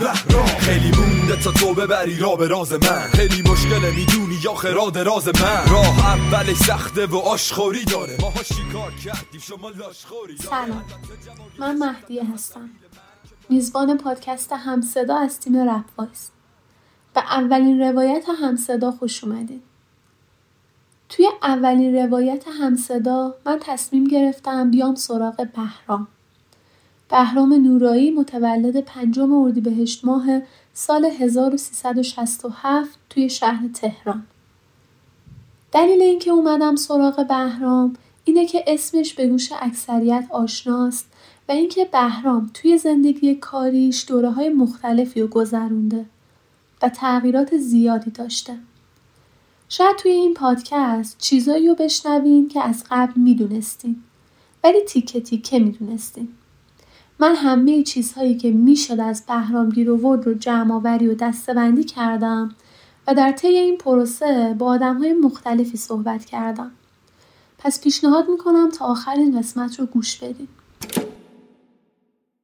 بهرام 0.00 0.46
خیلی 0.46 0.90
مونده 0.90 1.36
تا 1.36 1.52
تو 1.52 1.74
ببری 1.74 2.18
را 2.18 2.36
به 2.36 2.48
راز 2.48 2.72
من 2.72 3.08
خیلی 3.12 3.42
مشکل 3.42 3.94
می‌دونی 3.96 4.38
یا 4.44 4.54
خراد 4.54 4.98
راز 4.98 5.28
من 5.28 5.72
راه 5.72 6.06
اول 6.06 6.54
سخته 6.54 7.06
و 7.06 7.16
آشخوری 7.16 7.84
داره 7.84 8.16
ماها 8.20 8.42
شکار 8.42 8.92
کردی 9.04 9.40
شما 9.40 9.70
لاشخوری 9.70 10.36
سلام. 10.36 10.84
من 11.58 11.76
مهدیه 11.76 12.32
هستم. 12.34 12.70
میزبان 13.48 13.98
پادکست 13.98 14.52
همصدا 14.52 15.16
از 15.16 15.40
تیم 15.40 15.56
رپ 15.56 16.08
به 17.14 17.20
اولین 17.20 17.80
روایت 17.80 18.24
همصدا 18.42 18.90
خوش 18.90 19.24
اومدید 19.24 19.62
توی 21.08 21.28
اولین 21.42 21.94
روایت 21.94 22.44
همصدا 22.60 23.34
من 23.46 23.58
تصمیم 23.62 24.04
گرفتم 24.04 24.70
بیام 24.70 24.94
سراغ 24.94 25.46
بهرام. 25.54 26.08
بهرام 27.10 27.52
نورایی 27.52 28.10
متولد 28.10 28.80
پنجم 28.80 29.32
اردیبهشت 29.32 30.04
ماه 30.04 30.26
سال 30.72 31.04
1367 31.04 32.98
توی 33.10 33.30
شهر 33.30 33.68
تهران 33.68 34.22
دلیل 35.72 36.02
اینکه 36.02 36.30
اومدم 36.30 36.76
سراغ 36.76 37.26
بهرام 37.28 37.96
اینه 38.24 38.46
که 38.46 38.64
اسمش 38.66 39.14
به 39.14 39.28
گوش 39.28 39.52
اکثریت 39.60 40.26
آشناست 40.30 41.06
و 41.48 41.52
اینکه 41.52 41.84
بهرام 41.84 42.50
توی 42.54 42.78
زندگی 42.78 43.34
کاریش 43.34 44.04
دوره 44.08 44.30
های 44.30 44.48
مختلفی 44.48 45.20
رو 45.20 45.26
گذرونده 45.26 46.06
و 46.82 46.88
تغییرات 46.88 47.56
زیادی 47.56 48.10
داشته. 48.10 48.56
شاید 49.68 49.96
توی 49.96 50.10
این 50.10 50.34
پادکست 50.34 51.18
چیزایی 51.18 51.68
رو 51.68 51.74
بشنوین 51.74 52.48
که 52.48 52.60
از 52.62 52.84
قبل 52.90 53.20
می‌دونستین 53.20 54.02
ولی 54.64 54.80
تیکه 54.80 55.20
تیکه 55.20 55.58
می‌دونستین. 55.58 56.28
من 57.20 57.34
همه 57.34 57.82
چیزهایی 57.82 58.36
که 58.36 58.50
می‌شد 58.50 59.00
از 59.00 59.24
بهرام 59.26 59.68
گیر 59.68 59.88
رو 59.88 60.34
جمع 60.34 60.74
آوری 60.74 61.08
و 61.08 61.14
دستبندی 61.14 61.84
کردم 61.84 62.54
و 63.06 63.14
در 63.14 63.32
طی 63.32 63.48
این 63.48 63.78
پروسه 63.78 64.56
با 64.58 64.66
آدم 64.66 64.98
های 64.98 65.12
مختلفی 65.12 65.76
صحبت 65.76 66.24
کردم. 66.24 66.70
پس 67.58 67.80
پیشنهاد 67.80 68.28
می‌کنم 68.28 68.70
تا 68.70 68.84
آخرین 68.84 69.38
قسمت 69.38 69.80
رو 69.80 69.86
گوش 69.86 70.16
بدین. 70.16 70.48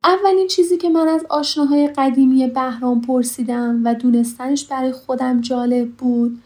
اولین 0.04 0.46
چیزی 0.46 0.76
که 0.76 0.88
من 0.88 1.08
از 1.08 1.26
آشناهای 1.28 1.88
قدیمی 1.88 2.46
بهرام 2.46 3.00
پرسیدم 3.00 3.80
و 3.84 3.94
دونستنش 3.94 4.64
برای 4.64 4.92
خودم 4.92 5.40
جالب 5.40 5.90
بود 5.90 6.42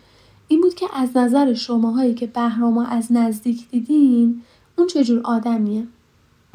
این 0.48 0.60
بود 0.60 0.74
که 0.74 0.86
از 0.92 1.16
نظر 1.16 1.54
شماهایی 1.54 2.14
که 2.14 2.26
بهرام 2.26 2.78
از 2.78 3.12
نزدیک 3.12 3.70
دیدین 3.70 4.42
اون 4.78 4.86
چجور 4.86 5.20
آدمیه 5.24 5.86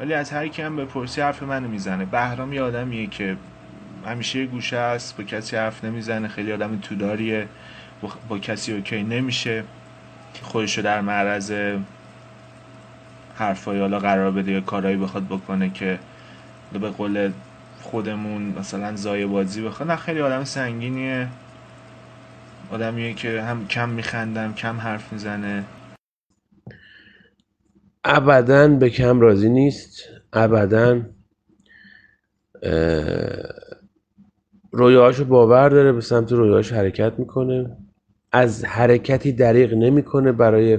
ولی 0.00 0.14
از 0.14 0.30
هر 0.30 0.48
کی 0.48 0.62
هم 0.62 0.76
بپرسی 0.76 1.20
حرف 1.20 1.42
منو 1.42 1.68
می‌زنه. 1.68 2.04
بهرام 2.04 2.52
یه 2.52 2.62
آدمیه 2.62 3.06
که 3.06 3.36
همیشه 4.06 4.46
گوشه 4.46 4.76
است 4.76 5.16
با 5.16 5.24
کسی 5.24 5.56
حرف 5.56 5.84
نمی‌زنه 5.84 6.28
خیلی 6.28 6.52
آدم 6.52 6.78
توداریه 6.78 7.48
با 8.28 8.38
کسی 8.38 8.72
اوکی 8.72 9.02
نمیشه. 9.02 9.64
خودشو 10.42 10.82
در 10.82 11.00
معرض 11.00 11.52
حرفای 13.36 13.80
حالا 13.80 13.98
قرار 13.98 14.30
بده 14.30 14.52
یا 14.52 14.60
کارهایی 14.60 14.96
بخواد 14.96 15.24
بکنه 15.24 15.70
که 15.70 15.98
به 16.72 16.90
قول 16.90 17.32
خودمون 17.82 18.42
مثلا 18.58 18.96
زای 18.96 19.26
بازی 19.26 19.62
بخواد. 19.62 19.90
نه 19.90 19.96
خیلی 19.96 20.20
آدم 20.20 20.44
سنگینیه. 20.44 21.28
آدمیه 22.70 23.14
که 23.14 23.42
هم 23.42 23.66
کم 23.66 23.88
میخندم 23.88 24.54
کم 24.54 24.80
حرف 24.80 25.12
می‌زنه. 25.12 25.64
ابدا 28.08 28.68
به 28.68 28.90
کم 28.90 29.20
راضی 29.20 29.48
نیست. 29.48 30.02
ابدا 30.32 31.02
رویاهاشو 34.72 35.24
باور 35.24 35.68
داره 35.68 35.92
به 35.92 36.00
سمت 36.00 36.32
رویاهاش 36.32 36.72
حرکت 36.72 37.18
می‌کنه. 37.18 37.76
از 38.32 38.64
حرکتی 38.64 39.32
دریغ 39.32 39.74
نمی‌کنه 39.74 40.32
برای 40.32 40.78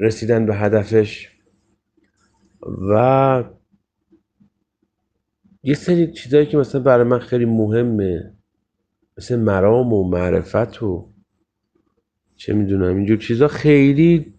رسیدن 0.00 0.46
به 0.46 0.56
هدفش. 0.56 1.28
و 2.90 3.44
یه 5.62 5.74
سری 5.74 6.12
چیزایی 6.12 6.46
که 6.46 6.56
مثلا 6.56 6.80
برای 6.80 7.04
من 7.04 7.18
خیلی 7.18 7.44
مهمه 7.44 8.32
مثل 9.18 9.36
مرام 9.36 9.92
و 9.92 10.08
معرفت 10.08 10.82
و 10.82 11.12
چه 12.36 12.54
می‌دونم 12.54 12.96
اینجور 12.96 13.18
چیزا 13.18 13.48
خیلی 13.48 14.34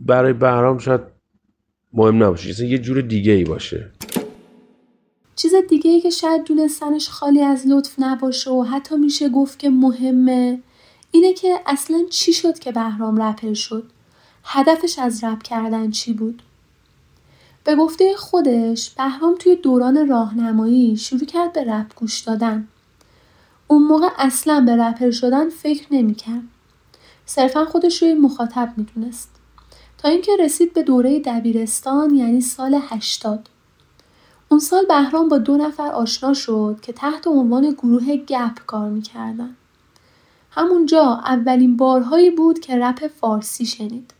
برای 0.00 0.32
بهرام 0.32 0.78
شاید 0.78 1.00
مهم 1.92 2.22
نباشه. 2.22 2.66
یه 2.66 2.78
جور 2.78 3.00
دیگه 3.00 3.32
ای 3.32 3.44
باشه. 3.44 3.90
چیز 5.36 5.54
دیگه 5.68 5.90
ای 5.90 6.00
که 6.00 6.10
شاید 6.10 6.44
دونستنش 6.44 7.08
خالی 7.08 7.42
از 7.42 7.66
لطف 7.66 7.94
نباشه 7.98 8.50
و 8.50 8.62
حتی 8.62 8.96
میشه 8.96 9.28
گفت 9.28 9.58
که 9.58 9.70
مهمه 9.70 10.60
اینه 11.10 11.32
که 11.32 11.60
اصلا 11.66 12.04
چی 12.10 12.32
شد 12.32 12.58
که 12.58 12.72
بهرام 12.72 13.22
رپر 13.22 13.54
شد؟ 13.54 13.90
هدفش 14.44 14.98
از 14.98 15.24
رپ 15.24 15.42
کردن 15.42 15.90
چی 15.90 16.12
بود؟ 16.12 16.42
به 17.64 17.76
گفته 17.76 18.16
خودش 18.16 18.90
بهرام 18.90 19.34
توی 19.38 19.56
دوران 19.56 20.08
راهنمایی 20.08 20.96
شروع 20.96 21.24
کرد 21.24 21.52
به 21.52 21.64
رپ 21.64 21.94
گوش 21.94 22.20
دادن. 22.20 22.68
اون 23.66 23.82
موقع 23.82 24.08
اصلا 24.18 24.60
به 24.60 24.76
رپر 24.76 25.10
شدن 25.10 25.50
فکر 25.50 25.86
نمی‌کرد. 25.90 26.42
صرفا 27.26 27.64
خودش 27.64 28.02
روی 28.02 28.14
مخاطب 28.14 28.72
می‌دونست. 28.76 29.30
تا 30.04 30.10
اینکه 30.10 30.32
رسید 30.40 30.72
به 30.72 30.82
دوره 30.82 31.20
دبیرستان 31.20 32.14
یعنی 32.14 32.40
سال 32.40 32.80
80 32.88 33.48
اون 34.48 34.60
سال 34.60 34.86
بهرام 34.86 35.28
با 35.28 35.38
دو 35.38 35.56
نفر 35.56 35.90
آشنا 35.90 36.34
شد 36.34 36.78
که 36.82 36.92
تحت 36.92 37.26
عنوان 37.26 37.70
گروه 37.70 38.16
گپ 38.16 38.66
کار 38.66 38.88
می‌کردن. 38.88 39.56
همونجا 40.50 41.02
اولین 41.24 41.76
بارهایی 41.76 42.30
بود 42.30 42.58
که 42.58 42.78
رپ 42.78 43.06
فارسی 43.06 43.66
شنید. 43.66 44.14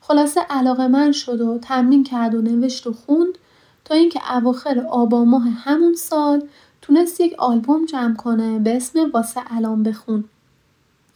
خلاصه 0.00 0.40
علاقه 0.40 0.88
من 0.88 1.12
شد 1.12 1.40
و 1.40 1.58
تمرین 1.58 2.04
کرد 2.04 2.34
و 2.34 2.42
نوشت 2.42 2.86
و 2.86 2.92
خوند 2.92 3.38
تا 3.84 3.94
اینکه 3.94 4.36
اواخر 4.36 4.86
آبان 4.90 5.28
ماه 5.28 5.48
همون 5.48 5.94
سال 5.94 6.48
تونست 6.82 7.20
یک 7.20 7.34
آلبوم 7.38 7.84
جمع 7.84 8.16
کنه 8.16 8.58
به 8.58 8.76
اسم 8.76 9.10
واسه 9.14 9.40
الان 9.46 9.82
بخون 9.82 10.24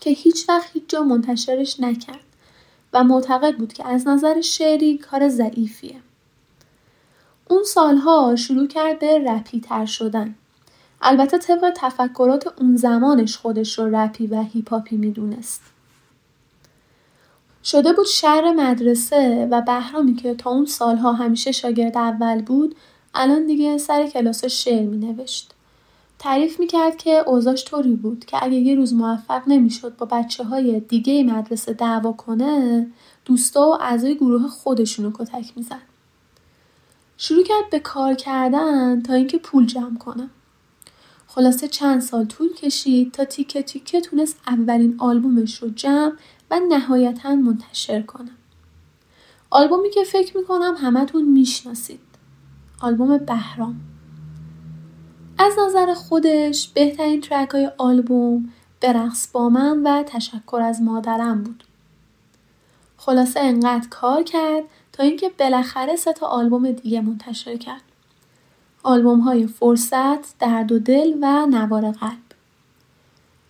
که 0.00 0.10
هیچ 0.10 0.48
وقت 0.48 0.70
هیچ 0.72 0.84
جا 0.88 1.03
منتشرش 1.03 1.80
نکرد. 1.80 2.28
و 2.93 3.04
معتقد 3.04 3.56
بود 3.56 3.72
که 3.72 3.88
از 3.88 4.09
نظر 4.09 4.41
شعری 4.41 4.99
کار 4.99 5.28
ضعیفیه. 5.28 5.97
اون 7.49 7.62
سالها 7.65 8.37
شروع 8.37 8.66
کرد 8.66 8.99
به 8.99 9.19
رپی 9.19 9.60
تر 9.60 9.87
شدن. 9.87 10.34
البته 11.03 11.38
طبق 11.38 11.72
تفکرات 11.77 12.60
اون 12.60 12.77
زمانش 12.77 13.37
خودش 13.37 13.78
رو 13.78 13.97
رپی 13.97 14.27
و 14.27 14.43
هیپاپی 14.43 14.97
می‌دونست. 14.97 15.62
شده 17.65 17.93
بود 17.93 18.06
شهر 18.06 18.53
مدرسه 18.53 19.48
و 19.50 19.60
بهرامی 19.60 20.15
که 20.15 20.34
تا 20.34 20.50
اون 20.50 20.66
سالها 20.66 21.12
همیشه 21.12 21.53
شاگرد 21.53 21.97
اول 21.97 22.43
بود 22.43 22.77
الان 23.15 23.47
دیگه 23.47 23.78
سر 23.78 24.06
کلاس 24.06 24.44
شعر 24.44 24.82
می 24.82 24.97
نوشت. 24.97 25.54
تعریف 26.19 26.61
می‌کرد 26.61 26.97
که 26.97 27.11
اوضاش 27.27 27.65
طوری 27.65 27.95
بود 27.95 28.25
که 28.25 28.45
اگه 28.45 28.56
یه 28.56 28.75
روز 28.75 28.95
موفق 28.95 29.43
نمی‌شد 29.47 29.97
با 29.97 30.06
بچه 30.06 30.45
های 30.45 30.81
دیگه 30.81 31.25
مدرسه 31.25 31.73
دعوا 31.73 32.12
کنه 32.12 32.87
دوستا 33.25 33.69
و 33.69 33.83
اعضای 33.83 34.15
گروه 34.15 34.49
خودشونو 34.49 35.12
کتک 35.15 35.53
می‌زد. 35.57 35.83
شروع 37.17 37.43
کرد 37.43 37.71
به 37.71 37.78
کار 37.78 38.15
کردن 38.15 39.03
تا 39.03 39.15
اینکه 39.15 39.39
پول 39.39 39.67
جمع 39.67 39.99
کنه. 39.99 40.31
خلاصه 41.27 41.69
چند 41.69 42.01
سال 42.01 42.25
طول 42.25 42.55
کشید 42.55 43.12
تا 43.12 43.25
تیکه 43.25 43.62
تیکه 43.62 44.01
تونست 44.01 44.37
اولین 44.47 44.95
آلبومش 44.99 45.62
رو 45.62 45.69
جمع 45.69 46.12
و 46.51 46.61
نهایتا 46.69 47.34
منتشر 47.34 48.03
کنم. 48.03 48.37
آلبومی 49.51 49.91
که 49.91 50.04
فکر 50.04 50.37
می‌کنم 50.37 50.75
همتون 50.78 51.25
می‌شناسید. 51.25 52.01
آلبوم 52.81 53.19
بهرام. 53.19 53.81
از 55.39 55.59
نظر 55.59 55.95
خودش 55.95 56.69
بهترین 56.69 57.21
ترک 57.21 57.51
های 57.51 57.71
آلبوم 57.79 58.53
برقص 58.81 59.29
با 59.33 59.49
من 59.49 59.83
و 59.83 60.03
تشکر 60.03 60.61
از 60.65 60.83
مادرم 60.83 61.43
بود. 61.43 61.65
خلاصه 62.97 63.41
انقدر 63.41 63.89
کار 63.91 64.23
کرد 64.23 64.65
تا 64.93 65.03
اینکه 65.03 65.29
بالاخره 65.39 65.97
سه 65.97 66.13
تا 66.13 66.27
آلبوم 66.27 66.73
دیگه 66.73 67.01
منتشر 67.01 67.57
کرد. 67.57 67.83
آلبوم 68.83 69.21
های 69.21 69.47
فرصت، 69.47 70.39
درد 70.39 70.73
و 70.73 70.79
دل 70.79 71.15
و 71.23 71.47
نوار 71.47 71.91
قلب. 71.93 72.19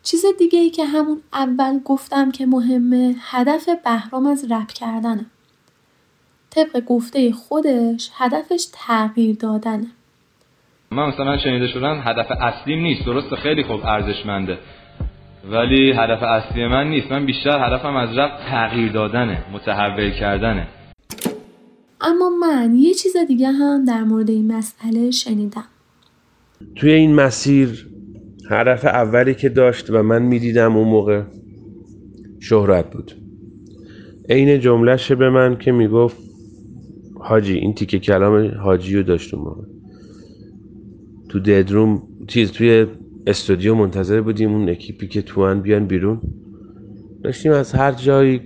چیز 0.02 0.24
دیگه 0.38 0.58
ای 0.58 0.70
که 0.70 0.84
همون 0.84 1.22
اول 1.32 1.78
گفتم 1.78 2.30
که 2.30 2.46
مهمه 2.46 3.16
هدف 3.18 3.68
بهرام 3.84 4.26
از 4.26 4.50
رپ 4.50 4.68
کردنه. 4.68 5.26
طبق 6.50 6.84
گفته 6.84 7.32
خودش 7.32 8.10
هدفش 8.14 8.68
تغییر 8.72 9.36
دادنه. 9.36 9.86
من 10.90 11.08
مثلا 11.08 11.38
شنیده 11.38 11.66
شدن 11.66 12.00
هدف 12.04 12.26
اصلیم 12.40 12.78
نیست. 12.78 13.06
درسته 13.06 13.36
خیلی 13.36 13.62
خوب 13.62 13.80
ارزشمنده. 13.84 14.58
ولی 15.50 15.92
هدف 15.92 16.22
اصلی 16.22 16.66
من 16.66 16.90
نیست. 16.90 17.12
من 17.12 17.26
بیشتر 17.26 17.68
هدفم 17.68 17.96
از 17.96 18.18
رپ 18.18 18.30
تغییر 18.50 18.92
دادنه 18.92 19.44
متحول 19.52 20.10
کردنه. 20.10 20.68
اما 22.00 22.30
من 22.40 22.74
یه 22.74 22.94
چیز 22.94 23.16
دیگه 23.28 23.48
هم 23.48 23.84
در 23.84 24.04
مورد 24.04 24.30
این 24.30 24.52
مسئله 24.52 25.10
شنیدم. 25.10 25.64
توی 26.76 26.92
این 26.92 27.14
مسیر 27.14 27.88
هدف 28.50 28.84
اولی 28.84 29.34
که 29.34 29.48
داشت 29.48 29.90
و 29.90 30.02
من 30.02 30.22
می‌دیدم 30.22 30.76
اون 30.76 30.88
موقع 30.88 31.22
شهرت 32.40 32.90
بود. 32.90 33.12
عین 34.28 34.60
جملهشه 34.60 35.14
به 35.14 35.30
من 35.30 35.56
که 35.56 35.72
می‌گفت 35.72 36.16
حاجی 37.20 37.54
این 37.54 37.74
تیکه 37.74 37.98
کلام 37.98 38.50
حاجی 38.62 38.96
رو 38.96 39.02
داشت 39.02 39.34
اون 39.34 39.44
موقع. 39.44 39.77
تو 41.28 41.40
ددروم 41.40 42.02
چیز 42.26 42.52
توی 42.52 42.86
استودیو 43.26 43.74
منتظر 43.74 44.20
بودیم 44.20 44.52
اون 44.52 44.68
اکیپی 44.68 45.06
که 45.06 45.22
تو 45.22 45.54
بیان 45.54 45.86
بیرون. 45.86 46.20
داشتیم 47.22 47.52
از 47.52 47.72
هر 47.72 47.92
جایی 47.92 48.40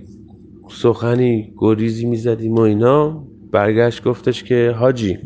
سخنی 0.69 1.53
گریزی 1.57 2.05
می‌زدیم 2.05 2.55
و 2.55 2.59
اینا. 2.59 3.27
برگشت 3.51 4.03
گفتش 4.03 4.43
که 4.43 4.71
حاجی 4.77 5.17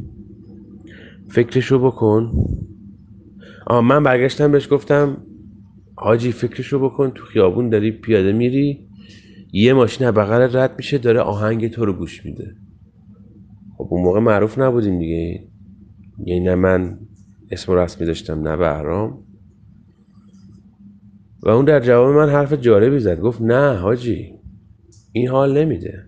فکرشو 1.29 1.79
بکن. 1.79 2.31
آه 3.67 3.81
من 3.81 4.03
برگشتم 4.03 4.51
بهش 4.51 4.67
گفتم 4.71 5.17
حاجی 5.95 6.31
فکرشو 6.31 6.79
بکن 6.79 7.09
تو 7.09 7.25
خیابون 7.25 7.69
داری 7.69 7.91
پیاده 7.91 8.31
میری. 8.31 8.87
یه 9.53 9.73
ماشین 9.73 10.11
بغل 10.11 10.57
رد 10.57 10.73
میشه 10.77 10.97
داره 10.97 11.19
آهنگ 11.19 11.67
تو 11.67 11.85
رو 11.85 11.93
گوش 11.93 12.25
میده. 12.25 12.55
خب 13.77 13.87
اون 13.91 14.03
موقع 14.03 14.19
معروف 14.19 14.59
نبودیم 14.59 14.99
دیگه. 14.99 15.47
یعنی 16.25 16.55
من 16.55 16.99
اسم 17.51 17.71
رسمی 17.71 18.07
داشتم 18.07 18.47
نه 18.47 18.57
بهرام. 18.57 19.23
و 21.41 21.49
اون 21.49 21.65
در 21.65 21.79
جواب 21.79 22.15
من 22.15 22.29
حرف 22.29 22.53
جالبی 22.53 22.99
زد. 22.99 23.19
گفت 23.19 23.41
نه 23.41 23.77
حاجی 23.77 24.33
این 25.11 25.27
حال 25.27 25.57
نمیده. 25.57 26.05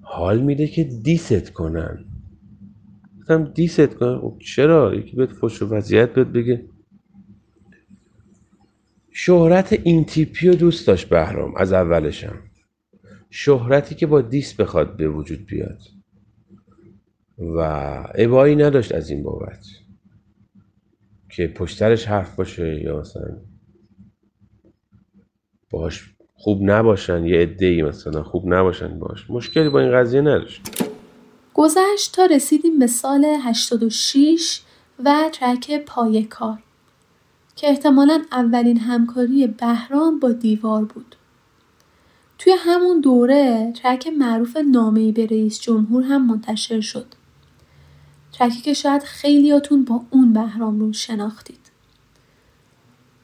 حال 0.00 0.40
میده 0.40 0.66
که 0.66 0.84
دیست 0.84 1.50
کنن. 1.50 2.04
گفتم 3.20 3.44
دیست 3.44 3.94
کنن 3.94 4.18
خب 4.18 4.38
چرا؟ 4.38 4.94
یکی 4.94 5.16
بهت 5.16 5.32
فش 5.32 5.62
و 5.62 5.66
وضعیت 5.66 6.14
بهت 6.14 6.26
بگه. 6.26 6.64
شهرت 9.12 9.72
این 9.72 10.04
تیپی 10.04 10.48
رو 10.48 10.54
دوست 10.54 10.86
داشت 10.86 11.08
بهرام 11.08 11.56
از 11.56 11.72
اولشم. 11.72 12.38
شهرتی 13.30 13.94
که 13.94 14.06
با 14.06 14.20
دیس 14.20 14.54
بخواد 14.54 14.96
به 14.96 15.08
وجود 15.08 15.46
بیاد. 15.46 15.80
و 17.38 17.58
ابایی 18.14 18.56
نداشت 18.56 18.92
از 18.92 19.10
این 19.10 19.22
بابت. 19.22 19.66
که 21.36 21.46
پشترش 21.46 22.06
حرف 22.06 22.36
باشه 22.36 22.82
یا 22.82 23.00
مثلا 23.00 23.36
باش 25.70 26.14
خوب 26.34 26.58
نباشن 26.62 27.24
یه 27.24 27.38
عده 27.38 27.82
مثلا 27.82 28.22
خوب 28.22 28.54
نباشن 28.54 28.98
باش 28.98 29.30
مشکلی 29.30 29.68
با 29.68 29.80
این 29.80 29.92
قضیه 29.92 30.20
نداشت 30.20 30.60
گذشت 31.54 32.14
تا 32.14 32.26
رسیدیم 32.26 32.78
به 32.78 32.86
سال 32.86 33.24
86 33.24 34.60
و 35.04 35.30
ترک 35.32 35.84
پای 35.84 36.22
کار 36.22 36.58
که 37.56 37.68
احتمالا 37.68 38.22
اولین 38.32 38.78
همکاری 38.78 39.46
بهرام 39.46 40.18
با 40.18 40.32
دیوار 40.32 40.84
بود. 40.84 41.16
توی 42.38 42.52
همون 42.58 43.00
دوره 43.00 43.72
ترک 43.82 44.06
معروف 44.06 44.56
نامه‌ای 44.56 45.12
به 45.12 45.26
رئیس 45.26 45.60
جمهور 45.60 46.02
هم 46.02 46.26
منتشر 46.26 46.80
شد. 46.80 47.06
ترکی 48.32 48.60
که 48.60 48.72
شاید 48.72 49.02
خیلیاتون 49.02 49.84
با 49.84 50.04
اون 50.10 50.32
بهرام 50.32 50.80
رو 50.80 50.92
شناختید. 50.92 51.58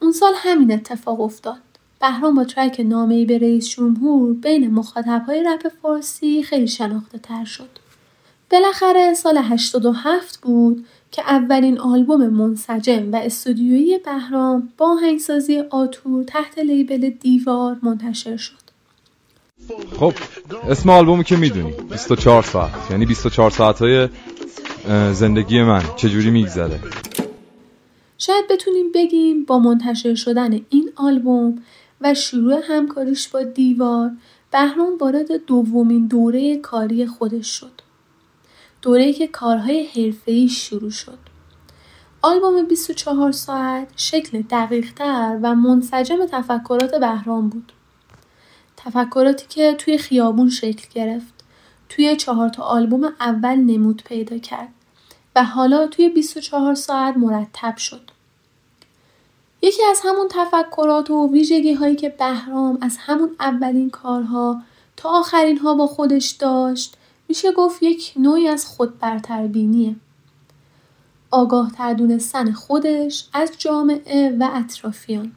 اون 0.01 0.11
سال 0.11 0.33
همین 0.35 0.71
اتفاق 0.71 1.21
افتاد. 1.21 1.59
بهرام 2.01 2.35
با 2.35 2.43
ترک 2.43 2.79
نامه‌ای 2.85 3.25
به 3.25 3.37
رئیس 3.37 3.69
جمهور 3.69 4.33
بین 4.33 4.71
مخاطبهای 4.71 5.43
رپ 5.43 5.67
فارسی 5.81 6.43
خیلی 6.43 6.67
شناخته 6.67 7.17
تر 7.17 7.45
شد. 7.45 7.69
بالاخره 8.51 9.13
سال 9.13 9.37
87 9.37 10.37
بود 10.41 10.85
که 11.11 11.21
اولین 11.21 11.79
آلبوم 11.79 12.27
منسجم 12.27 13.11
و 13.11 13.15
استودیویی 13.15 13.97
بهرام 13.97 14.69
با 14.77 14.91
آهنگسازی 14.91 15.59
آتور 15.59 16.23
تحت 16.23 16.59
لیبل 16.59 17.09
دیوار 17.09 17.79
منتشر 17.83 18.37
شد. 18.37 18.68
خب 19.99 20.13
اسم 20.69 20.89
آلبومی 20.89 21.23
که 21.23 21.35
می‌دونی 21.35 21.71
24 21.71 22.43
ساعت 22.43 22.91
یعنی 22.91 23.05
24 23.05 23.51
ساعت 23.51 23.79
های 23.79 24.09
زندگی 25.13 25.63
من 25.63 25.83
چجوری 25.95 26.29
میگذره 26.29 26.79
شاید 28.17 28.45
بتونیم 28.49 28.91
بگیم 28.91 29.45
با 29.45 29.59
منتشر 29.59 30.15
شدن 30.15 30.53
این 30.69 30.91
آلبوم 30.95 31.61
و 32.01 32.13
شروع 32.13 32.61
همکاریش 32.63 33.27
با 33.27 33.43
دیوار 33.43 34.11
بهرام 34.51 34.97
وارد 35.01 35.45
دومین 35.45 36.07
دوره 36.07 36.57
کاری 36.57 37.07
خودش 37.07 37.47
شد. 37.47 37.81
دوره‌ای 38.81 39.13
که 39.13 39.27
کارهای 39.27 39.83
حرفه‌ای 39.83 40.47
شروع 40.49 40.89
شد. 40.89 41.17
آلبوم 42.21 42.65
24 42.65 43.31
ساعت 43.31 43.87
شکل 43.95 44.41
دقیقتر 44.41 45.39
و 45.41 45.55
منسجم 45.55 46.25
تفکرات 46.31 46.95
بهرام 46.95 47.49
بود. 47.49 47.71
تفکراتی 48.85 49.45
که 49.49 49.73
توی 49.73 49.97
خیابون 49.97 50.49
شکل 50.49 50.87
گرفت. 50.93 51.33
توی 51.89 52.15
چهار 52.15 52.49
تا 52.49 52.63
آلبوم 52.63 53.03
اول 53.19 53.55
نمود 53.55 54.03
پیدا 54.05 54.37
کرد 54.37 54.69
و 55.35 55.43
حالا 55.43 55.87
توی 55.87 56.09
24 56.09 56.75
ساعت 56.75 57.17
مرتب 57.17 57.77
شد. 57.77 58.11
یکی 59.61 59.83
از 59.89 60.01
همون 60.03 60.27
تفکرات 60.31 61.09
و 61.09 61.31
ویژگی 61.31 61.73
هایی 61.73 61.95
که 61.95 62.09
بهرام 62.09 62.77
از 62.81 62.97
همون 62.99 63.35
اولین 63.39 63.89
کارها 63.89 64.61
تا 64.97 65.09
آخرین 65.09 65.57
ها 65.57 65.73
با 65.73 65.87
خودش 65.87 66.29
داشت 66.29 66.97
میشه 67.27 67.51
گفت 67.51 67.83
یک 67.83 68.13
نوعی 68.15 68.47
از 68.47 68.65
خود 68.65 68.99
برتربینیه. 68.99 69.95
آگاه 71.31 71.93
دونستن 71.93 72.51
خودش 72.51 73.27
از 73.33 73.51
جامعه 73.57 74.37
و 74.39 74.49
اطرافیان. 74.53 75.31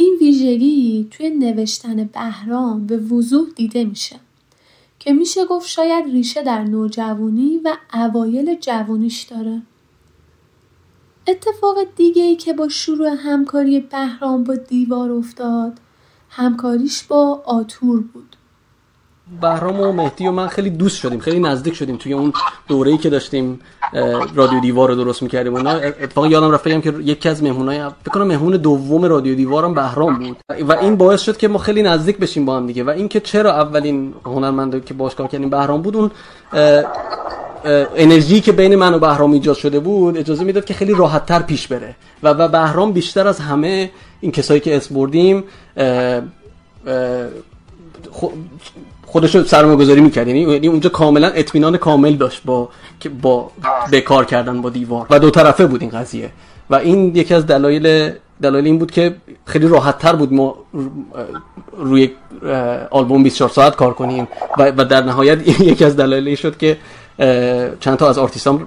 این 0.00 0.16
ویژگی 0.20 1.08
توی 1.10 1.30
نوشتن 1.30 2.04
بهرام 2.04 2.86
به 2.86 2.96
وضوح 2.96 3.48
دیده 3.56 3.84
میشه 3.84 4.16
که 4.98 5.12
میشه 5.12 5.44
گفت 5.44 5.68
شاید 5.68 6.04
ریشه 6.04 6.42
در 6.42 6.64
نوجوانی 6.64 7.60
و 7.64 7.76
اوایل 7.94 8.54
جوانیش 8.54 9.22
داره. 9.22 9.62
اتفاق 11.28 11.76
دیگه 11.96 12.22
ای 12.22 12.36
که 12.36 12.52
با 12.52 12.68
شروع 12.68 13.08
همکاری 13.08 13.80
بهرام 13.80 14.44
با 14.44 14.54
دیوار 14.54 15.10
افتاد 15.10 15.80
همکاریش 16.30 17.02
با 17.02 17.42
آتور 17.46 18.00
بود. 18.00 18.36
بهرام 19.40 19.80
و 19.80 19.92
مهدی 19.92 20.26
و 20.26 20.32
من 20.32 20.46
خیلی 20.46 20.70
دوست 20.70 20.98
شدیم 20.98 21.20
خیلی 21.20 21.40
نزدیک 21.40 21.74
شدیم 21.74 21.96
توی 21.96 22.12
اون 22.12 22.32
دوره‌ای 22.68 22.98
که 22.98 23.10
داشتیم 23.10 23.60
رادیو 24.34 24.60
دیوار 24.60 24.88
رو 24.88 24.94
درست 24.94 25.22
می‌کردیم. 25.22 25.56
اونا 25.56 25.70
اتفاقا 25.70 26.26
یادم 26.26 26.50
رفت 26.50 26.68
بگم 26.68 26.80
که 26.80 26.94
یکی 27.04 27.28
از 27.28 27.42
مهمونای 27.42 27.78
فکر 27.78 28.10
کنم 28.12 28.26
مهمون 28.26 28.52
دوم 28.52 29.04
رادیو 29.04 29.34
دیوارم 29.34 29.74
بهرام 29.74 30.18
بود. 30.18 30.36
و 30.68 30.72
این 30.72 30.96
باعث 30.96 31.22
شد 31.22 31.36
که 31.36 31.48
ما 31.48 31.58
خیلی 31.58 31.82
نزدیک 31.82 32.18
بشیم 32.18 32.44
با 32.44 32.56
هم 32.56 32.66
دیگه. 32.66 32.84
و 32.84 32.90
اینکه 32.90 33.20
چرا 33.20 33.52
اولین 33.52 34.14
هنرمند 34.24 34.84
که 34.84 34.94
باش 34.94 35.14
کار 35.14 35.26
کردیم 35.26 35.50
بهرام 35.50 35.82
بود 35.82 35.96
اون 35.96 36.10
انرژی 37.96 38.40
که 38.40 38.52
بین 38.52 38.76
من 38.76 38.94
و 38.94 38.98
بهرام 38.98 39.32
ایجاد 39.32 39.56
شده 39.56 39.80
بود 39.80 40.18
اجازه 40.18 40.44
می‌داد 40.44 40.64
که 40.64 40.74
خیلی 40.74 40.94
راحتتر 40.94 41.42
پیش 41.42 41.68
بره. 41.68 41.96
و 42.22 42.28
و 42.28 42.48
بهرام 42.48 42.92
بیشتر 42.92 43.26
از 43.26 43.40
همه 43.40 43.90
این 44.20 44.32
کسایی 44.32 44.60
که 44.60 44.76
اس 44.76 44.92
بردیم 44.92 45.44
خودش 49.06 49.34
رو 49.34 49.44
سرمایه 49.44 49.76
گذاری 49.76 50.00
می‌کرد. 50.00 50.28
یعنی-, 50.28 50.52
یعنی 50.52 50.68
اونجا 50.68 50.90
کاملا 50.90 51.28
اطمینان 51.28 51.76
کامل 51.76 52.12
داشت 52.12 52.42
با 52.44 52.68
با 53.22 53.50
به 53.90 54.00
کار 54.00 54.24
کردن 54.24 54.62
با 54.62 54.70
دیوار. 54.70 55.06
و 55.10 55.18
دو 55.18 55.30
طرفه 55.30 55.66
بود 55.66 55.82
این 55.82 55.90
قضیه. 55.90 56.30
و 56.70 56.74
این 56.74 57.16
یکی 57.16 57.34
از 57.34 57.46
دلایل 57.46 58.12
دلایل 58.42 58.64
این 58.64 58.78
بود 58.78 58.90
که 58.90 59.16
خیلی 59.44 59.68
راحت 59.68 59.98
تر 59.98 60.16
بود 60.16 60.32
ما 60.32 60.54
روی 61.76 62.10
آلبوم 62.90 63.22
24 63.22 63.50
ساعت 63.50 63.76
کار 63.76 63.94
کنیم. 63.94 64.28
و 64.58 64.84
در 64.84 65.02
نهایت 65.02 65.60
یکی 65.60 65.84
از 65.84 65.96
دلایلی 65.96 66.36
شد 66.36 66.56
که 66.56 66.76
چند 67.80 67.96
تا 67.98 68.08
از 68.08 68.18
آرتیستان 68.18 68.66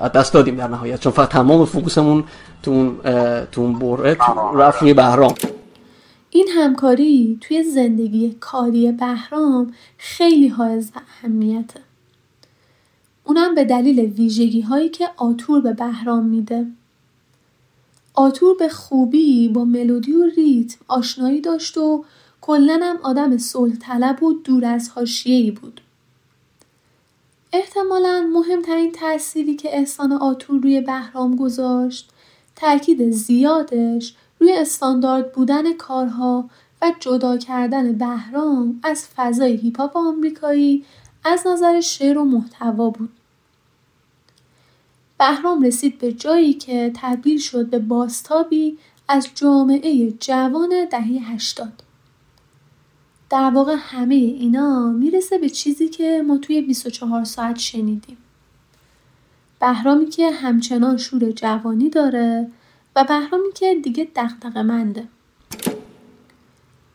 از 0.00 0.12
دست 0.12 0.32
دادیم 0.32 0.56
در 0.56 0.68
نهایت. 0.68 1.00
چون 1.00 1.12
فقط 1.12 1.28
تمام 1.28 1.64
فوکوسمون 1.64 2.24
تو 2.62 2.70
اون 2.70 2.96
تو 3.52 3.60
اون 3.60 3.78
بره 3.78 4.16
رفت 4.54 4.82
روی 4.82 4.94
بهرام. 4.94 5.34
این 6.30 6.48
همکاری 6.48 7.38
توی 7.40 7.62
زندگی 7.62 8.36
کاری 8.40 8.92
بهرام 8.92 9.74
خیلی 9.98 10.48
حائز 10.48 10.90
اهمیته. 10.94 11.80
اونم 13.24 13.54
به 13.54 13.64
دلیل 13.64 14.00
ویژگی 14.00 14.60
هایی 14.60 14.88
که 14.88 15.08
آتور 15.16 15.60
به 15.60 15.72
بهرام 15.72 16.26
میده. 16.26 16.66
آتور 18.14 18.56
به 18.56 18.68
خوبی 18.68 19.48
با 19.48 19.64
ملودی 19.64 20.12
و 20.12 20.24
ریتم 20.24 20.78
آشنایی 20.88 21.40
داشت 21.40 21.78
و 21.78 22.04
کلا 22.40 22.80
هم 22.82 22.96
آدم 23.02 23.38
صلح 23.38 23.76
طلب 23.76 24.22
و 24.22 24.32
دور 24.32 24.64
از 24.64 24.88
حاشیه‌ای 24.88 25.50
بود. 25.50 25.80
احتمالا 27.52 28.30
مهمترین 28.32 28.92
تأثیری 28.92 29.56
که 29.56 29.78
احسان 29.78 30.12
آتور 30.12 30.60
روی 30.62 30.80
بهرام 30.80 31.36
گذاشت 31.36 32.10
تاکید 32.56 33.10
زیادش 33.10 34.14
روی 34.38 34.52
استاندارد 34.52 35.32
بودن 35.32 35.72
کارها 35.72 36.50
و 36.82 36.92
جدا 37.00 37.36
کردن 37.36 37.92
بهرام 37.92 38.80
از 38.82 39.06
فضای 39.16 39.56
هیپاپ 39.56 39.96
آمریکایی 39.96 40.84
از 41.24 41.46
نظر 41.46 41.80
شعر 41.80 42.18
و 42.18 42.24
محتوا 42.24 42.90
بود. 42.90 43.12
بهرام 45.18 45.62
رسید 45.62 45.98
به 45.98 46.12
جایی 46.12 46.54
که 46.54 46.92
تبدیل 46.94 47.38
شد 47.38 47.66
به 47.66 47.78
باستابی 47.78 48.78
از 49.08 49.28
جامعه 49.34 50.12
جوان 50.12 50.88
دهه 50.90 51.32
هشتاد. 51.32 51.82
در 53.30 53.50
واقع 53.50 53.76
همه 53.78 54.14
اینا 54.14 54.90
می‌رسه 54.90 55.38
به 55.38 55.48
چیزی 55.48 55.88
که 55.88 56.22
ما 56.26 56.38
توی 56.38 56.62
24 56.62 57.24
ساعت 57.24 57.58
شنیدیم. 57.58 58.16
بهرامی 59.60 60.06
که 60.06 60.30
همچنان 60.30 60.96
شور 60.96 61.30
جوانی 61.30 61.90
داره 61.90 62.50
و 62.96 63.04
بهرامی 63.04 63.52
که 63.54 63.74
دیگه 63.74 64.08
دقدق 64.16 64.58
منده. 64.58 65.08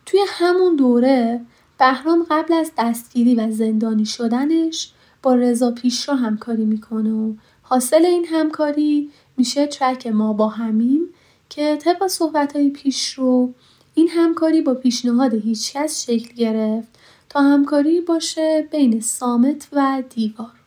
توی 0.06 0.20
همون 0.28 0.76
دوره 0.76 1.40
بهرام 1.78 2.26
قبل 2.30 2.54
از 2.54 2.72
دستگیری 2.78 3.34
و 3.34 3.50
زندانی 3.50 4.04
شدنش 4.04 4.92
با 5.22 5.34
رضا 5.34 5.70
پیشرو 5.70 6.14
همکاری 6.14 6.64
می‌کنه 6.64 7.12
و 7.12 7.34
حاصل 7.62 8.04
این 8.04 8.24
همکاری 8.24 9.10
میشه 9.36 9.66
ترک 9.66 10.06
ما 10.06 10.32
با 10.32 10.48
همیم 10.48 11.08
که 11.48 11.76
طبق 11.76 12.06
صحبت 12.06 12.56
های 12.56 12.70
پیش 12.70 13.14
رو 13.14 13.54
این 13.94 14.08
همکاری 14.08 14.60
با 14.62 14.74
پیشنهاد 14.74 15.34
هیچکس 15.34 16.06
شکل 16.06 16.34
گرفت 16.34 16.88
تا 17.28 17.40
همکاری 17.40 18.00
باشه 18.00 18.68
بین 18.70 19.00
سامت 19.00 19.68
و 19.72 20.02
دیوار 20.10 20.61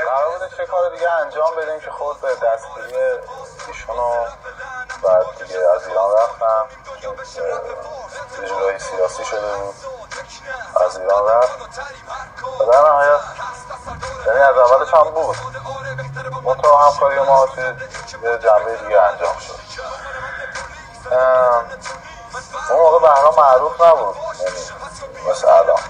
قرار 0.00 0.32
بوده 0.32 0.56
چه 0.56 0.66
کار 0.66 0.90
دیگه 0.90 1.10
انجام 1.10 1.56
بدیم 1.56 1.80
که 1.80 1.90
خود 1.90 2.20
به 2.20 2.28
دستگیری 2.28 3.02
ایشون 3.68 3.96
بعد 5.02 5.26
دیگه 5.38 5.58
از 5.74 5.86
ایران 5.88 6.10
رفتم. 6.12 6.66
جورایی 8.48 8.78
سیاسی 8.78 9.24
شده 9.24 9.56
بود. 9.56 9.74
از 10.86 10.98
ایران 10.98 11.28
رفت. 11.28 11.58
و 12.60 12.64
در 12.72 12.78
نهایت 12.78 13.20
یعنی 14.26 14.38
از 14.40 14.56
اولش 14.56 14.94
هم 14.94 15.10
بود. 15.10 15.36
منطقه 16.44 16.76
همکاری 16.76 17.18
ما 17.18 17.46
توی 17.46 17.64
یه 17.64 18.38
جنبه 18.38 18.76
دیگه 18.76 19.00
انجام 19.00 19.38
شد. 19.38 19.60
اون 22.70 22.80
موقع 22.80 22.98
بهرام 22.98 23.34
معروف 23.36 23.80
نبود. 23.80 24.16
یعنی 24.40 24.81
مثل 25.30 25.48
الان 25.48 25.80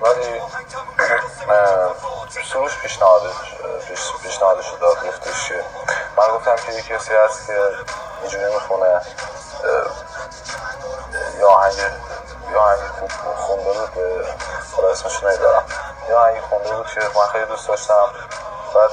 ولی 0.00 0.40
سروش 2.52 2.78
پیشنهادش 2.82 3.34
پیشنهادش 4.22 4.66
داد 4.80 5.06
گفتش 5.06 5.48
که 5.48 5.64
من 6.16 6.28
گفتم 6.36 6.56
که 6.56 6.72
یه 6.72 6.82
کسی 6.82 7.14
هست 7.14 7.46
که 7.46 7.70
اینجوری 8.22 8.54
می‌خونه 8.54 9.00
یا 11.38 11.48
آهنگ 11.48 11.74
یا 12.52 12.60
آهنگ 12.60 12.78
خوب 12.98 13.10
خونده 13.36 13.72
بود 13.72 14.26
حالا 14.76 14.88
اسمش 14.90 15.22
نمیدارم. 15.22 15.64
یا 16.08 16.20
آهنگ 16.20 16.40
خونده 16.40 16.74
بود 16.76 16.86
که 16.86 17.00
من 17.00 17.26
خیلی 17.32 17.46
دوست 17.46 17.68
داشتم. 17.68 18.06
بعد 18.74 18.90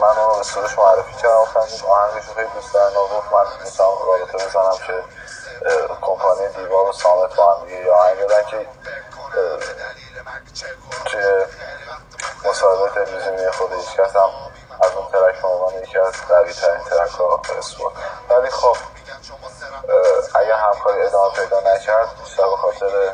من 0.00 0.08
اون 0.18 0.30
رو 0.30 0.36
به 0.36 0.42
سروش 0.42 0.78
معرفی 0.78 1.12
کردم 1.22 1.40
گفتم 1.40 1.86
آهنگش 1.86 2.24
خیلی 2.36 2.48
دوست 2.54 2.74
دارم. 2.74 2.92
گفت 2.94 3.32
من 3.32 3.44
می‌تونم 3.64 3.88
رابطه 4.06 4.46
بزنم 4.46 4.76
که 4.86 5.04
کمپانی 6.00 6.48
دیوار 6.56 6.88
و 6.88 6.92
سامت 6.92 7.36
با 7.36 7.54
هم 7.54 7.66
دیگه 7.66 7.84
یا 7.84 7.94
آهنگ 7.94 8.18
بدن 8.18 8.42
که 8.50 8.66
توی 11.04 11.22
مصاحبه 12.44 12.94
تلویزیونی 12.94 13.50
خود 13.50 13.72
هیچ 13.72 13.96
کس 13.96 14.16
هم 14.16 14.30
از 14.82 14.90
اون 14.96 15.06
ترک 15.12 15.42
به 15.42 15.48
عنوان 15.48 15.82
یکی 15.82 15.98
از 15.98 16.12
قوی 16.28 16.52
ترین 16.52 16.84
ترک 16.90 17.10
ها 17.10 17.42
اسپورت 17.58 17.92
ولی 18.30 18.50
خب 18.50 18.76
اگر 20.34 20.54
همکاری 20.54 21.02
ادامه 21.02 21.34
پیدا 21.34 21.60
نکرد 21.60 22.08
بیشتر 22.24 22.42
به 22.42 22.56
خاطر 22.56 23.12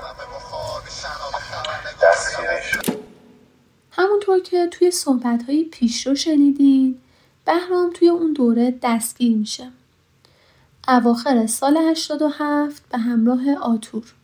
دستگیریش 2.02 2.78
همونطور 3.90 4.40
که 4.40 4.66
توی 4.66 4.90
صحبت 4.90 5.42
های 5.48 5.64
پیش 5.64 6.06
رو 6.06 6.14
شنیدین 6.14 7.02
بهرام 7.44 7.90
توی 7.90 8.08
اون 8.08 8.32
دوره 8.32 8.74
دستگیر 8.82 9.36
میشه. 9.38 9.72
اواخر 10.88 11.46
سال 11.46 11.76
87 11.76 12.82
به 12.92 12.98
همراه 12.98 13.50
آتور 13.50 14.14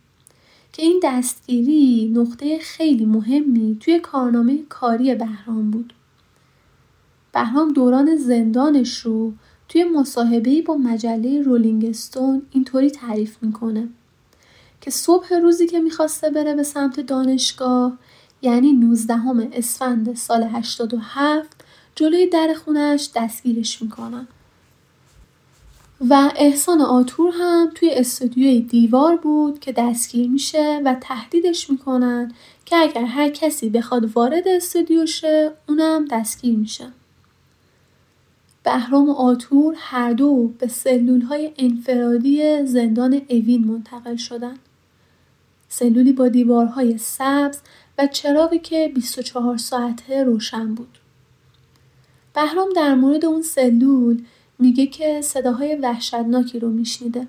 که 0.73 0.81
این 0.81 0.99
دستگیری 1.03 2.11
نقطه 2.15 2.59
خیلی 2.59 3.05
مهمی 3.05 3.77
توی 3.79 3.99
کارنامه 3.99 4.63
کاری 4.69 5.15
بهرام 5.15 5.71
بود. 5.71 5.93
بهرام 7.33 7.73
دوران 7.73 8.15
زندانش 8.15 8.99
رو 8.99 9.33
توی 9.69 9.83
مصاحبه‌ای 9.83 10.61
با 10.61 10.77
مجله 10.77 11.41
رولینگ 11.41 11.85
استون 11.85 12.41
اینطوری 12.51 12.91
تعریف 12.91 13.37
می‌کنه 13.41 13.87
که 14.81 14.91
صبح 14.91 15.33
روزی 15.33 15.67
که 15.67 15.79
می‌خواسته 15.79 16.29
بره 16.29 16.55
به 16.55 16.63
سمت 16.63 16.99
دانشگاه 16.99 17.97
یعنی 18.41 18.73
19 18.73 19.49
اسفند 19.53 20.15
سال 20.15 20.43
87 20.43 21.49
جلوی 21.95 22.27
در 22.27 22.53
خونش 22.65 23.09
دستگیرش 23.15 23.81
می‌کنن. 23.81 24.27
و 26.01 26.31
احسان 26.35 26.81
آتور 26.81 27.33
هم 27.33 27.71
توی 27.75 27.89
استودیوی 27.89 28.61
دیوار 28.61 29.15
بود 29.15 29.59
که 29.59 29.71
دستگیر 29.71 30.29
میشه 30.29 30.81
و 30.85 30.95
تهدیدش 31.01 31.69
می‌کنن 31.69 32.31
که 32.65 32.75
اگر 32.75 33.05
هر 33.05 33.29
کسی 33.29 33.69
بخواد 33.69 34.11
وارد 34.15 34.47
استودیو 34.47 35.05
شه 35.05 35.51
اونم 35.69 36.05
دستگیر 36.05 36.57
میشه. 36.57 36.87
بهرام 38.63 39.09
و 39.09 39.13
آتور 39.13 39.75
هر 39.77 40.13
دو 40.13 40.47
به 40.59 40.67
سلول 40.67 41.21
های 41.21 41.51
انفرادی 41.57 42.65
زندان 42.65 43.21
اوین 43.29 43.67
منتقل 43.67 44.15
شدن. 44.15 44.57
سلولی 45.69 46.13
با 46.13 46.27
دیوارهای 46.27 46.97
سبز 46.97 47.59
و 47.97 48.07
چراغی 48.07 48.59
که 48.59 48.91
24 48.95 49.57
ساعته 49.57 50.23
روشن 50.23 50.75
بود. 50.75 50.97
بهرام 52.35 52.69
در 52.75 52.95
مورد 52.95 53.25
اون 53.25 53.41
سلول 53.41 54.21
میگه 54.59 54.87
که 54.87 55.21
صداهای 55.21 55.75
وحشتناکی 55.75 56.59
رو 56.59 56.69
میشنیده. 56.69 57.27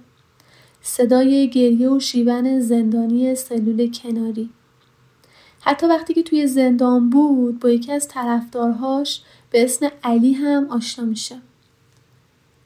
صدای 0.82 1.50
گریه 1.50 1.90
و 1.90 2.00
شیون 2.00 2.60
زندانی 2.60 3.34
سلول 3.34 3.92
کناری. 3.92 4.50
حتی 5.60 5.87
وقتی 5.87 6.14
که 6.14 6.22
توی 6.22 6.46
زندان 6.46 7.10
بود 7.10 7.60
با 7.60 7.70
یکی 7.70 7.92
از 7.92 8.08
طرفدارهاش 8.08 9.22
به 9.50 9.64
اسم 9.64 9.88
علی 10.04 10.32
هم 10.32 10.66
آشنا 10.70 11.04
میشه. 11.04 11.37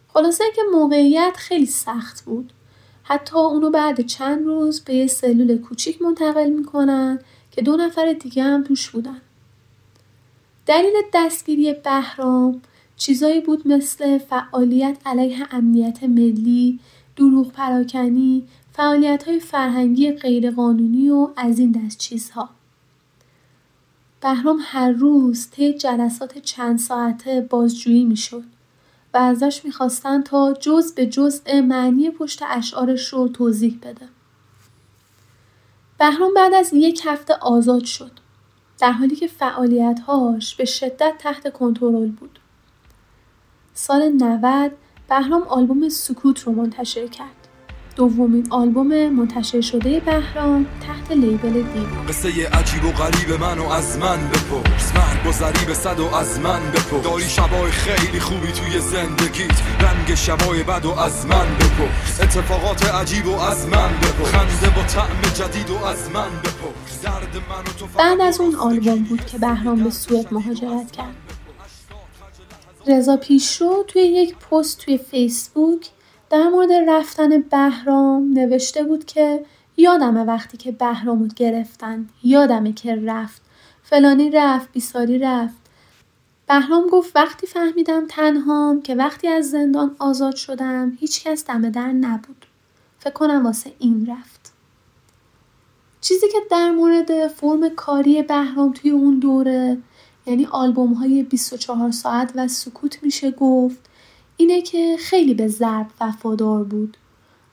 خلاصه 0.09 0.44
که 0.56 0.62
موقعیت 0.73 1.35
خیلی 1.37 1.66
سخت 1.66 2.25
بود. 2.25 2.52
حتی 3.02 3.37
اونو 3.37 3.71
بعد 3.71 4.06
چند 4.06 4.47
روز 4.47 4.80
به 4.80 4.94
یه 4.94 5.06
سلول 5.06 5.59
کوچیک 5.59 6.02
منتقل 6.02 6.50
می‌کنن 6.50 7.18
که 7.50 7.62
دو 7.62 7.76
نفر 7.76 8.12
دیگه 8.12 8.42
هم 8.42 8.64
توش 8.64 8.90
بودن. 8.90 9.21
دلیل 10.66 10.92
دستگیری 11.14 11.73
بهرام 11.73 12.62
چیزایی 12.97 13.41
بود 13.41 13.69
مثل 13.69 14.19
فعالیت 14.19 14.99
علیه 15.07 15.47
امنیت 15.51 16.03
ملی، 16.03 16.79
دروغ 17.17 17.53
پراکنی، 17.53 18.45
فعالیت 18.73 19.29
های 19.29 19.41
فرهنگی 19.41 20.13
غیرقانونی 20.13 21.11
و 21.11 21.29
از 21.37 21.59
این 21.59 21.73
دست 21.73 21.99
چیزها. 21.99 22.49
بهرام 24.21 24.59
هر 24.63 24.91
روز 24.91 25.51
طی 25.51 25.73
جلسات 25.73 26.39
چند 26.39 26.79
ساعته 26.79 27.41
بازجویی 27.41 28.05
می‌شد 28.05 28.45
و 29.15 29.19
ازش 29.19 29.65
می‌خواستن 29.65 30.23
تا 30.23 30.53
جز 30.53 30.95
به 30.95 31.07
جزء 31.07 31.61
معنی 31.61 32.11
پشت 32.11 32.43
اشعارش 32.49 33.09
رو 33.09 33.29
توضیح 33.29 33.79
بده. 33.83 34.09
بهرام 35.99 36.35
بعد 36.35 36.55
از 36.55 36.71
یک 36.73 37.03
هفته 37.05 37.35
آزاد 37.35 37.85
شد 37.85 38.11
در 38.79 38.93
حالی 38.93 39.17
که 39.17 39.27
فعالیتهاش 39.27 40.55
به 40.55 40.65
شدت 40.65 41.15
تحت 41.19 41.53
کنترل 41.53 42.09
بود. 42.09 42.39
سال 43.76 44.09
90 44.09 44.73
بهرام 45.09 45.43
آلبوم 45.43 45.88
سکوت 45.88 46.40
رو 46.40 46.52
منتشر 46.52 47.07
کرد. 47.07 47.28
دومین 47.97 48.47
آلبوم 48.50 49.09
منتشر 49.09 49.61
شده 49.61 50.00
بهرام 50.00 50.66
تحت 50.87 51.11
لیبل 51.11 51.52
دیوار 51.52 52.07
قصه 52.09 52.28
عجیب 52.28 52.85
و 52.85 52.93
غریب 52.93 53.40
منو 53.40 53.69
از 53.69 53.99
من 53.99 54.19
بپرس. 54.28 54.93
من 54.95 55.31
گذری 55.31 55.66
به 55.66 55.75
صد 55.75 56.00
و 56.00 56.14
از 56.14 56.40
من 56.40 56.61
بپرس. 56.71 57.04
داری 57.04 57.28
شبای 57.28 57.71
خیلی 57.71 58.21
خوبی 58.21 58.52
توی 58.52 58.81
زندگیت. 58.81 59.62
رنگ 59.81 60.14
شبای 60.14 60.62
بد 60.62 60.85
و 60.85 60.90
از 60.90 61.26
من 61.26 61.47
بپرس. 61.54 62.21
اتفاقات 62.23 62.95
عجیب 62.95 63.26
و 63.26 63.40
از 63.40 63.69
من 63.69 63.93
بپرس. 64.02 64.28
خنده 64.28 64.76
با 64.76 64.83
طعم 64.83 65.21
جدید 65.35 65.71
و 65.71 65.85
از 65.85 66.11
من 66.11 66.31
بپرس. 66.45 67.02
درد 67.02 67.37
من 67.49 67.64
تو 67.78 67.87
بعد 67.99 68.21
از 68.21 68.40
اون 68.40 68.54
آلبوم 68.54 69.02
بود 69.02 69.26
که 69.26 69.38
بهرام 69.38 69.85
به 69.85 69.90
سوئد 69.90 70.35
مهاجرت 70.35 70.90
کرد. 70.93 71.24
رضا 72.87 73.17
پیشرو 73.17 73.85
توی 73.88 74.03
یک 74.03 74.37
پست 74.37 74.79
توی 74.79 74.99
فیسبوک 74.99 75.91
در 76.31 76.49
مورد 76.49 76.73
رفتن 76.73 77.41
بهرام 77.41 78.33
نوشته 78.33 78.83
بود 78.83 79.05
که 79.05 79.45
یادمه 79.76 80.25
وقتی 80.25 80.57
که 80.57 80.73
بهرامو 80.73 81.29
گرفتن 81.37 82.09
یادمه 82.23 82.73
که 82.73 82.97
رفت. 82.97 83.43
فلانی 83.83 84.31
رفت 84.31 84.73
بیساری 84.73 85.19
رفت. 85.19 85.57
بهرام 86.49 86.87
گفت 86.87 87.17
وقتی 87.17 87.47
فهمیدم 87.47 88.07
تنهام 88.07 88.83
که 88.83 88.95
وقتی 88.95 89.29
از 89.29 89.50
زندان 89.50 89.97
آزاد 89.99 90.35
شدم 90.35 90.97
هیچکس 91.00 91.45
دم 91.45 91.71
در 91.71 91.93
نبود. 91.93 92.47
فکر 92.99 93.12
کنم 93.12 93.47
واسه 93.47 93.73
این 93.79 94.07
رفت. 94.11 94.53
چیزی 96.00 96.29
که 96.29 96.38
در 96.50 96.71
مورد 96.71 97.29
فرم 97.29 97.69
کاری 97.69 98.23
بهرام 98.23 98.73
توی 98.73 98.91
اون 98.91 99.19
دوره 99.19 99.79
یعنی 100.26 100.47
آلبوم 100.47 100.93
های 100.93 101.23
24 101.23 101.90
ساعت 101.90 102.33
و 102.35 102.49
سکوت 102.49 103.02
میشه 103.02 103.31
گفت. 103.31 103.78
اینه 104.37 104.62
که 104.62 104.97
خیلی 104.99 105.35
به 105.35 105.49
ضرب 105.49 105.87
وفادار 106.00 106.64
بود 106.64 106.97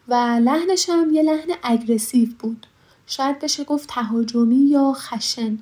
و 0.07 0.13
لحنش 0.43 0.89
هم 0.89 1.13
یه 1.13 1.23
لحن 1.23 1.49
اگرسیو 1.63 2.29
بود. 2.39 2.67
شاید 3.07 3.39
بشه 3.39 3.63
گفت 3.63 3.89
تهاجمی 3.89 4.55
یا 4.55 4.93
خشن. 4.95 5.57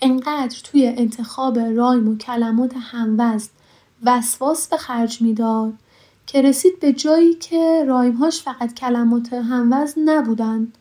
انقدر 0.00 0.60
توی 0.64 0.86
انتخاب 0.86 1.58
رایم 1.58 2.08
و 2.08 2.16
کلمات 2.16 2.72
هموزن 2.76 3.50
وسواس 4.02 4.68
به 4.68 4.76
خرج 4.76 5.22
می‌داد 5.22 5.74
که 6.26 6.42
رسید 6.42 6.80
به 6.80 6.92
جایی 6.92 7.34
که 7.34 7.84
رایمهاش 7.88 8.42
فقط 8.42 8.74
کلمات 8.74 9.32
هموزن 9.32 10.00
نبودند. 10.00 10.78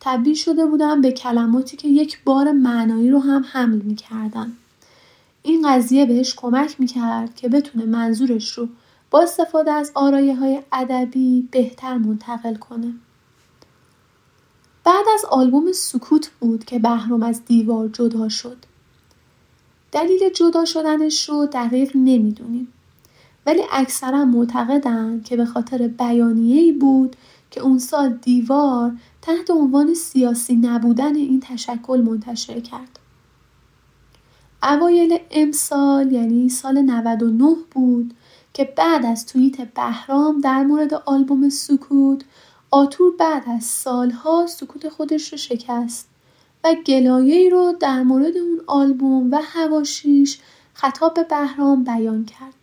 تبدیل 0.00 0.34
شده 0.34 0.66
بودن 0.66 1.00
به 1.00 1.12
کلماتی 1.12 1.76
که 1.76 1.88
یک 1.88 2.24
بار 2.24 2.52
معنایی 2.52 3.10
رو 3.10 3.18
هم 3.18 3.44
حمل 3.52 3.78
می‌کردن 3.78 4.52
این 5.42 5.70
قضیه 5.70 6.06
بهش 6.06 6.34
کمک 6.34 6.80
می‌کرد 6.80 7.34
که 7.34 7.48
بتونه 7.48 7.84
منظورش 7.84 8.52
رو 8.52 8.68
با 9.10 9.22
استفاده 9.22 9.72
از 9.72 9.92
آرایه 9.94 10.36
های 10.36 10.62
ادبی 10.72 11.48
بهتر 11.50 11.98
منتقل 11.98 12.54
کنه. 12.54 12.94
بعد 14.84 15.04
از 15.14 15.24
آلبوم 15.24 15.72
سکوت 15.72 16.30
بود 16.40 16.64
که 16.64 16.78
بهرام 16.78 17.22
از 17.22 17.44
دیوار 17.44 17.88
جدا 17.88 18.28
شد. 18.28 18.56
دلیل 19.92 20.32
جدا 20.34 20.64
شدنش 20.64 21.28
رو 21.28 21.46
دقیق 21.46 21.90
نمی‌دونیم. 21.94 22.72
ولی 23.46 23.62
اکثرا 23.72 24.24
معتقدن 24.24 25.22
که 25.24 25.36
به 25.36 25.44
خاطر 25.44 25.88
بیانیه‌ای 25.88 26.72
بود 26.72 27.16
که 27.50 27.60
اون 27.60 27.78
سال 27.78 28.08
دیوار 28.08 28.92
تحت 29.22 29.50
عنوان 29.50 29.94
سیاسی 29.94 30.56
نبودن 30.56 31.14
این 31.14 31.40
تشکل 31.40 32.00
منتشر 32.00 32.60
کرد. 32.60 32.98
اوایل 34.62 35.18
امسال 35.30 36.12
یعنی 36.12 36.48
سال 36.48 36.82
99 36.82 37.56
بود 37.70 38.14
که 38.52 38.64
بعد 38.64 39.06
از 39.06 39.26
توییت 39.26 39.60
بهرام 39.74 40.40
در 40.40 40.62
مورد 40.62 40.94
آلبوم 40.94 41.48
سکوت 41.48 42.24
آتور 42.70 43.16
بعد 43.16 43.42
از 43.48 43.64
سالها 43.64 44.46
سکوت 44.46 44.88
خودش 44.88 45.32
رو 45.32 45.38
شکست 45.38 46.08
و 46.64 46.74
گلایه 46.86 47.50
رو 47.50 47.74
در 47.80 48.02
مورد 48.02 48.36
اون 48.36 48.60
آلبوم 48.66 49.30
و 49.30 49.40
هواشیش 49.42 50.38
خطاب 50.74 51.14
به 51.14 51.22
بهرام 51.24 51.84
بیان 51.84 52.24
کرد. 52.24 52.54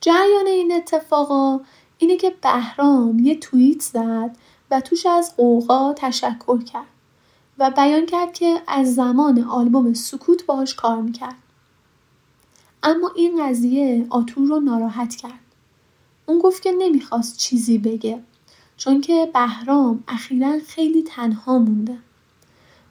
جریان 0.00 0.46
این 0.46 0.72
اتفاقا 0.72 1.60
اینه 2.00 2.16
که 2.16 2.34
بهرام 2.42 3.18
یه 3.18 3.36
توییت 3.38 3.82
زد 3.82 4.36
و 4.70 4.80
توش 4.80 5.06
از 5.06 5.36
قوقا 5.36 5.92
تشکر 5.92 6.62
کرد 6.62 6.86
و 7.58 7.70
بیان 7.70 8.06
کرد 8.06 8.32
که 8.32 8.62
از 8.68 8.94
زمان 8.94 9.42
آلبوم 9.42 9.94
سکوت 9.94 10.46
باهاش 10.46 10.74
کار 10.74 11.02
می‌کرد. 11.02 11.36
اما 12.82 13.10
این 13.16 13.48
قضیه 13.48 14.06
آتور 14.10 14.48
رو 14.48 14.60
ناراحت 14.60 15.14
کرد. 15.16 15.40
اون 16.26 16.38
گفت 16.38 16.62
که 16.62 16.72
نمی‌خواست 16.72 17.36
چیزی 17.36 17.78
بگه 17.78 18.20
چون 18.76 19.00
که 19.00 19.30
بهرام 19.34 20.04
اخیرا 20.08 20.58
خیلی 20.66 21.02
تنها 21.02 21.58
مونده. 21.58 21.98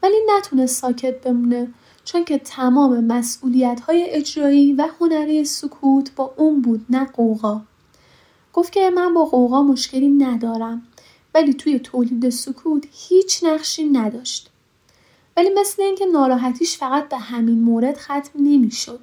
ولی 0.03 0.15
نتونست 0.37 0.81
ساکت 0.81 1.21
بمونه 1.21 1.73
چون 2.05 2.25
که 2.25 2.37
تمام 2.37 3.03
مسئولیت 3.05 3.79
های 3.79 4.09
اجرایی 4.09 4.73
و 4.73 4.87
هنری 4.99 5.45
سکوت 5.45 6.15
با 6.15 6.33
اون 6.37 6.61
بود 6.61 6.85
نه 6.89 7.05
قوقا. 7.05 7.61
گفت 8.53 8.72
که 8.72 8.89
من 8.89 9.13
با 9.13 9.25
قوقا 9.25 9.63
مشکلی 9.63 10.10
ندارم 10.10 10.84
ولی 11.34 11.53
توی 11.53 11.79
تولید 11.79 12.29
سکوت 12.29 12.84
هیچ 12.91 13.44
نقشی 13.44 13.84
نداشت. 13.84 14.50
ولی 15.38 15.50
مثل 15.57 15.81
اینکه 15.81 16.05
ناراحتیش 16.05 16.77
فقط 16.77 17.09
به 17.09 17.18
همین 17.18 17.59
مورد 17.59 17.98
ختم 17.98 18.31
نمی‌شد 18.35 19.00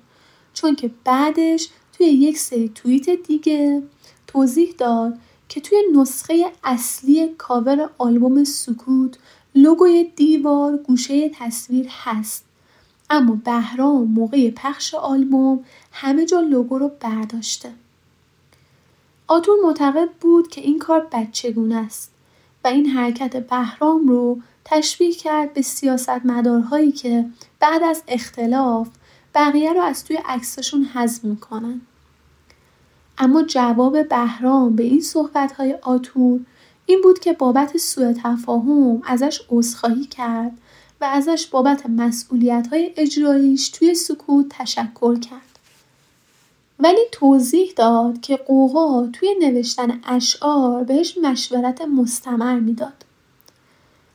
چون 0.55 0.75
که 0.75 0.91
بعدش 1.05 1.69
توی 1.93 2.07
یک 2.07 2.39
سری 2.39 2.69
توییت 2.69 3.11
دیگه 3.11 3.83
توضیح 4.27 4.75
داد 4.79 5.19
که 5.49 5.61
توی 5.61 5.79
نسخه 5.95 6.53
اصلی 6.65 7.29
کاور 7.29 7.91
آلبوم 7.99 8.45
سکوت 8.45 9.19
لوگوی 9.55 10.05
دیوار 10.17 10.77
گوشه 10.77 11.29
تصویر 11.29 11.87
هست 11.91 12.45
اما 13.11 13.39
بهرام 13.45 14.05
موقع 14.05 14.51
پخش 14.51 14.95
آلبوم 14.95 15.65
همه 15.93 16.27
جا 16.27 16.41
لوگو 16.41 16.79
رو 16.79 16.91
برداشته 17.01 17.73
آتور 19.29 19.57
معتقد 19.65 20.09
بود 20.21 20.49
که 20.49 20.61
این 20.61 20.79
کار 20.79 21.09
بچگونه 21.13 21.77
است 21.77 22.13
و 22.65 22.69
این 22.69 22.87
حرکت 22.87 23.37
بهرام 23.37 24.09
رو 24.09 24.41
تشبیه 24.65 25.13
کرد 25.13 25.55
به 25.55 25.63
سیاستمدارهایی 25.63 26.93
که 26.93 27.25
بعد 27.61 27.83
از 27.83 28.03
اختلاف 28.09 28.89
بقیه 29.35 29.73
رو 29.73 29.81
از 29.81 30.05
توی 30.05 30.17
عکسشون 30.17 30.85
حذف 30.85 31.25
می‌کنن. 31.25 31.81
اما 33.19 33.43
جواب 33.43 34.09
بهرام 34.09 34.77
به 34.77 34.83
این 34.83 35.01
صحبتهای 35.01 35.73
آتور 35.83 36.41
این 36.87 37.01
بود 37.03 37.19
که 37.19 37.33
بابت 37.33 37.77
سوء 37.77 38.13
تفاهم 38.13 39.03
ازش 39.05 39.43
عذرخواهی 39.49 40.05
کرد 40.05 40.53
و 41.01 41.05
ازش 41.05 41.47
بابت 41.47 41.87
مسئولیت 41.87 42.67
های 42.73 42.93
اجراییش 42.97 43.69
توی 43.69 43.95
سکوت 43.95 44.47
تشکر 44.49 45.19
کرد. 45.19 45.56
ولی 46.81 47.01
توضیح 47.13 47.73
داد 47.77 48.21
که 48.21 48.37
قوقا 48.37 49.07
توی 49.07 49.35
نوشتن 49.41 50.01
اشعار 50.05 50.85
بهش 50.85 51.19
مشورت 51.19 51.83
مستمر 51.83 52.61
می‌داد. 52.61 53.05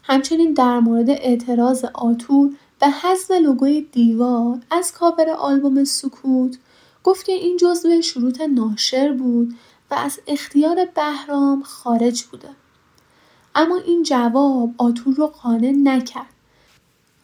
همچنین 0.04 0.54
در 0.54 0.80
مورد 0.80 1.10
اعتراض 1.10 1.86
آتور 1.94 2.56
به 2.80 2.88
حذف 2.88 3.32
لوگوی 3.32 3.82
دیوار 3.82 4.60
از 4.72 4.92
کاور 4.92 5.30
آلبوم 5.30 5.84
سکوت 5.84 6.58
گفت 7.04 7.26
که 7.26 7.32
این 7.32 7.58
جزو 7.58 8.02
شروط 8.02 8.42
ناشر 8.42 9.14
بود 9.14 9.56
و 9.92 9.94
از 9.94 10.20
اختیار 10.28 10.86
بهرام 10.96 11.64
خارج 11.64 12.24
بوده. 12.24 12.50
اما 13.56 13.78
این 13.78 14.04
جواب 14.04 14.72
آتور 14.78 15.16
رو 15.16 15.28
قانع 15.28 15.72
نکرد 15.72 16.26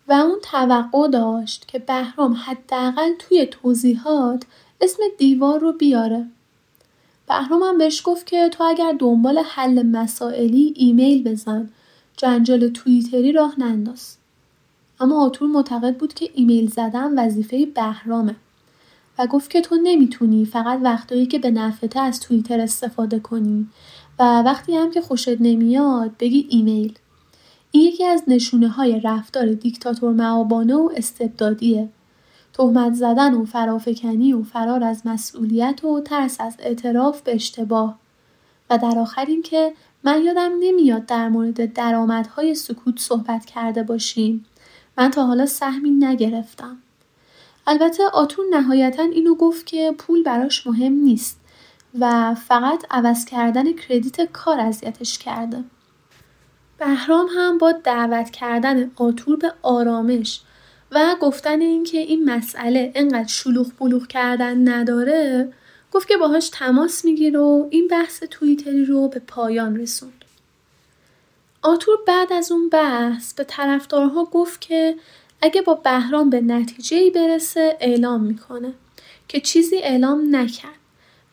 و 0.08 0.14
اون 0.14 0.40
توقع 0.42 1.08
داشت 1.08 1.68
که 1.68 1.80
بهرام 1.80 2.34
حداقل 2.34 3.14
توی 3.20 3.46
توضیحات 3.46 4.44
اسم 4.82 5.04
دیوار 5.18 5.60
رو 5.60 5.72
بیاره. 5.72 6.26
بهرام 7.28 7.64
هم 7.64 7.78
بهش 7.78 8.02
گفت 8.06 8.26
که 8.26 8.50
تو 8.50 8.64
اگر 8.64 8.96
دنبال 9.00 9.38
حل 9.46 9.84
مسائلی 9.84 10.74
ایمیل 10.76 11.24
بزن 11.24 11.70
جنجال 12.18 12.68
توییتری 12.68 13.32
راه 13.32 13.60
ننداز. 13.60 14.18
اما 15.00 15.26
آتور 15.26 15.48
معتقد 15.50 15.98
بود 15.98 16.14
که 16.14 16.30
ایمیل 16.34 16.70
زدن 16.70 17.20
وظیفه 17.20 17.66
بهرامه 17.66 18.36
و 19.20 19.28
گفت 19.28 19.50
که 19.50 19.62
تو 19.62 19.76
نمی‌تونی 19.84 20.46
فقط 20.46 20.80
وقتایی 20.84 21.26
که 21.26 21.40
به 21.40 21.52
نفته 21.52 22.00
از 22.00 22.20
توییتر 22.20 22.60
استفاده 22.60 23.20
کنی 23.20 23.68
و 24.20 24.42
وقتی 24.42 24.76
هم 24.76 24.92
که 24.92 25.02
خوشت 25.02 25.42
نمیاد 25.42 26.12
بگی 26.20 26.48
ایمیل. 26.50 26.94
این 27.72 27.84
یکی 27.84 28.06
از 28.06 28.24
نشونه 28.28 28.68
های 28.68 29.00
رفتار 29.00 29.46
دیکتاتور 29.46 30.14
معابانه 30.14 30.76
و 30.76 30.90
استبدادیه. 30.96 31.90
تهمت 32.58 32.94
زدن 32.94 33.34
و 33.34 33.46
فرافکنی 33.46 34.34
و 34.34 34.44
فرار 34.44 34.84
از 34.84 35.02
مسئولیت 35.06 35.84
و 35.84 36.02
ترس 36.02 36.42
از 36.42 36.56
اعتراف 36.60 37.22
به 37.22 37.36
اشتباه. 37.36 38.00
و 38.70 38.78
در 38.78 39.00
آخر 39.00 39.26
اینکه 39.26 39.74
من 40.04 40.24
یادم 40.24 40.52
نمیاد 40.60 41.06
در 41.06 41.30
مورد 41.30 41.74
درآمدهای 41.74 42.56
سکوت 42.56 43.00
صحبت 43.00 43.46
کرده 43.46 43.84
باشیم. 43.84 44.46
من 44.98 45.12
تا 45.12 45.26
حالا 45.26 45.46
سهمی 45.46 45.90
نگرفتم. 45.90 46.78
البته 47.68 48.04
آتون 48.14 48.46
نهایتا 48.54 49.04
اینو 49.04 49.36
گفت 49.36 49.66
که 49.66 49.96
پول 49.98 50.24
براش 50.24 50.68
مهم 50.68 50.94
نیست 50.94 51.40
و 52.00 52.36
فقط 52.36 52.86
عوض 52.92 53.26
کردن 53.26 53.74
کردیت 53.74 54.32
کار 54.32 54.60
اذیتش 54.60 55.18
کرده. 55.18 55.64
بهرام 56.78 57.28
هم 57.36 57.58
با 57.58 57.72
دعوت 57.72 58.30
کردن 58.30 58.92
آتور 58.96 59.38
به 59.38 59.54
آرامش 59.62 60.42
و 60.92 61.16
گفتن 61.22 61.62
اینکه 61.62 61.98
این 61.98 62.30
مسئله 62.30 62.92
انقدر 62.96 63.28
شلوغ 63.28 63.68
بلوغ 63.80 64.08
کردن 64.08 64.68
نداره 64.68 65.54
گفت 65.92 66.08
که 66.08 66.18
باهاش 66.18 66.50
تماس 66.50 67.06
می‌گیره 67.06 67.40
و 67.40 67.68
این 67.70 67.88
بحث 67.88 68.24
توییتری 68.24 68.86
رو 68.86 69.08
به 69.08 69.20
پایان 69.20 69.78
رسوند. 69.78 70.26
آتور 71.62 71.98
بعد 72.08 72.34
از 72.34 72.52
اون 72.52 72.70
بحث 72.70 73.34
به 73.34 73.44
طرفدارها 73.44 74.26
گفت 74.26 74.62
که 74.62 74.96
اگه 75.42 75.62
با 75.62 75.74
بهرام 75.74 76.30
به 76.30 76.42
نتیجه 76.42 76.98
ای 76.98 77.12
برسه 77.12 77.78
اعلام 77.80 78.22
می‌کنه 78.22 78.74
که 79.28 79.40
چیزی 79.40 79.78
اعلام 79.78 80.36
نکرد 80.36 80.72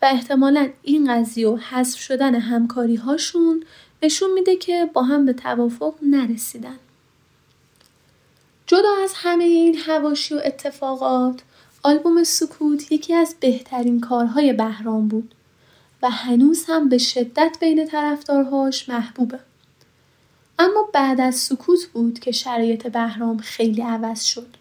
و 0.02 0.06
احتمالا 0.06 0.68
این 0.82 1.12
قضیه 1.12 1.48
و 1.48 1.56
حذف 1.56 1.98
شدن 1.98 2.34
همکاری 2.34 2.96
هاشون 2.96 3.64
نشون 4.02 4.32
میده 4.32 4.56
که 4.56 4.90
با 4.92 5.02
هم 5.02 5.26
به 5.26 5.32
توافق 5.32 5.94
نرسیدن. 6.02 6.78
جدا 8.66 8.88
از 9.04 9.12
همه 9.14 9.44
این 9.44 9.76
هواشی 9.78 10.34
و 10.34 10.40
اتفاقات 10.44 11.40
آلبوم 11.82 12.24
سکوت 12.24 12.92
یکی 12.92 13.14
از 13.14 13.34
بهترین 13.40 14.00
کارهای 14.00 14.52
بهرام 14.52 15.08
بود 15.08 15.34
و 16.02 16.10
هنوز 16.10 16.64
هم 16.68 16.88
به 16.88 16.98
شدت 16.98 17.56
بین 17.60 17.86
طرفدارهاش 17.86 18.88
محبوبه. 18.88 19.38
اما 20.58 20.88
بعد 20.92 21.20
از 21.20 21.34
سکوت 21.34 21.86
بود 21.86 22.18
که 22.18 22.32
شرایط 22.32 22.86
بهرام 22.86 23.38
خیلی 23.38 23.82
عوض 23.82 24.22
شد. 24.22 24.56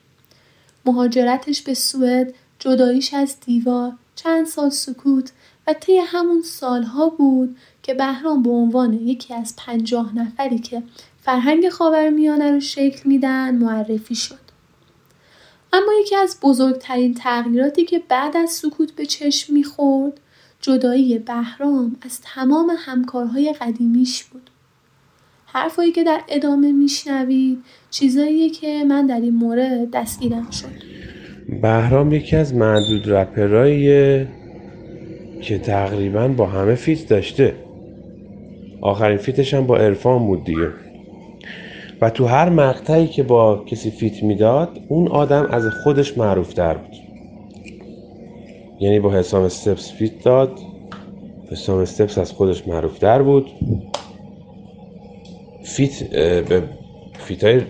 مهاجرتش 0.86 1.62
به 1.62 1.74
سوئد 1.74 2.34
جداییش 2.60 3.14
از 3.14 3.36
دیوار 3.46 3.94
چند 4.16 4.46
سال 4.46 4.70
سکوت 4.70 5.32
و 5.68 5.74
طی 5.74 5.98
همون 5.98 6.42
سالها 6.42 7.10
بود 7.10 7.58
که 7.84 7.94
بهرام 7.94 8.44
به 8.44 8.50
عنوان 8.50 8.94
یکی 8.94 9.34
از 9.34 9.56
پنجاه 9.58 10.16
نفری 10.16 10.60
که 10.60 10.84
فرهنگ 11.26 11.70
خاورمیانه 11.70 12.52
رو 12.52 12.60
شکل 12.60 13.10
میدن 13.10 13.56
معرفی 13.56 14.16
شد. 14.16 14.44
اما 15.74 15.92
یکی 16.02 16.16
از 16.16 16.38
بزرگترین 16.42 17.14
تغییراتی 17.14 17.86
که 17.86 18.02
بعد 18.10 18.38
از 18.38 18.50
سکوت 18.50 18.92
به 18.92 19.06
چشم 19.06 19.54
می‌خورد 19.54 20.20
جدایی 20.62 21.20
بهرام 21.20 21.96
از 22.02 22.22
تمام 22.22 22.72
همکارهای 22.78 23.54
قدیمیش 23.54 24.24
بود. 24.24 24.50
حرفایی 25.46 25.92
که 25.92 26.04
در 26.04 26.22
ادامه 26.28 26.72
میشنوید 26.72 27.64
چیزاییه 27.90 28.50
که 28.50 28.84
من 28.84 29.08
در 29.08 29.20
این 29.20 29.36
مورد 29.36 29.92
دستگیرم 29.92 30.50
شد. 30.52 30.84
بهرام 31.62 32.14
یکی 32.14 32.36
از 32.36 32.54
معدود 32.54 33.10
رپراییه 33.10 34.28
که 35.42 35.58
تقریبا 35.58 36.28
با 36.28 36.46
همه 36.46 36.76
feat 36.76 37.10
داشته. 37.10 37.56
آخرین 38.82 39.18
feat 39.18 39.42
ش 39.42 39.54
هم 39.54 39.68
با 39.68 39.78
عرفان 39.78 40.28
بود 40.28 40.44
دیگه. 40.44 40.72
و 42.04 42.10
تو 42.10 42.26
هر 42.26 42.50
مقطعی 42.50 43.08
که 43.08 43.24
با 43.24 43.64
کسی 43.66 43.92
feat 43.92 44.24
می‌داد 44.24 44.80
اون 44.88 45.08
آدم 45.08 45.46
از 45.46 45.68
خودش 45.84 46.18
معروف‌تر 46.18 46.78
بود. 46.78 46.96
یعنی 48.80 49.00
با 49.00 49.14
حسام 49.14 49.44
استپس 49.44 49.92
feat 49.92 50.24
داد 50.24 50.60
حسام 51.52 51.80
استپس 51.80 52.18
از 52.18 52.32
خودش 52.32 52.68
معروف‌تر 52.68 53.22
بود. 53.22 53.52
feat 55.64 56.04
به 56.14 56.64
feat 57.20 57.44
های 57.44 57.62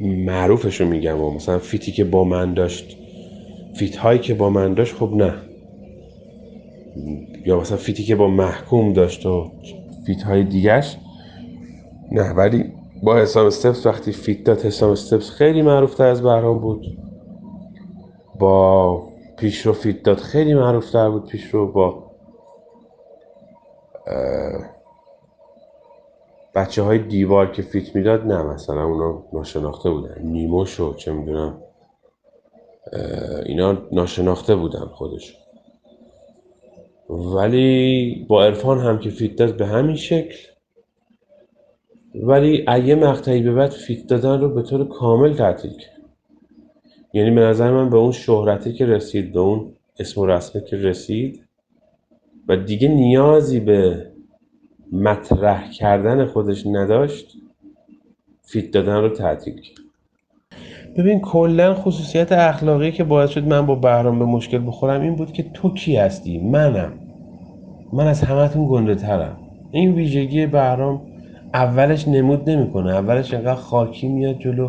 معروفش 0.00 0.80
رو 0.80 0.86
میگم 0.86 1.20
و 1.20 1.30
مثلا 1.30 1.58
feat 1.58 1.85
ی 1.85 1.92
که 1.92 2.04
با 2.04 2.24
من 2.24 2.54
داشت 2.54 2.96
feat 3.74 3.96
هایی 3.96 4.18
که 4.18 4.34
با 4.34 4.50
من 4.50 4.74
داشت 4.74 4.94
خب 4.94 5.12
نه. 5.14 5.34
یا 7.46 7.60
مثلا 7.60 7.76
feat 7.76 7.98
ی 7.98 8.04
که 8.04 8.16
با 8.16 8.28
محکوم 8.28 8.92
داشت 8.92 9.26
و 9.26 9.50
feat 10.06 10.22
های 10.22 10.44
دیگرش 10.44 10.96
نه. 12.12 12.30
ولی 12.30 12.77
با 13.02 13.16
حسام 13.16 13.46
استپس 13.46 13.86
وقتی 13.86 14.12
feat 14.12 14.44
داد 14.44 14.60
حسام 14.60 14.90
استپس 14.90 15.30
خیلی 15.30 15.62
معروف 15.62 15.94
تر 15.94 16.06
از 16.06 16.22
بهرام 16.22 16.58
بود. 16.58 16.86
با 18.38 19.02
پیشرو 19.36 19.72
feat 19.72 20.02
داد 20.02 20.18
خیلی 20.18 20.54
معروف 20.54 20.90
تر 20.90 21.10
بود 21.10 21.26
پیشرو 21.26 21.72
با 21.72 22.08
بچه 26.54 26.82
های 26.82 26.98
دیوار 26.98 27.52
که 27.52 27.62
feat 27.62 27.96
می‌داد 27.96 28.26
نه 28.26 28.42
مثلا 28.42 28.84
اونا 28.84 29.24
ناشناخته 29.32 29.90
بودن. 29.90 30.22
نیموش 30.22 30.80
و 30.80 30.94
چه 30.94 31.12
می‌دونم 31.12 31.62
اینا 33.46 33.78
ناشناخته 33.92 34.56
بودن 34.56 34.84
خودش 34.84 35.36
ولی 37.10 38.26
با 38.28 38.44
عرفان 38.44 38.78
هم 38.78 38.98
که 38.98 39.10
feat 39.10 39.36
داد 39.36 39.56
به 39.56 39.66
همین 39.66 39.96
شکل. 39.96 40.47
ولی 42.14 42.64
از 42.68 42.77
یه 42.77 42.94
مقطعی 42.94 43.42
به 43.42 43.52
بعد 43.52 43.70
feat 43.70 44.06
دادن 44.06 44.40
رو 44.40 44.54
به 44.54 44.62
طور 44.62 44.88
کامل 44.88 45.34
تعطیل 45.34 45.70
کرد. 45.70 46.02
یعنی 47.12 47.30
به 47.30 47.40
نظر 47.40 47.70
من 47.70 47.90
به 47.90 47.96
اون 47.96 48.12
شهرتی 48.12 48.72
که 48.72 48.86
رسید 48.86 49.32
به 49.32 49.40
اون 49.40 49.72
اسم 49.98 50.20
و 50.20 50.26
رسمی 50.26 50.62
که 50.62 50.76
رسید 50.76 51.44
و 52.48 52.56
دیگه 52.56 52.88
نیازی 52.88 53.60
به 53.60 54.06
مطرح 54.92 55.70
کردن 55.70 56.24
خودش 56.24 56.66
نداشت 56.66 57.36
فیت 58.42 58.70
دادن 58.70 58.96
رو 58.96 59.08
تعطیل 59.08 59.60
کرد. 59.60 59.78
ببین 60.96 61.20
کلا 61.20 61.74
خصوصیت 61.74 62.32
اخلاقی 62.32 62.92
که 62.92 63.04
باعث 63.04 63.30
شد 63.30 63.44
من 63.44 63.66
با 63.66 63.74
بهرام 63.74 64.18
به 64.18 64.24
مشکل 64.24 64.66
بخورم 64.66 65.00
این 65.00 65.14
بود 65.14 65.32
که 65.32 65.42
تو 65.42 65.74
کی 65.74 65.96
هستی؟ 65.96 66.38
منم. 66.38 66.92
من 67.92 68.06
از 68.06 68.22
همتون 68.22 68.66
گنده 68.68 68.94
ترم 68.94 69.36
این 69.70 69.94
ویژگی 69.94 70.46
بهرام 70.46 71.00
اولش 71.54 72.08
نمود 72.08 72.50
نمی‌کنه. 72.50 72.90
اولش 72.90 73.34
انقدر 73.34 73.54
خاکی 73.54 74.08
میاد 74.08 74.38
جلو. 74.38 74.68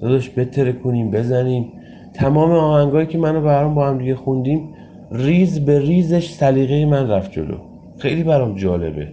داداش 0.00 0.30
بتره 0.30 0.72
کنیم 0.72 1.10
بزنیم. 1.10 1.72
تمام 2.14 2.50
آهنگایی 2.50 3.06
که 3.06 3.18
من 3.18 3.36
و 3.36 3.40
بهرام 3.40 3.74
با 3.74 3.88
هم 3.88 3.98
دیگه 3.98 4.14
خوندیم 4.14 4.68
ریز 5.12 5.64
به 5.64 5.80
ریزش 5.80 6.30
سلیقه 6.30 6.86
من 6.86 7.10
رفت 7.10 7.32
جلو. 7.32 7.56
خیلی 7.98 8.22
برام 8.22 8.54
جالبه. 8.54 9.08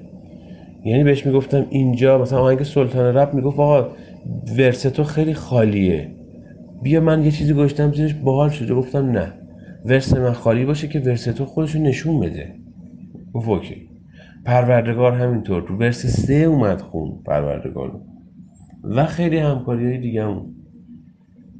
یعنی 0.86 1.04
بهش 1.04 1.26
می‌گفتم 1.26 1.66
اینجا. 1.70 2.18
مثلا 2.18 2.40
آهنگ 2.40 2.64
سلطان 2.64 3.18
رپ 3.18 3.34
می‌گفت 3.34 3.60
آقا 3.60 3.88
verse 4.58 4.91
تو 4.91 5.04
خیلی 5.04 5.34
خالیه. 5.34 6.08
بیا 6.82 7.02
من 7.02 7.24
یه 7.24 7.32
چیزی 7.32 7.54
گذاشتم 7.54 7.94
زیرش 7.94 8.14
باحال 8.14 8.50
شده 8.50 8.74
گفتم 8.74 9.12
نه. 9.12 9.34
verse 9.86 10.14
من 10.14 10.32
خالی 10.32 10.66
باشه 10.66 10.88
که 10.88 11.00
verse 11.00 11.33
تو 11.33 11.46
خودشو 11.46 11.80
نشون 11.80 12.20
بده. 12.20 12.56
گفت 13.34 13.48
OK. 13.48 13.93
پروردگار 14.46 15.12
همینطور 15.12 15.62
تو 15.62 15.76
verse 15.76 16.06
سه 16.06 16.34
اومد 16.34 16.82
خوند 16.82 17.24
پروردگار. 17.26 18.02
و 18.84 19.06
خیلی 19.06 19.38
همکاری 19.38 19.86
های 19.86 19.98
دیگه 19.98 20.24
هم. 20.24 20.46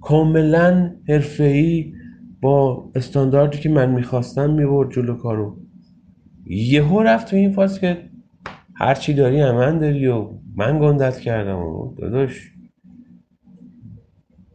کاملا 0.02 0.96
حرفه‌ای 1.10 1.94
با 2.42 2.90
استانداردی 2.96 3.58
که 3.58 3.70
من 3.70 3.92
می‌خواستم 3.92 4.54
می‌برد 4.54 4.92
جلو 4.92 5.16
کارو. 5.16 5.58
یهو 6.46 7.02
رفت 7.02 7.30
تو 7.30 7.36
این 7.36 7.52
فاز 7.52 7.80
که 7.80 8.10
هرچی 8.76 9.14
داری 9.14 9.40
همن 9.40 9.80
داری 9.80 10.08
و 10.08 10.30
من 10.56 10.80
گندت 10.80 11.20
کردم 11.20 11.60
و 11.60 11.96
داداش. 11.96 12.52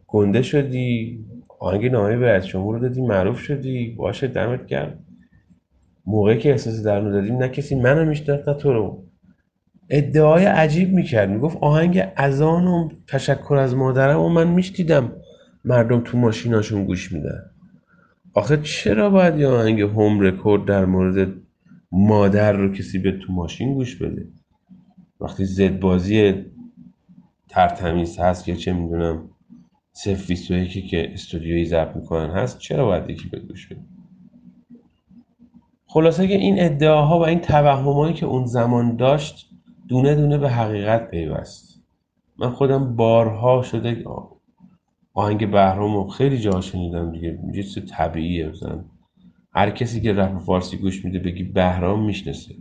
گنده 0.07 0.41
شدی. 0.41 1.19
آهنگ 1.59 1.85
نامه 1.85 2.17
به 2.17 2.29
از 2.29 2.47
شما 2.47 2.71
رو 2.71 2.79
دادی 2.79 3.01
معروف 3.01 3.39
شدی. 3.39 3.95
باشه 3.97 4.27
دمت 4.27 4.67
کرد 4.67 4.99
موقعی 6.09 6.37
که 6.37 6.51
احساس 6.51 6.83
درنو 6.83 7.11
دادیم 7.11 7.37
نه 7.37 7.49
کسی 7.49 7.75
منو 7.75 8.05
میشناخت 8.05 8.49
نه 8.49 8.53
تو 8.53 8.73
رو. 8.73 9.03
ادعای 9.89 10.45
عجیب 10.45 10.93
می‌کرد. 10.93 11.29
می‌گفت 11.29 11.57
آهنگ 11.61 12.03
اذان 12.17 12.67
و 12.67 12.89
تشکر 13.07 13.55
از 13.55 13.75
مادرم 13.75 14.19
و 14.19 14.29
من 14.29 14.47
میشتیدم 14.47 15.11
مردم 15.65 16.01
تو 16.01 16.17
ماشیناشون 16.17 16.85
گوش 16.85 17.11
میدن. 17.11 17.43
آخه 18.33 18.57
چرا 18.57 19.09
باید 19.09 19.39
یه 19.39 19.47
آهنگ 19.47 19.81
هوم 19.81 20.19
رکورد 20.19 20.65
در 20.65 20.85
مورد 20.85 21.33
مادر 21.91 22.53
رو 22.53 22.73
کسی 22.73 22.99
به 22.99 23.11
تو 23.11 23.33
ماشین 23.33 23.73
گوش 23.73 23.95
بده؟ 23.95 24.27
وقتی 25.21 25.45
زد 25.45 25.79
بازی 25.79 26.45
ترتمیز 27.49 28.19
هست 28.19 28.47
یا 28.47 28.55
چه 28.55 28.73
می‌دونم 28.73 29.29
صرف 29.93 30.27
21 30.27 30.89
که 30.89 31.13
استودیویی 31.13 31.65
ضبط 31.65 31.95
می‌کنن 31.95 32.29
هست 32.29 32.59
چرا 32.59 32.85
باید 32.85 33.09
یکی 33.09 33.29
به 33.29 33.39
گوش 33.39 33.67
بده؟ 33.67 33.81
خلاصه 35.91 36.27
که 36.27 36.33
این 36.33 36.55
ادعاها 36.59 37.19
و 37.19 37.25
این 37.25 37.39
توهمایی 37.39 38.13
که 38.13 38.25
اون 38.25 38.45
زمان 38.45 38.95
داشت 38.95 39.49
دونه 39.87 40.15
دونه 40.15 40.37
به 40.37 40.49
حقیقت 40.49 41.11
پیوست. 41.11 41.81
من 42.37 42.49
خودم 42.49 42.95
بارها 42.95 43.61
شده 43.61 44.03
آهنگ 45.13 45.51
بهرام 45.51 46.07
خیلی 46.07 46.37
جا 46.37 46.61
شنیدم 46.61 47.11
دیگه. 47.11 47.39
یه 47.53 47.63
چیز 47.63 47.85
طبیعیه 47.91 48.49
بزن 48.49 48.85
هر 49.53 49.69
کسی 49.69 50.01
که 50.01 50.13
رپ 50.13 50.39
فارسی 50.39 50.77
گوش 50.77 51.05
میده 51.05 51.19
بگی 51.19 51.43
بهرام 51.43 52.05
می‌شناسه. 52.05 52.55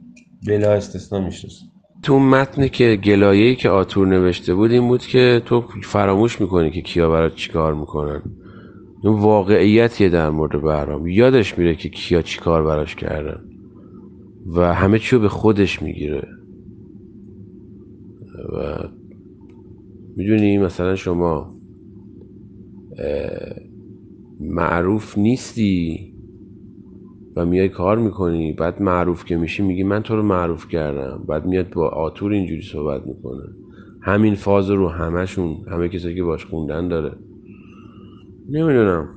بلا 0.46 0.72
استثنا 0.72 1.20
می‌شناسه. 1.20 1.66
تو 2.02 2.18
متن 2.18 2.68
که 2.68 2.96
گلایه‌ای 2.96 3.56
که 3.56 3.68
آتور 3.68 4.06
نوشته 4.06 4.54
بود 4.54 4.70
این 4.70 4.88
بود 4.88 5.06
که 5.06 5.42
تو 5.44 5.64
فراموش 5.82 6.40
می‌کنی 6.40 6.70
که 6.70 6.80
کیا 6.80 7.10
برات 7.10 7.34
چیکار 7.34 7.74
می‌کنن. 7.74 8.22
اون 9.02 9.20
واقعیتیه 9.20 10.08
در 10.08 10.30
مورد 10.30 10.62
بهرام. 10.62 11.06
یادش 11.06 11.58
میره 11.58 11.74
که 11.74 11.88
کیا 11.88 12.22
چیکار 12.22 12.64
براش 12.64 12.94
کردن. 12.94 13.44
و 14.46 14.74
همه 14.74 14.98
چیو 14.98 15.18
به 15.18 15.28
خودش 15.28 15.82
می‌گیره. 15.82 16.28
و 18.52 18.88
می‌دونی 20.16 20.58
مثلا 20.58 20.94
شما 20.94 21.54
معروف 24.40 25.18
نیستی 25.18 26.14
و 27.36 27.46
میای 27.46 27.68
کار 27.68 27.98
می‌کنی 27.98 28.52
بعد 28.52 28.82
معروف 28.82 29.24
که 29.24 29.36
میشی 29.36 29.62
میگی 29.62 29.82
من 29.82 30.02
تو 30.02 30.16
رو 30.16 30.22
معروف 30.22 30.68
کردم. 30.68 31.24
بعد 31.28 31.46
میاد 31.46 31.70
با 31.70 31.88
آتور 31.88 32.32
اینجوری 32.32 32.62
صحبت 32.62 33.06
می‌کنه. 33.06 33.42
همین 34.02 34.34
فاز 34.34 34.70
رو 34.70 34.88
همشون 34.88 35.56
همه 35.70 35.88
کسایی 35.88 36.14
که 36.14 36.22
باش 36.22 36.44
خوندن 36.44 36.88
داره. 36.88 37.12
نمی‌دونم. 38.48 39.14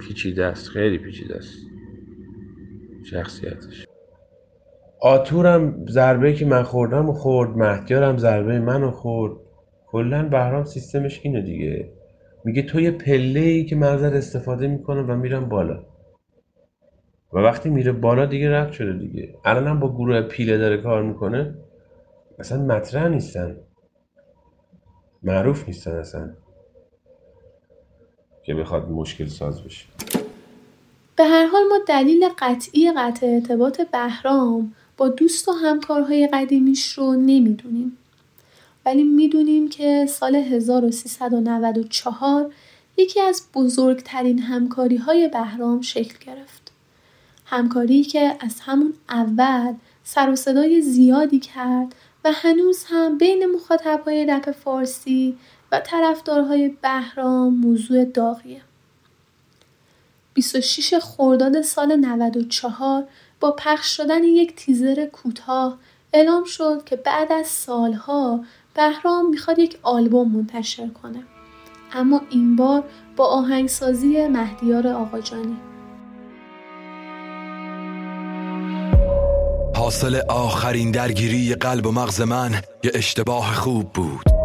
پیچیده 0.00 0.44
است. 0.44 0.68
خیلی 0.68 0.98
پیچیده 0.98 1.36
است. 1.36 1.56
شخصیتش. 3.04 3.86
آتورم 5.00 5.86
ضربه 5.88 6.32
که 6.32 6.46
من 6.46 6.62
خوردم 6.62 7.08
و 7.08 7.12
خورد. 7.12 7.50
مهدیارم 7.50 8.18
ضربه 8.18 8.58
منو 8.58 8.90
خورد. 8.90 9.36
کلا 9.86 10.28
بهرام 10.28 10.64
سیستمش 10.64 11.20
اینه 11.22 11.42
دیگه. 11.42 11.92
میگه 12.44 12.62
تو 12.62 12.80
یه 12.80 12.90
پله 12.90 13.40
ای 13.40 13.64
که 13.64 13.76
من 13.76 14.04
استفاده 14.04 14.68
می‌کنم 14.68 15.10
و 15.10 15.16
میرم 15.16 15.48
بالا. 15.48 15.86
و 17.32 17.38
وقتی 17.38 17.70
میره 17.70 17.92
بالا 17.92 18.26
دیگه 18.26 18.50
رد 18.50 18.72
شده 18.72 18.98
دیگه. 18.98 19.34
الان 19.44 19.80
با 19.80 19.94
گروه 19.94 20.22
پیله 20.22 20.58
داره 20.58 20.76
کار 20.76 21.02
می‌کنه. 21.02 21.54
اصلا 22.38 22.62
مطرح 22.62 23.08
نیستن. 23.08 23.56
معروف 25.22 25.68
نیستن 25.68 25.90
اصلا. 25.90 26.34
که 28.46 28.54
بخواد 28.54 28.90
مشکل 28.90 29.26
ساز 29.26 29.62
بشه 29.62 29.84
به 31.16 31.24
هر 31.24 31.46
حال 31.46 31.62
ما 31.68 31.78
دلیل 31.86 32.28
قطعی 32.38 32.92
قطع 32.92 33.26
ارتباط 33.26 33.80
بهرام 33.80 34.74
با 34.96 35.08
دوست 35.08 35.48
و 35.48 35.52
همکارهای 35.52 36.28
قدیمیش 36.32 36.92
رو 36.92 37.12
نمی‌دونیم 37.12 37.98
ولی 38.86 39.02
می‌دونیم 39.02 39.68
که 39.68 40.06
سال 40.06 40.34
1394 40.34 42.52
یکی 42.96 43.20
از 43.20 43.42
بزرگترین 43.54 44.38
همکاری 44.38 44.96
های 44.96 45.28
بهرام 45.28 45.80
شکل 45.80 46.14
گرفت. 46.26 46.72
همکاری 47.46 48.02
که 48.02 48.36
از 48.40 48.60
همون 48.60 48.94
اول 49.08 49.74
سر 50.04 50.30
و 50.30 50.36
صدای 50.36 50.80
زیادی 50.80 51.40
کرد 51.40 51.94
و 52.24 52.32
هنوز 52.32 52.84
هم 52.88 53.18
بین 53.18 53.46
مخاطبهای 53.46 54.26
رپ 54.26 54.50
فارسی 54.50 55.36
و 55.72 55.80
طرفدارهای 55.80 56.68
بهرام 56.68 57.54
موضوع 57.54 58.04
داغیه. 58.04 58.62
26 60.34 60.94
خرداد 60.94 61.62
سال 61.62 61.96
94 61.96 63.04
با 63.40 63.52
پخش 63.52 63.96
شدن 63.96 64.24
یک 64.24 64.56
تیزر 64.56 65.06
کوتاه 65.06 65.78
اعلام 66.12 66.44
شد 66.44 66.84
که 66.84 66.96
بعد 66.96 67.32
از 67.32 67.46
سالها 67.46 68.44
بهرام 68.74 69.30
می‌خواد 69.30 69.58
یک 69.58 69.78
آلبوم 69.82 70.32
منتشر 70.32 70.88
کنه. 70.88 71.22
اما 71.92 72.20
این 72.30 72.56
بار 72.56 72.84
با 73.16 73.26
آهنگسازی 73.26 74.26
مهدیار 74.26 74.88
آقاجانی. 74.88 75.56
حاصل 79.76 80.20
آخرین 80.28 80.90
درگیری 80.90 81.54
قلب 81.54 81.86
و 81.86 81.92
مغز 81.92 82.20
من 82.20 82.50
یه 82.84 82.90
اشتباه 82.94 83.54
خوب 83.54 83.92
بود. 83.92 84.43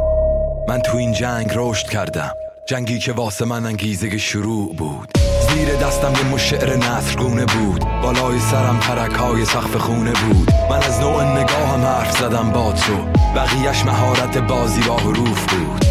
من 0.70 0.82
تو 0.82 0.98
این 0.98 1.12
جنگ 1.12 1.52
رشد 1.56 1.88
کردم. 1.88 2.32
جنگی 2.66 3.00
که 3.00 3.12
واسه 3.12 3.46
من 3.46 3.66
انگیزه 3.66 4.18
شروع 4.18 4.76
بود. 4.76 5.12
زیر 5.50 5.76
دستم 5.76 6.12
یه 6.12 6.24
مشعر 6.34 6.76
نصرگونه 6.76 7.46
بود. 7.46 7.86
بالای 8.02 8.40
سرم 8.40 8.80
ترک 8.80 9.12
های 9.12 9.46
سخف 9.46 9.76
خونه 9.76 10.12
بود. 10.12 10.52
من 10.70 10.78
از 10.78 11.00
نوع 11.00 11.24
نگاهم 11.24 11.86
حرف 11.86 12.12
زدم 12.12 12.52
با 12.52 12.72
تو. 12.72 12.96
بقیهش 13.36 13.86
مهارت 13.86 14.38
بازی 14.38 14.82
با 14.82 14.98
حروف 14.98 15.54
بود. 15.54 15.86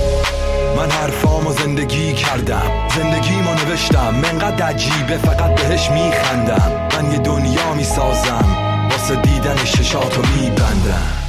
من 0.76 0.90
حرفامو 0.90 1.52
زندگی 1.52 2.12
کردم. 2.12 2.88
زندگیمو 2.96 3.54
نوشتم. 3.54 4.14
منقدر 4.14 4.66
عجیبه 4.66 5.18
فقط 5.18 5.62
بهش 5.62 5.90
میخندم. 5.90 6.88
من 6.96 7.12
یه 7.12 7.18
دنیا 7.18 7.74
می‌سازم. 7.74 8.56
واسه 8.90 9.16
دیدن 9.16 9.64
ششاتو 9.64 10.22
میبندم. 10.36 11.27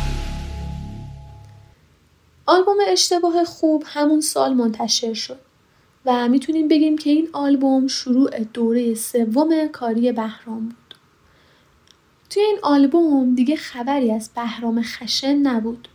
آلبوم 2.49 2.77
اشتباه 2.87 3.43
خوب 3.43 3.83
همون 3.85 4.21
سال 4.21 4.53
منتشر 4.53 5.13
شد 5.13 5.39
و 6.05 6.29
می‌تونیم 6.29 6.67
بگیم 6.67 6.97
که 6.97 7.09
این 7.09 7.29
آلبوم 7.33 7.87
شروع 7.87 8.39
دوره 8.39 8.95
سوم 8.95 9.67
کاری 9.67 10.11
بهرام 10.11 10.65
بود. 10.65 10.95
توی 12.29 12.43
این 12.43 12.59
آلبوم 12.61 13.35
دیگه 13.35 13.55
خبری 13.55 14.11
از 14.11 14.29
بهرام 14.35 14.81
خشن 14.81 15.33
نبود. 15.33 15.87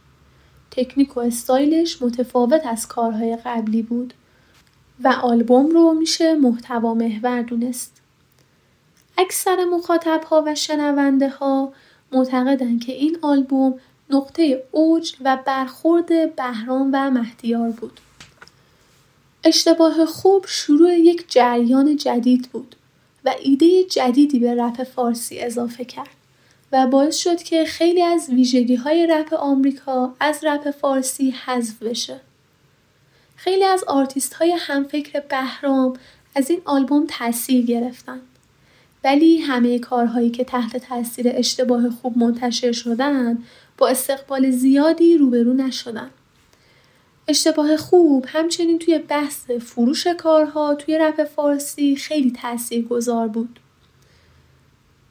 تکنیک 0.70 1.16
و 1.16 1.20
استایلش 1.20 2.02
متفاوت 2.02 2.66
از 2.66 2.88
کارهای 2.88 3.36
قبلی 3.36 3.82
بود 3.82 4.14
و 5.04 5.08
آلبوم 5.08 5.70
رو 5.70 5.94
میشه 5.94 6.34
محتوا 6.34 6.94
محور 6.94 7.42
دونست. 7.42 8.02
اکثر 9.18 9.64
مخاطب 9.64 10.20
ها 10.30 10.44
و 10.46 10.54
شنونده 10.54 11.28
ها 11.28 11.72
معتقدن 12.12 12.78
که 12.78 12.92
این 12.92 13.18
آلبوم 13.22 13.80
نقطه 14.10 14.64
اوج 14.70 15.14
و 15.24 15.38
برخورد 15.46 16.36
بهرام 16.36 16.90
و 16.92 17.10
مهدیار 17.10 17.70
بود. 17.70 18.00
اشتباه 19.44 20.06
خوب 20.06 20.44
شروع 20.48 20.90
یک 20.90 21.24
جریان 21.28 21.96
جدید 21.96 22.48
بود 22.52 22.76
و 23.24 23.34
ایده 23.42 23.84
جدیدی 23.84 24.38
به 24.38 24.54
رپ 24.54 24.82
فارسی 24.82 25.40
اضافه 25.40 25.84
کرد 25.84 26.08
و 26.72 26.86
باعث 26.86 27.16
شد 27.16 27.42
که 27.42 27.64
خیلی 27.64 28.02
از 28.02 28.30
ویژگی 28.30 28.74
های 28.74 29.06
رپ 29.06 29.34
آمریکا 29.34 30.14
از 30.20 30.44
رپ 30.44 30.70
فارسی 30.70 31.30
حذف 31.30 31.82
بشه. 31.82 32.20
خیلی 33.36 33.64
از 33.64 33.84
آرتیست 33.84 34.34
های 34.34 34.56
همفکر 34.58 35.20
بهرام 35.20 35.96
از 36.34 36.50
این 36.50 36.60
آلبوم 36.64 37.06
تاثیر 37.08 37.66
گرفتن. 37.66 38.20
ولی 39.04 39.38
همه 39.38 39.78
کارهایی 39.78 40.30
که 40.30 40.44
تحت 40.44 40.76
تاثیر 40.76 41.26
اشتباه 41.28 41.90
خوب 41.90 42.18
منتشر 42.18 42.72
شدن 42.72 43.38
با 43.78 43.88
استقبال 43.88 44.50
زیادی 44.50 45.18
روبرو 45.18 45.52
نشدن. 45.52 46.10
اشتباه 47.28 47.76
خوب 47.76 48.24
همچنین 48.28 48.78
توی 48.78 48.98
بحث 48.98 49.50
فروش 49.50 50.06
کارها 50.06 50.74
توی 50.74 50.98
رپ 50.98 51.24
فارسی 51.24 51.96
خیلی 51.96 52.30
تأثیر 52.30 52.84
گذار 52.84 53.28
بود. 53.28 53.60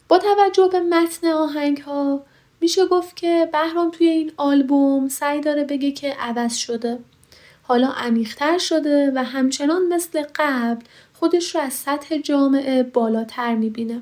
با 0.08 0.20
توجه 0.20 0.70
به 0.72 0.80
متن 0.80 1.28
آهنگ 1.28 1.78
ها 1.78 2.24
میشه 2.62 2.86
گفت 2.86 3.16
که 3.16 3.50
بهرام 3.52 3.92
توی 3.92 4.08
این 4.08 4.32
آلبوم 4.38 5.08
سعی 5.08 5.42
داره 5.42 5.64
بگه 5.64 5.92
که 5.92 6.14
عوض 6.14 6.56
شده. 6.56 7.00
حالا 7.64 7.88
عمیقتر 7.88 8.58
شده 8.58 9.12
و 9.16 9.24
همچنان 9.24 9.88
مثل 9.88 10.24
قبل 10.36 10.86
خودش 11.14 11.56
رو 11.56 11.62
از 11.62 11.74
سطح 11.74 12.18
جامعه 12.18 12.84
بالاتر 12.84 13.56
می‌بینه. 13.56 14.02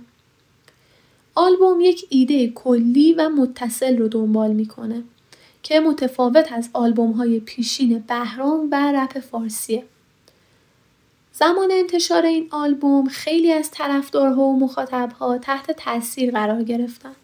آلبوم 1.41 1.80
یک 1.80 2.06
ایده 2.10 2.47
کلی 2.47 3.13
و 3.13 3.30
متصل 3.30 3.97
رو 3.97 4.08
دنبال 4.08 4.51
می‌کنه 4.51 5.04
که 5.63 5.80
متفاوت 5.80 6.51
از 6.51 6.69
آلبوم 6.73 7.12
های 7.12 7.39
پیشین 7.39 8.04
بهرام 8.08 8.67
و 8.71 8.91
رپ 8.91 9.19
فارسیه. 9.19 9.84
زمان 11.34 11.71
انتشار 11.71 12.25
این 12.25 12.47
آلبوم 12.51 13.08
خیلی 13.08 13.51
از 13.51 13.71
طرفدارها 13.71 14.41
و 14.41 14.60
مخاطبها 14.60 15.38
تحت 15.38 15.71
تاثیر 15.71 16.32
قرار 16.32 16.63
گرفتن. 16.63 17.15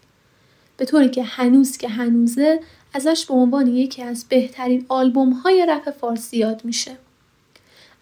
به 0.76 0.84
طوری 0.84 1.10
که 1.10 1.22
هنوز 1.22 1.76
که 1.76 1.88
هنوزه 1.88 2.60
ازش 2.94 3.26
به 3.26 3.34
عنوان 3.34 3.66
یکی 3.66 4.02
از 4.02 4.24
بهترین 4.28 4.86
آلبوم 4.88 5.32
های 5.32 5.66
رپ 5.68 5.90
فارسی 5.90 6.36
یاد 6.36 6.64
میشه. 6.64 6.96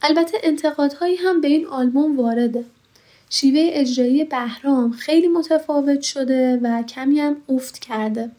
البته 0.02 0.38
انتقادهایی 0.42 1.16
هم 1.16 1.40
به 1.40 1.48
این 1.48 1.66
آلبوم 1.66 2.20
وارده. 2.20 2.64
شیوه 3.30 3.70
اجرایی 3.72 4.24
بهرام 4.24 4.92
خیلی 4.92 5.28
متفاوت 5.28 6.00
شده 6.00 6.60
و 6.62 6.82
کمی 6.82 7.20
هم 7.20 7.36
افت 7.48 7.78
کرده. 7.78 8.30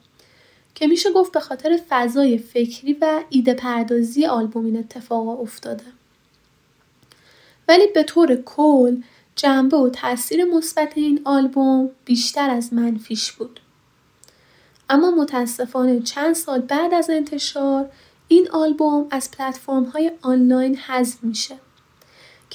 که 0.75 0.87
میشه 0.87 1.11
گفت 1.11 1.31
به 1.31 1.39
خاطر 1.39 1.79
فضای 1.89 2.37
فکری 2.37 2.93
و 3.01 3.23
ایده 3.29 3.53
پردازی 3.53 4.25
آلبوم 4.25 4.65
این 4.65 4.77
اتفاق 4.77 5.41
افتاده. 5.41 5.83
ولی 7.67 7.87
به 7.87 8.03
طور 8.03 8.35
کل 8.35 8.97
جنبه 9.35 9.77
و 9.77 9.89
تاثیر 9.89 10.45
مثبت 10.45 10.93
این 10.95 11.21
آلبوم 11.25 11.89
بیشتر 12.05 12.49
از 12.49 12.73
منفیش 12.73 13.31
بود. 13.31 13.59
اما 14.89 15.11
متاسفانه 15.11 15.99
چند 15.99 16.35
سال 16.35 16.61
بعد 16.61 16.93
از 16.93 17.09
انتشار 17.09 17.89
این 18.27 18.51
آلبوم 18.51 19.07
از 19.11 19.31
پلتفرم 19.31 19.83
های 19.83 20.11
آنلاین 20.21 20.75
حذف 20.75 21.23
میشه 21.23 21.55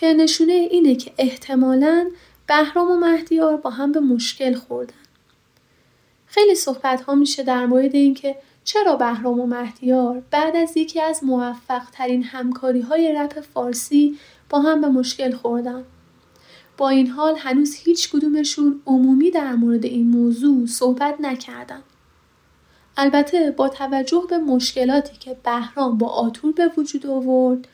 که 0.02 0.14
نشونه 0.14 0.52
اینه 0.52 0.94
که 0.94 1.12
احتمالاً 1.18 2.10
بهرام 2.46 2.90
و 2.90 2.96
مهدیار 2.96 3.56
با 3.56 3.70
هم 3.70 3.92
به 3.92 4.00
مشکل 4.00 4.54
خوردن. 4.54 4.94
خیلی 6.26 6.54
صحبت 6.54 7.00
ها 7.00 7.14
میشه 7.14 7.42
در 7.42 7.66
مورد 7.66 7.94
اینکه 7.94 8.36
چرا 8.64 8.96
بهرام 8.96 9.40
و 9.40 9.46
مهدیار 9.46 10.22
بعد 10.30 10.56
از 10.56 10.76
یکی 10.76 11.00
از 11.00 11.24
موفق 11.24 11.82
ترین 11.92 12.22
همکاری 12.22 12.80
های 12.80 13.12
رپ 13.12 13.40
فارسی 13.40 14.18
با 14.50 14.60
هم 14.60 14.80
به 14.80 14.88
مشکل 14.88 15.32
خوردن. 15.32 15.84
با 16.76 16.88
این 16.88 17.06
حال 17.06 17.36
هنوز 17.36 17.74
هیچ 17.74 18.10
کدومشون 18.10 18.82
عمومی 18.86 19.30
در 19.30 19.54
مورد 19.54 19.84
این 19.84 20.06
موضوع 20.06 20.66
صحبت 20.66 21.14
نکردن. 21.20 21.82
البته 22.96 23.50
با 23.50 23.68
توجه 23.68 24.24
به 24.30 24.38
مشکلاتی 24.38 25.16
که 25.16 25.36
بهرام 25.44 25.98
با 25.98 26.08
آتور 26.08 26.52
به 26.52 26.70
وجود 26.76 27.06
آورد 27.06 27.68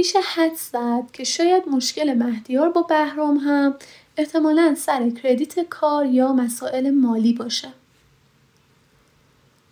میشه 0.00 0.20
حد 0.20 0.54
زد 0.54 1.10
که 1.12 1.24
شاید 1.24 1.68
مشکل 1.68 2.14
مهدیار 2.14 2.70
با 2.70 2.82
بهرام 2.82 3.36
هم 3.36 3.74
احتمالا 4.16 4.74
سر 4.74 5.10
کردیت 5.10 5.60
کار 5.60 6.06
یا 6.06 6.32
مسائل 6.32 6.90
مالی 6.90 7.32
باشه. 7.32 7.68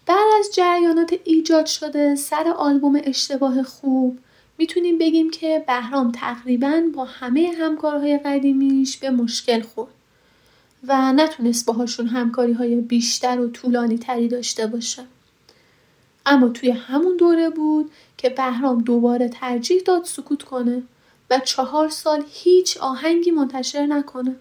بعد 0.07 0.27
از 0.39 0.55
جریانات 0.55 1.15
ایجاد 1.25 1.67
شده 1.67 2.15
سر 2.15 2.49
آلبوم 2.49 3.01
اشتباه 3.05 3.63
خوب 3.63 4.19
می‌تونیم 4.59 4.99
بگیم 4.99 5.31
که 5.31 5.65
بهرام 5.67 6.13
تقریبا 6.13 6.83
با 6.95 7.05
همه 7.05 7.53
همکارهای 7.59 8.19
قدیمیش 8.19 8.97
به 8.97 9.11
مشکل 9.11 9.61
خورد 9.61 9.93
و 10.87 11.13
نتونست 11.13 11.67
باهاشون 11.67 12.07
همکاری 12.07 12.53
های 12.53 12.77
بیشتر 12.77 13.41
و 13.41 13.51
طولانی 13.51 13.99
تری 13.99 14.29
داشته 14.29 14.67
باشه. 14.67 15.03
اما 16.29 16.49
توی 16.49 16.71
همون 16.71 17.17
دوره 17.17 17.51
بود 17.51 17.91
که 18.17 18.29
بهرام 18.29 18.83
دوباره 18.83 19.29
ترجیح 19.29 19.83
داد 19.83 20.05
سکوت 20.05 20.43
کنه 20.43 20.83
و 21.31 21.39
چهار 21.39 21.89
سال 21.89 22.25
هیچ 22.31 22.77
آهنگی 22.77 23.31
منتشر 23.31 23.87
نکنه. 23.87 24.37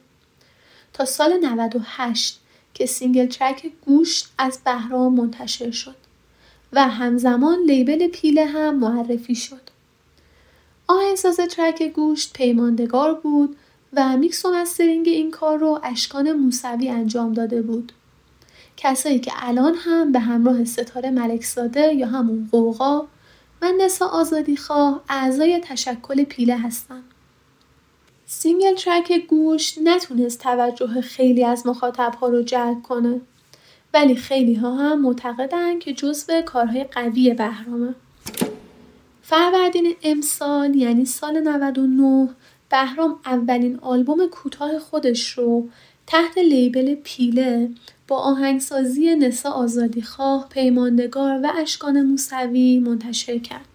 تا 0.93 1.06
سال 1.06 1.38
98 1.45 2.39
که 2.73 2.86
single 2.86 3.25
track 3.25 3.71
گوشت 3.86 4.28
از 4.38 4.60
بهرام 4.65 5.13
منتشر 5.13 5.71
شد 5.71 5.95
و 6.73 6.88
همزمان 6.88 7.60
label 7.60 8.08
پیله 8.08 8.45
هم 8.45 8.76
معرفی 8.76 9.36
شد. 9.36 9.62
آهنگساز 10.88 11.38
track 11.38 11.84
گوشت 11.84 12.34
پیماندگار 12.34 13.13
بود 13.13 13.58
و 13.93 14.17
میکس 14.17 14.45
و 14.45 14.54
mastering 14.53 15.08
این 15.08 15.32
کار 15.32 15.58
رو 15.58 15.80
اشکان 15.84 16.32
موسوی 16.32 16.89
انجام 16.89 17.34
داده 17.34 17.62
بود. 17.62 17.91
کسایی 18.77 19.19
که 19.19 19.31
الان 19.35 19.75
هم 19.75 20.11
به 20.11 20.19
همراه 20.19 20.65
ستاره 20.65 21.11
ملکزاده 21.11 21.93
یا 21.93 22.07
همون 22.07 22.49
غوغا 22.51 23.08
و 23.61 23.71
نسا 23.77 24.07
آزادی 24.07 24.57
خواه 24.57 25.01
اعضای 25.09 25.59
تشکل 25.59 26.23
پیله 26.23 26.57
هستن. 26.57 27.03
single 28.25 28.75
track 28.75 29.12
گوشت 29.27 29.77
نتونست 29.83 30.39
توجه 30.39 31.01
خیلی 31.01 31.45
از 31.45 31.67
مخاطب 31.67 32.13
ها 32.21 32.27
رو 32.27 32.43
جلب 32.43 32.81
کنه 32.81 33.21
ولی 33.93 34.15
خیلی 34.15 34.55
ها 34.55 34.75
هم 34.75 35.01
معتقدن 35.01 35.79
که 35.79 35.93
جزو 35.93 36.41
کارهای 36.41 36.83
قوی 36.83 37.33
بهرامه. 37.33 37.95
فروردین 39.21 39.95
امسال 40.03 40.75
یعنی 40.75 41.05
سال 41.05 41.39
99 41.39 42.29
بهرام 42.69 43.19
اولین 43.25 43.79
آلبوم 43.79 44.27
کوتاه 44.27 44.79
خودش 44.79 45.29
رو 45.29 45.69
تحت 46.08 46.38
لیبل 46.38 46.96
پیله 46.96 47.70
با 48.08 48.17
آهنگسازی 48.17 49.15
نسا 49.15 49.52
آزادیخواه، 49.52 50.50
پیماندگار 50.50 51.39
و 51.43 51.52
اشکان 51.56 52.02
موسوی 52.02 52.80
منتشر 52.80 53.38
کرد. 53.38 53.65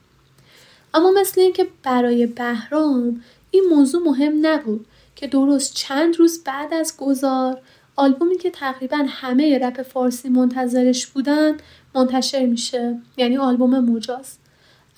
اما 0.94 1.10
مثل 1.20 1.40
اینکه 1.40 1.66
برای 1.82 2.26
بهرام 2.26 3.22
این 3.50 3.64
موضوع 3.70 4.02
مهم 4.02 4.46
نبود 4.46 4.86
که 5.16 5.26
درست 5.26 5.74
چند 5.74 6.16
روز 6.16 6.44
بعد 6.44 6.74
از 6.74 6.96
گذار 6.98 7.60
آلبومی 7.96 8.38
که 8.38 8.50
تقریبا 8.50 9.04
همه 9.08 9.58
رپ 9.58 9.82
فارسی 9.82 10.28
منتظرش 10.28 11.06
بودن 11.06 11.56
منتشر 11.94 12.46
میشه 12.46 12.98
یعنی 13.16 13.36
آلبوم 13.36 13.78
مجاز 13.78 14.36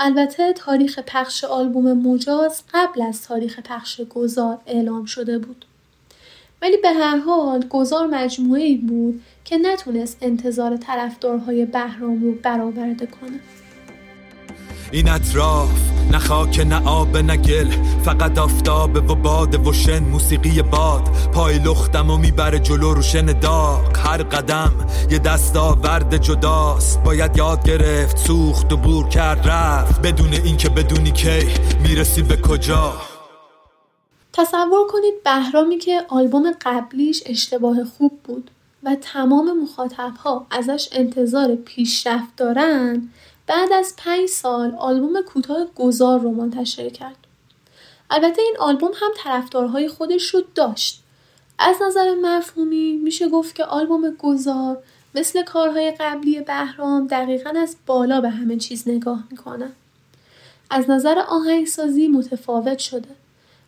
البته 0.00 0.52
تاریخ 0.52 0.98
پخش 0.98 1.44
آلبوم 1.44 1.92
مجاز 1.92 2.62
قبل 2.74 3.02
از 3.02 3.22
تاریخ 3.22 3.60
پخش 3.60 4.00
گذار 4.00 4.58
اعلام 4.66 5.04
شده 5.04 5.38
بود 5.38 5.64
ولی 6.64 6.76
به 6.76 6.88
هر 6.88 7.16
حال 7.16 7.64
گذار 7.70 8.06
مجموعه 8.06 8.76
بود 8.76 9.22
که 9.44 9.56
نتونست 9.56 10.18
انتظار 10.20 10.76
طرفدارهای 10.76 11.66
بهرام 11.66 12.22
رو 12.22 12.32
برآورده 12.42 13.06
کنه. 13.06 13.40
این 14.92 15.08
اطراف 15.08 15.70
نه 16.12 16.18
خاک 16.18 16.60
نه 16.60 16.88
آب 16.88 17.16
نه 17.16 17.36
گل 17.36 17.70
فقط 18.04 18.38
آفتاب 18.38 19.10
و 19.10 19.14
باد 19.14 19.66
و 19.66 19.72
شن 19.72 19.98
موسیقی 19.98 20.62
باد. 20.62 21.02
پای 21.34 21.58
لختم 21.58 22.10
و 22.10 22.16
می‌بره 22.16 22.58
جلو 22.58 22.94
رو 22.94 23.02
شن 23.02 23.26
داغ. 23.26 23.98
هر 23.98 24.22
قدم 24.22 24.72
یه 25.10 25.18
دستاورد 25.18 26.16
جداست. 26.16 27.02
باید 27.02 27.36
یاد 27.36 27.64
گرفت 27.68 28.18
سوخت 28.18 28.72
و 28.72 28.76
بور 28.76 29.08
کرد 29.08 29.48
رفت. 29.48 30.02
بدون 30.02 30.32
اینکه 30.32 30.68
بدونی 30.68 31.10
کی 31.10 31.48
می‌رسی 31.82 32.22
به 32.22 32.36
کجا. 32.36 32.92
تصور 34.36 34.86
کنید 34.86 35.22
بهرامی 35.22 35.78
که 35.78 36.04
آلبوم 36.08 36.52
قبلیش 36.60 37.22
اشتباه 37.26 37.84
خوب 37.84 38.20
بود 38.24 38.50
و 38.82 38.94
تمام 38.94 39.62
مخاطبها 39.62 40.46
ازش 40.50 40.88
انتظار 40.92 41.54
پیشرفت 41.54 42.36
دارن 42.36 43.08
بعد 43.46 43.72
از 43.72 43.94
پنج 43.96 44.28
سال 44.28 44.74
آلبوم 44.74 45.22
کوتاه 45.22 45.66
گذار 45.76 46.20
رو 46.20 46.30
منتشر 46.30 46.88
کرد. 46.88 47.16
البته 48.10 48.42
این 48.42 48.56
آلبوم 48.58 48.90
هم 48.94 49.10
طرفدارهای 49.16 49.88
خودش 49.88 50.34
رو 50.34 50.42
داشت. 50.54 51.02
از 51.58 51.76
نظر 51.82 52.14
مفهومی 52.14 52.92
میشه 52.92 53.28
گفت 53.28 53.54
که 53.54 53.64
آلبوم 53.64 54.10
گذار 54.18 54.82
مثل 55.14 55.42
کارهای 55.42 55.90
قبلی 56.00 56.40
بهرام 56.40 57.06
دقیقا 57.06 57.50
از 57.50 57.76
بالا 57.86 58.20
به 58.20 58.30
همه 58.30 58.56
چیز 58.56 58.88
نگاه 58.88 59.24
می‌کنه. 59.30 59.70
از 60.70 60.90
نظر 60.90 61.18
آهنگسازی 61.18 62.08
متفاوت 62.08 62.78
شده 62.78 63.08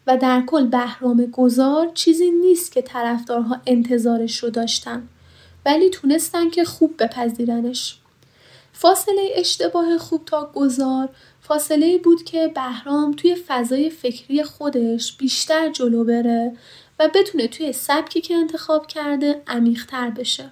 و 0.07 0.17
در 0.17 0.43
کل 0.47 0.67
بهرام 0.67 1.27
گذار 1.27 1.91
چیزی 1.95 2.31
نیست 2.31 2.73
که 2.73 2.83
طرفدارها 2.83 3.61
انتظارش 3.67 4.39
رو 4.39 4.51
داشتن 4.51 5.09
ولی 5.67 5.91
تونستن 5.91 6.51
که 6.51 6.65
خوب 6.65 7.03
بپذیرنش. 7.03 7.99
فاصله 8.73 9.29
اشتباه 9.35 9.99
خوب 9.99 10.25
تا 10.25 10.51
گذار 10.55 11.09
فاصله 11.41 11.99
بود 11.99 12.25
که 12.25 12.53
بهرام 12.55 13.13
توی 13.13 13.35
فضای 13.35 13.91
فکری 13.91 14.43
خودش 14.43 15.17
بیشتر 15.17 15.69
جلو 15.69 16.05
بره 16.05 16.57
و 16.99 17.09
بتونه 17.15 17.49
توی 17.49 17.73
سبکی 17.73 18.21
که 18.21 18.35
انتخاب 18.35 18.87
کرده 18.87 19.43
عمیقتر 19.47 20.11
بشه. 20.11 20.51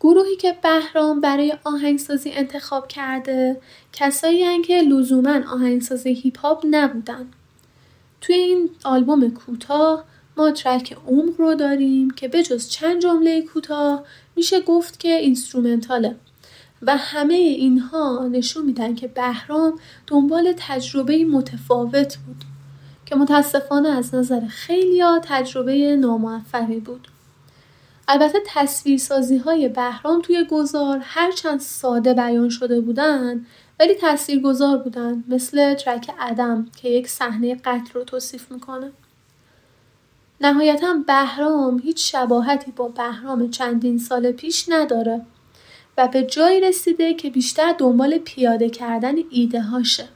گروهی 0.00 0.36
که 0.36 0.56
بهرام 0.62 1.20
برای 1.20 1.54
آهنگسازی 1.64 2.30
انتخاب 2.32 2.88
کرده 2.88 3.60
کسایی 3.92 4.62
که 4.62 4.80
لزوما 4.80 5.40
آهنگسازی 5.52 6.12
هیپ 6.14 6.38
هاپ 6.38 6.66
نبودن. 6.70 7.26
توی 8.22 8.34
این 8.34 8.70
آلبوم 8.84 9.30
کوتاه 9.30 10.04
ما 10.36 10.50
ترک 10.50 10.96
عمق 11.06 11.40
رو 11.40 11.54
داریم 11.54 12.10
که 12.10 12.28
بجز 12.28 12.68
چند 12.68 13.02
جمله 13.02 13.42
کوتاه 13.42 14.04
میشه 14.36 14.60
گفت 14.60 15.00
که 15.00 15.08
اینسترومنتاله 15.08 16.16
و 16.82 16.96
همه 16.96 17.34
اینها 17.34 18.28
نشون 18.32 18.64
میدن 18.64 18.94
که 18.94 19.08
بهرام 19.08 19.78
دنبال 20.06 20.54
تجربه 20.56 21.24
متفاوت 21.24 22.16
بود 22.16 22.44
که 23.06 23.16
متاسفانه 23.16 23.88
از 23.88 24.14
نظر 24.14 24.40
خیلی 24.46 25.02
تجربه 25.22 25.96
ناموفقی 25.96 26.80
بود. 26.80 27.08
البته 28.08 28.38
تصویرسازی 28.46 29.36
های 29.36 29.68
بهرام 29.68 30.22
توی 30.22 30.46
گذار 30.50 31.00
هرچند 31.02 31.60
ساده 31.60 32.14
بیان 32.14 32.48
شده 32.48 32.80
بودن 32.80 33.46
ولی 33.82 33.94
تاثیرگذار 33.94 34.78
بودن 34.78 35.24
مثل 35.28 35.74
ترک 35.74 36.10
ادم 36.20 36.66
که 36.76 36.88
یک 36.88 37.08
صحنه 37.08 37.54
قتل 37.54 37.92
رو 37.94 38.04
توصیف 38.04 38.52
می‌کنه. 38.52 38.92
نهایتا 40.40 40.94
بهرام 41.06 41.78
هیچ 41.78 42.12
شباهتی 42.12 42.70
با 42.70 42.88
بهرام 42.88 43.50
چندین 43.50 43.98
سال 43.98 44.32
پیش 44.32 44.64
نداره 44.68 45.20
و 45.98 46.08
به 46.08 46.22
جایی 46.22 46.60
رسیده 46.60 47.14
که 47.14 47.30
بیشتر 47.30 47.74
دنبال 47.78 48.18
پیاده 48.18 48.70
کردن 48.70 49.14
ایده 49.30 49.60
هاشه. 49.60 50.08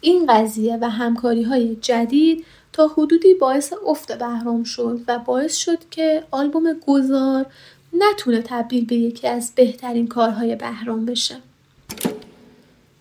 این 0.00 0.26
قضیه 0.26 0.78
و 0.80 0.90
همکاری 0.90 1.42
های 1.42 1.76
جدید 1.76 2.44
تا 2.72 2.86
حدودی 2.86 3.34
باعث 3.34 3.72
افت 3.86 4.12
بهرام 4.12 4.64
شد 4.64 5.00
و 5.08 5.18
باعث 5.18 5.56
شد 5.56 5.78
که 5.90 6.24
آلبوم 6.30 6.72
گذار 6.86 7.46
نتونه 7.92 8.42
تبدیل 8.42 8.84
به 8.84 8.96
یکی 8.96 9.28
از 9.28 9.52
بهترین 9.54 10.06
کارهای 10.06 10.56
بهرام 10.56 11.06
بشه. 11.06 11.51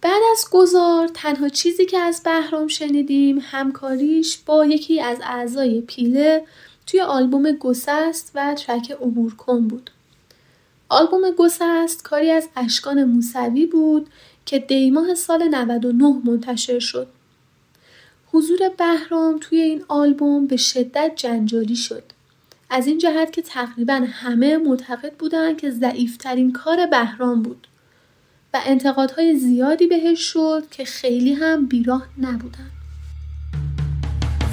بعد 0.02 0.22
از 0.32 0.46
گذار 0.52 1.08
تنها 1.08 1.50
چیزی 1.50 1.86
که 1.86 2.00
از 2.00 2.24
بهرام 2.24 2.68
شنیدیم 2.68 3.40
همکاریش 3.42 4.38
با 4.38 4.66
یکی 4.66 5.02
از 5.02 5.18
اعضای 5.24 5.82
پیله 5.82 6.46
توی 6.88 7.02
آلبوم 7.02 7.52
گسست 7.52 8.32
و 8.36 8.54
ترک 8.54 8.92
عبور 8.92 9.36
کن 9.36 9.68
بود. 9.68 9.90
آلبوم 10.90 11.32
گسست 11.38 12.04
کاری 12.04 12.32
از 12.32 12.50
اشکان 12.56 13.04
موسوی 13.04 13.66
بود 13.66 14.10
که 14.46 14.60
دیماه 14.60 15.16
سال 15.16 15.48
99 15.48 16.22
منتشر 16.26 16.80
شد. 16.80 17.08
حضور 18.32 18.70
بهرام 18.78 19.38
توی 19.42 19.62
این 19.62 19.84
آلبوم 19.88 20.48
به 20.48 20.58
شدت 20.58 21.12
جنجالی 21.16 21.76
شد. 21.76 22.04
از 22.70 22.88
این 22.88 22.98
جهت 22.98 23.32
که 23.32 23.42
تقریبا 23.42 24.08
همه 24.12 24.58
معتقد 24.58 25.14
بودند 25.14 25.58
که 25.58 25.72
ضعیفترین 25.72 26.54
کار 26.54 26.86
بهرام 26.86 27.42
بود 27.42 27.68
و 28.54 28.62
انتقادهای 28.66 29.36
زیادی 29.36 29.88
بهش 29.88 30.20
شد 30.20 30.64
که 30.72 30.86
خیلی 30.86 31.34
هم 31.34 31.68
بیراه 31.68 32.08
نبودن. 32.18 32.72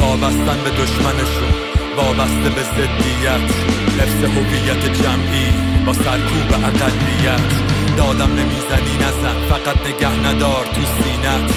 وابستن 0.00 0.64
به 0.64 0.70
دشمنشون 0.70 1.52
وابسته 1.96 2.50
به 2.56 2.62
زدیت 2.62 3.50
حفظ 3.98 4.24
هویت 4.24 5.02
جمعی 5.02 5.48
با 5.86 5.92
سرکوب 5.92 6.52
اقلیت. 6.52 7.68
دادم 7.96 8.32
نمی‌زنی 8.32 8.96
نزن 8.96 9.48
فقط 9.48 9.76
نگه 9.86 10.26
ندار 10.26 10.64
تو 10.64 10.80
سینت. 10.80 11.50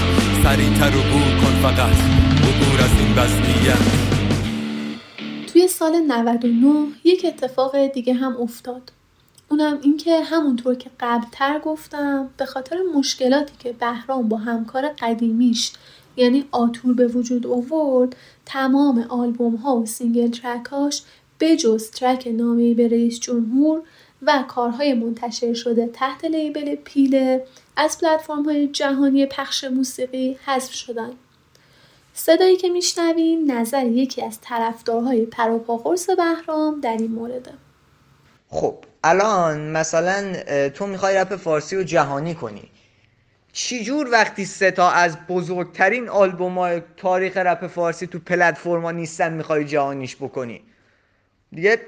سریعتر 0.44 0.88
عبور 0.88 1.32
کن 1.42 1.62
فقط 1.62 1.96
عبور 2.48 2.82
از 2.84 3.00
این 3.00 3.12
وضعیت. 3.18 4.12
توی 5.54 5.68
سال 5.68 5.92
99 6.08 6.88
یک 7.04 7.26
اتفاق 7.26 7.88
دیگه 7.88 8.14
هم 8.14 8.38
افتاد. 8.42 8.92
اونم 9.52 9.80
اینکه 9.82 10.22
همونطور 10.22 10.76
که 10.76 10.90
قبلتر 11.00 11.60
گفتم 11.60 12.30
به 12.38 12.46
خاطر 12.46 12.78
مشکلاتی 12.96 13.54
که 13.60 13.74
بهرام 13.74 14.30
با 14.30 14.38
همکار 14.38 14.88
قدیمیش 14.88 15.72
یعنی 16.18 16.46
آتور 16.52 16.94
به 16.94 17.08
وجود 17.08 17.48
آورد 17.48 18.16
تمام 18.46 19.06
آلبوم 19.10 19.56
ها 19.56 19.78
و 19.78 19.86
single 19.86 20.32
track 20.32 20.83
اش 20.83 21.04
بجز 21.40 21.92
ترک 21.92 22.28
نامه 22.28 22.74
به 22.74 22.88
رئیس 22.88 23.20
جمهور 23.20 23.82
و 24.22 24.44
کارهای 24.48 24.94
منتشر 24.94 25.54
شده 25.54 25.88
تحت 25.88 26.26
لیبل 26.26 26.76
پیله 26.76 27.46
از 27.76 27.98
پلتفرم 27.98 28.44
های 28.44 28.68
جهانی 28.68 29.26
پخش 29.26 29.64
موسیقی 29.64 30.38
حذف 30.46 30.74
شدن. 30.74 31.12
صدایی 32.14 32.58
که 32.58 32.70
میشنویم 32.70 33.52
نظر 33.52 33.86
یکی 33.86 34.22
از 34.22 34.42
طرفدارهای 34.42 35.26
پروپاقرص 35.26 36.10
بهرام 36.10 36.80
در 36.80 36.98
این 36.98 37.12
مورده. 37.12 37.52
خب 38.50 38.76
الان 39.04 39.72
مثلا 39.72 40.34
تو 40.70 40.88
می‌خوای 40.88 41.18
رپ 41.18 41.36
فارسی 41.36 41.76
رو 41.76 41.84
جهانی 41.84 42.36
کنی. 42.36 42.72
چجور 43.54 44.10
وقتی 44.12 44.46
سه 44.46 44.72
تا 44.72 44.92
از 44.92 45.18
بزرگترین 45.28 46.10
آلبوم 46.10 46.80
تاریخ 46.98 47.38
رپ 47.38 47.68
فارسی 47.68 48.08
تو 48.08 48.20
پلتفرما 48.20 48.92
نیستن 48.92 49.34
می‌خوای 49.34 49.66
جهانیش 49.66 50.16
بکنی؟ 50.16 50.64
دیگه 51.52 51.82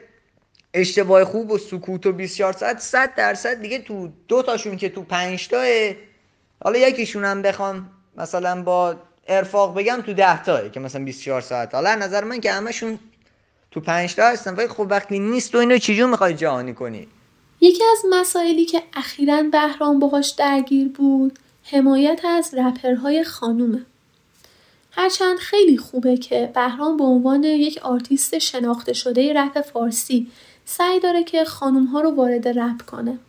اشتباه 0.74 1.26
خوب 1.26 1.52
و 1.52 1.58
سکوت 1.58 2.06
و 2.06 2.12
24 2.12 2.54
ساعت 2.54 2.80
100 2.80 3.16
درصد 3.16 3.62
دیگه 3.62 3.80
تو 3.80 4.10
دو 4.28 4.44
تاشون 4.44 4.78
که 4.78 4.90
تو 4.90 5.04
پنج 5.04 5.48
تاه 5.48 5.66
حالا 6.64 6.78
یکیشون 6.80 7.26
هم 7.26 7.42
بخوام 7.42 7.90
مثلا 8.18 8.64
با 8.64 8.96
ارفاق 9.28 9.78
بگم 9.78 10.02
تو 10.06 10.14
10 10.14 10.44
تاه 10.44 10.70
که 10.70 10.80
مثلا 10.80 11.04
24 11.04 11.42
ساعت. 11.42 11.76
حالا 11.76 11.96
نظر 11.96 12.24
من 12.24 12.40
که 12.40 12.52
همشون 12.52 13.00
تو 13.74 13.80
5 13.80 14.16
تا 14.16 14.24
هستن 14.24 14.56
ولی 14.56 14.68
خب 14.68 14.88
وقتی 14.90 15.20
نیست 15.20 15.52
تو 15.52 15.58
اینو 15.58 15.78
چجور 15.78 16.10
می‌خوای 16.10 16.34
جهانی 16.34 16.74
کنی 16.74 17.08
یکی 17.62 17.84
از 17.92 18.06
مسائلی 18.10 18.66
که 18.66 18.84
اخیرا 18.94 19.44
بهرام 19.44 20.00
باهاش 20.00 20.30
درگیر 20.30 20.88
بود 20.88 21.40
حمایت 21.64 22.22
از 22.26 22.54
رپرهای 22.54 23.24
خانومه 23.24 23.86
هرچند 24.92 25.38
خیلی 25.38 25.78
خوبه 25.78 26.18
که 26.18 26.52
بهرام 26.56 26.98
به 26.98 27.04
عنوان 27.04 27.44
یک 27.44 27.80
آرتیست 27.84 28.40
شناخته 28.40 28.94
شده 28.94 29.34
رپ 29.34 29.62
فارسی 29.62 30.28
سعی 30.66 31.00
داره 31.00 31.24
که 31.24 31.46
خانوم 31.46 31.86
ها 31.86 32.02
رو 32.02 32.10
وارد 32.16 32.48
رپ 32.48 32.82
کنه. 32.82 33.20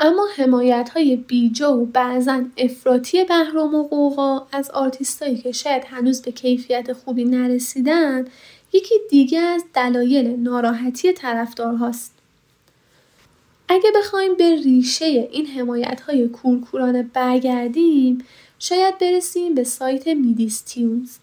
اما 0.00 0.26
حمایت 0.36 0.90
های 0.94 1.16
بیجا 1.16 1.78
و 1.78 1.86
بعضا 1.86 2.42
افراطی 2.56 3.24
بهرام 3.24 3.74
و 3.74 3.88
غوغا 3.88 4.46
از 4.52 4.70
آرتیستایی 4.70 5.38
که 5.38 5.52
شاید 5.52 5.82
هنوز 5.84 6.22
به 6.22 6.32
کیفیت 6.32 6.92
خوبی 6.92 7.24
نرسیدن 7.24 8.24
یکی 8.76 8.94
دیگه 9.10 9.40
از 9.40 9.64
دلایل 9.74 10.40
ناراحتی 10.40 11.12
طرفدارهاست. 11.12 12.12
اگه 13.68 13.90
بخوایم 13.96 14.34
به 14.34 14.56
ریشه 14.56 15.04
این 15.04 15.46
حمایت 15.46 16.00
های 16.00 16.28
کورکورانه 16.28 17.02
برگردیم 17.02 18.24
شاید 18.58 18.98
برسیم 18.98 19.54
به 19.54 19.64
سایت 19.64 20.06
میدیستیونز. 20.06 21.16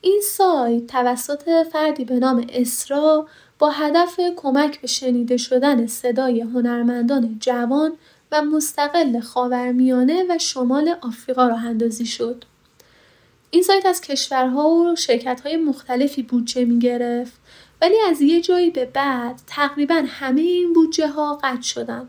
این 0.00 0.20
سایت 0.24 0.86
توسط 0.86 1.48
فردی 1.72 2.04
به 2.04 2.14
نام 2.18 2.46
اسرا 2.48 3.28
با 3.58 3.70
هدف 3.70 4.20
کمک 4.36 4.80
به 4.80 4.86
شنیده 4.86 5.36
شدن 5.36 5.86
صدای 5.86 6.40
هنرمندان 6.40 7.36
جوان 7.40 7.92
و 8.32 8.42
مستقل 8.42 9.20
خاورمیانه 9.20 10.24
و 10.28 10.38
شمال 10.38 10.94
آفریقا 11.00 11.46
راه 11.46 11.66
اندازی 11.66 12.06
شد. 12.06 12.44
این 13.50 13.62
سایت 13.62 13.86
از 13.86 14.00
کشورها 14.00 14.68
و 14.68 14.96
شرکت‌های 14.96 15.56
مختلفی 15.56 16.22
بودجه 16.22 16.64
می 16.64 16.78
گرفت 16.78 17.32
ولی 17.82 17.96
از 18.10 18.20
یه 18.20 18.40
جایی 18.40 18.70
به 18.70 18.84
بعد 18.84 19.40
تقریبا 19.46 20.04
همه 20.06 20.40
این 20.40 20.72
بودجه 20.72 21.08
ها 21.08 21.38
قطع 21.42 21.62
شدن 21.62 22.08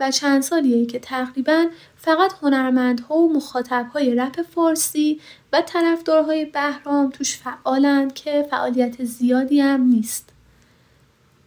و 0.00 0.10
چند 0.10 0.42
سالیه 0.42 0.86
که 0.86 0.98
تقریبا 0.98 1.66
فقط 1.96 2.32
هنرمندها 2.42 3.14
و 3.14 3.32
مخاطبهای 3.32 4.14
رپ 4.14 4.42
فارسی 4.42 5.20
و 5.52 5.62
طرفدارهای 5.62 6.44
بهرام 6.44 7.10
توش 7.10 7.36
فعالند 7.36 8.14
که 8.14 8.46
فعالیت 8.50 9.04
زیادی 9.04 9.60
هم 9.60 9.82
نیست. 9.82 10.28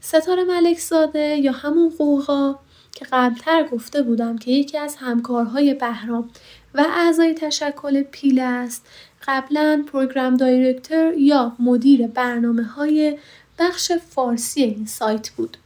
ستاره 0.01 0.43
ملکزاده 0.43 1.38
یا 1.38 1.51
همون 1.51 1.89
قوقا 1.97 2.55
که 2.91 3.05
قبلتر 3.11 3.67
گفته 3.67 4.01
بودم 4.01 4.38
که 4.38 4.51
یکی 4.51 4.78
از 4.78 4.95
همکارهای 4.95 5.74
بهرام 5.74 6.30
و 6.74 6.86
اعضای 6.89 7.34
تشکل 7.34 8.03
پیل 8.03 8.39
است 8.39 8.86
قبلا 9.28 9.84
پروگرام 9.88 10.38
دایرکتر 10.38 11.13
یا 11.13 11.55
مدیر 11.59 12.07
برنامه 12.07 12.63
های 12.63 13.17
بخش 13.59 13.91
فارسی 13.91 14.63
این 14.63 14.86
سایت 14.86 15.30
بود 15.30 15.57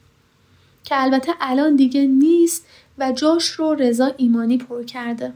که 0.83 1.03
البته 1.03 1.31
الان 1.41 1.75
دیگه 1.75 2.01
نیست 2.01 2.65
و 2.97 3.11
جاش 3.11 3.47
رو 3.47 3.73
رضا 3.73 4.11
ایمانی 4.17 4.57
پر 4.57 4.83
کرده. 4.83 5.33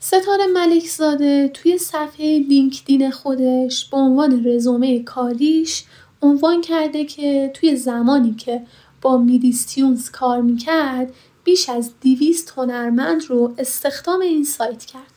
ستاره 0.00 0.46
ملکزاده 0.46 1.48
توی 1.48 1.78
صفحه 1.78 2.38
لینکدین 2.38 3.10
خودش 3.10 3.84
به 3.84 3.96
عنوان 3.96 4.46
رزومه 4.46 5.02
کاریش 5.02 5.84
عنوان 6.22 6.60
کرده 6.60 7.04
که 7.04 7.50
توی 7.54 7.76
زمانی 7.76 8.34
که 8.34 8.62
با 9.02 9.18
میدیستیونز 9.18 10.10
کار 10.10 10.40
می‌کرد 10.40 11.14
بیش 11.44 11.68
از 11.68 11.90
دیویست 12.00 12.52
هنرمند 12.56 13.24
رو 13.24 13.54
استخدام 13.58 14.20
این 14.20 14.44
سایت 14.44 14.84
کرد. 14.84 15.13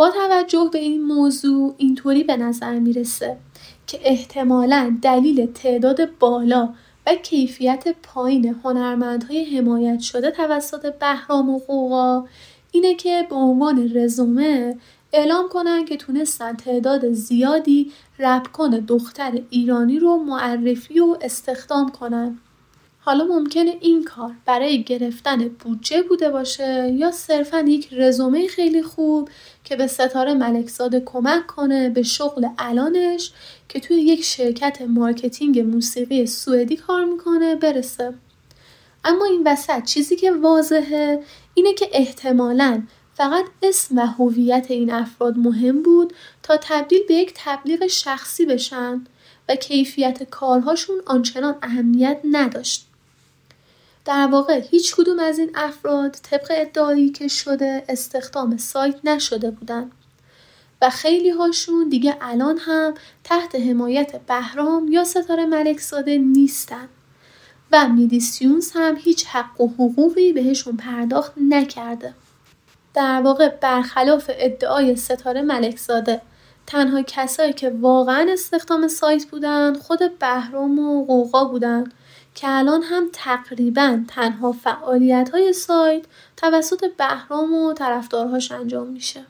با 0.00 0.10
توجه 0.10 0.68
به 0.72 0.78
این 0.78 1.02
موضوع 1.02 1.74
اینطوری 1.78 2.24
به 2.24 2.36
نظر 2.36 2.78
می‌رسه 2.78 3.36
که 3.86 4.00
احتمالا 4.02 4.96
دلیل 5.02 5.46
تعداد 5.46 6.18
بالا 6.18 6.74
و 7.06 7.14
کیفیت 7.14 7.84
پایین 8.02 8.56
هنرمندهای 8.64 9.44
حمایت 9.44 10.00
شده 10.00 10.30
توسط 10.30 10.94
بهرام 10.98 11.50
و 11.50 11.58
قوقا 11.58 12.24
اینه 12.72 12.94
که 12.94 13.26
به 13.30 13.34
عنوان 13.34 13.90
رزومه 13.94 14.78
اعلام 15.12 15.48
کنن 15.48 15.84
که 15.84 15.96
تونستن 15.96 16.56
تعداد 16.56 17.12
زیادی 17.12 17.92
رپکن 18.18 18.70
دختر 18.70 19.40
ایرانی 19.50 19.98
رو 19.98 20.16
معرفی 20.16 21.00
و 21.00 21.16
استخدام 21.20 21.88
کنن. 21.88 22.38
حالا 23.10 23.24
ممکنه 23.24 23.76
این 23.80 24.04
کار 24.04 24.32
برای 24.46 24.82
گرفتن 24.82 25.48
بودجه 25.48 26.02
بوده 26.02 26.30
باشه 26.30 26.92
یا 26.96 27.10
صرفا 27.10 27.60
یک 27.60 27.88
رزومه 27.92 28.46
خیلی 28.46 28.82
خوب 28.82 29.28
که 29.64 29.76
به 29.76 29.86
ستاره 29.86 30.34
ملکزاده 30.34 31.02
کمک 31.06 31.46
کنه 31.46 31.88
به 31.88 32.02
شغل 32.02 32.46
الانش 32.58 33.32
که 33.68 33.80
توی 33.80 33.96
یک 33.96 34.24
شرکت 34.24 34.82
marketing 34.82 35.60
موسیقی 35.60 36.26
سوئدی 36.26 36.76
کار 36.76 37.04
می‌کنه 37.04 37.54
برسه. 37.54 38.14
اما 39.04 39.24
این 39.24 39.42
وسط 39.46 39.84
چیزی 39.84 40.16
که 40.16 40.32
واضحه 40.32 41.22
اینه 41.54 41.74
که 41.74 41.88
احتمالاً 41.92 42.82
فقط 43.14 43.44
اسم 43.62 43.98
و 43.98 44.06
هویت 44.06 44.66
این 44.68 44.92
افراد 44.92 45.36
مهم 45.36 45.82
بود 45.82 46.12
تا 46.42 46.56
تبدیل 46.56 47.00
به 47.08 47.14
یک 47.14 47.32
تبلیغ 47.36 47.86
شخصی 47.86 48.46
بشن 48.46 49.04
و 49.48 49.54
کیفیت 49.54 50.22
کارهاشون 50.22 51.02
آنچنان 51.06 51.56
اهمیت 51.62 52.20
نداشت. 52.30 52.89
در 54.10 54.26
واقع 54.26 54.60
هیچ 54.70 54.94
کدوم 54.94 55.18
از 55.18 55.38
این 55.38 55.50
افراد 55.54 56.10
طبق 56.22 56.52
ادعایی 56.56 57.10
که 57.10 57.28
شده 57.28 57.84
استخدام 57.88 58.56
سایت 58.56 58.94
نشده 59.04 59.50
بودن. 59.50 59.90
و 60.82 60.90
خیلی 60.90 61.30
هاشون 61.30 61.88
دیگه 61.88 62.16
الان 62.20 62.58
هم 62.58 62.94
تحت 63.24 63.54
حمایت 63.54 64.20
بهرام 64.20 64.88
یا 64.88 65.04
ستاره 65.04 65.46
ملکزاده 65.46 66.18
نیستن. 66.18 66.88
و 67.72 67.88
میدیسیونز 67.88 68.70
هم 68.74 68.96
هیچ 68.96 69.26
حق 69.26 69.60
و 69.60 69.68
حقوقی 69.68 70.32
بهشون 70.32 70.76
پرداخت 70.76 71.32
نکرده. 71.48 72.14
در 72.94 73.20
واقع 73.24 73.48
برخلاف 73.48 74.30
ادعای 74.34 74.96
ستاره 74.96 75.42
ملکزاده 75.42 76.20
تنها 76.66 77.02
کسایی 77.02 77.52
که 77.52 77.70
واقعا 77.70 78.26
استخدام 78.32 78.88
سایت 78.88 79.24
بودن 79.24 79.74
خود 79.74 80.18
بهرام 80.18 80.78
و 80.78 81.04
قوقا 81.04 81.44
بودن. 81.44 81.92
که 82.40 82.48
الان 82.50 82.82
هم 82.82 83.08
تقریبا 83.12 84.04
تنها 84.08 84.52
فعالیت 84.52 85.30
های 85.32 85.52
سایت 85.52 86.04
توسط 86.36 86.84
بهرام 86.96 87.52
و 87.52 87.72
طرفدارهاش 87.72 88.52
انجام 88.52 88.86
میشه. 88.86 89.24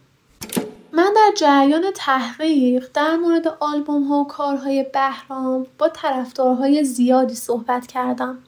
من 0.92 1.12
در 1.16 1.32
جریان 1.36 1.84
تحقیق 1.94 2.88
در 2.94 3.16
مورد 3.16 3.48
آلبوم 3.60 4.02
ها 4.02 4.16
و 4.20 4.26
کارهای 4.26 4.86
بهرام 4.94 5.66
با 5.78 5.88
طرفدارهای 5.88 6.84
زیادی 6.84 7.34
صحبت 7.34 7.86
کردم 7.86 8.38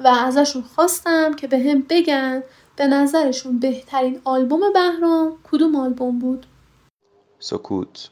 و 0.00 0.08
ازشون 0.08 0.62
خواستم 0.62 1.34
که 1.34 1.46
به 1.46 1.58
هم 1.58 1.86
بگن 1.88 2.42
به 2.76 2.86
نظرشون 2.86 3.58
بهترین 3.58 4.20
آلبوم 4.24 4.60
بهرام 4.74 5.36
کدوم 5.52 5.76
آلبوم 5.76 6.18
بود؟ 6.18 6.46
سکوت 7.38 8.10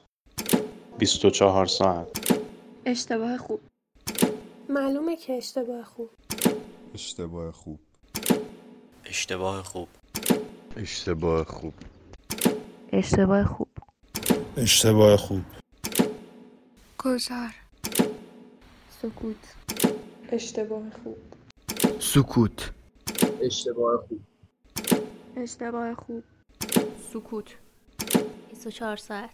24 0.98 1.66
ساعت 1.66 2.08
اشتباه 2.86 3.36
خوب 3.36 3.60
معلومه 4.68 5.16
که 5.16 5.32
اشتباه 5.32 5.84
خوب. 5.84 6.10
اشتباه 6.94 7.52
خوب. 7.52 7.78
اشتباه 9.04 9.62
خوب. 9.62 9.88
اشتباه 10.76 11.44
خوب. 11.44 11.74
اشتباه 12.92 13.44
خوب. 13.44 13.68
اشتباه 14.56 15.16
خوب. 15.16 15.42
گذار. 16.98 17.54
سکوت. 19.02 19.54
اشتباه 20.32 20.90
خوب. 21.04 21.16
سکوت. 22.00 22.72
اشتباه 23.42 24.04
خوب. 24.08 24.20
اشتباه 25.36 25.94
خوب. 25.94 26.22
سکوت. 27.12 27.56
24 28.50 28.96
ساعت. 28.96 29.30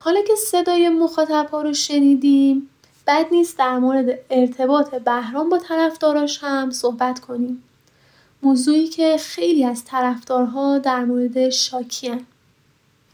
حالا 0.00 0.22
که 0.22 0.34
صدای 0.34 0.88
مخاطب 0.88 1.48
ها 1.52 1.62
رو 1.62 1.72
شنیدیم 1.74 2.70
بد 3.08 3.26
نیست 3.30 3.58
در 3.58 3.78
مورد 3.78 4.18
ارتباط 4.30 4.94
بهرام 4.94 5.48
با 5.48 5.58
طرفداراش 5.58 6.38
هم 6.42 6.70
صحبت 6.70 7.18
کنیم. 7.18 7.62
موضوعی 8.42 8.88
که 8.88 9.16
خیلی 9.16 9.64
از 9.64 9.84
طرفدارها 9.84 10.78
در 10.78 11.04
مورد 11.04 11.48
شاکیان 11.48 12.26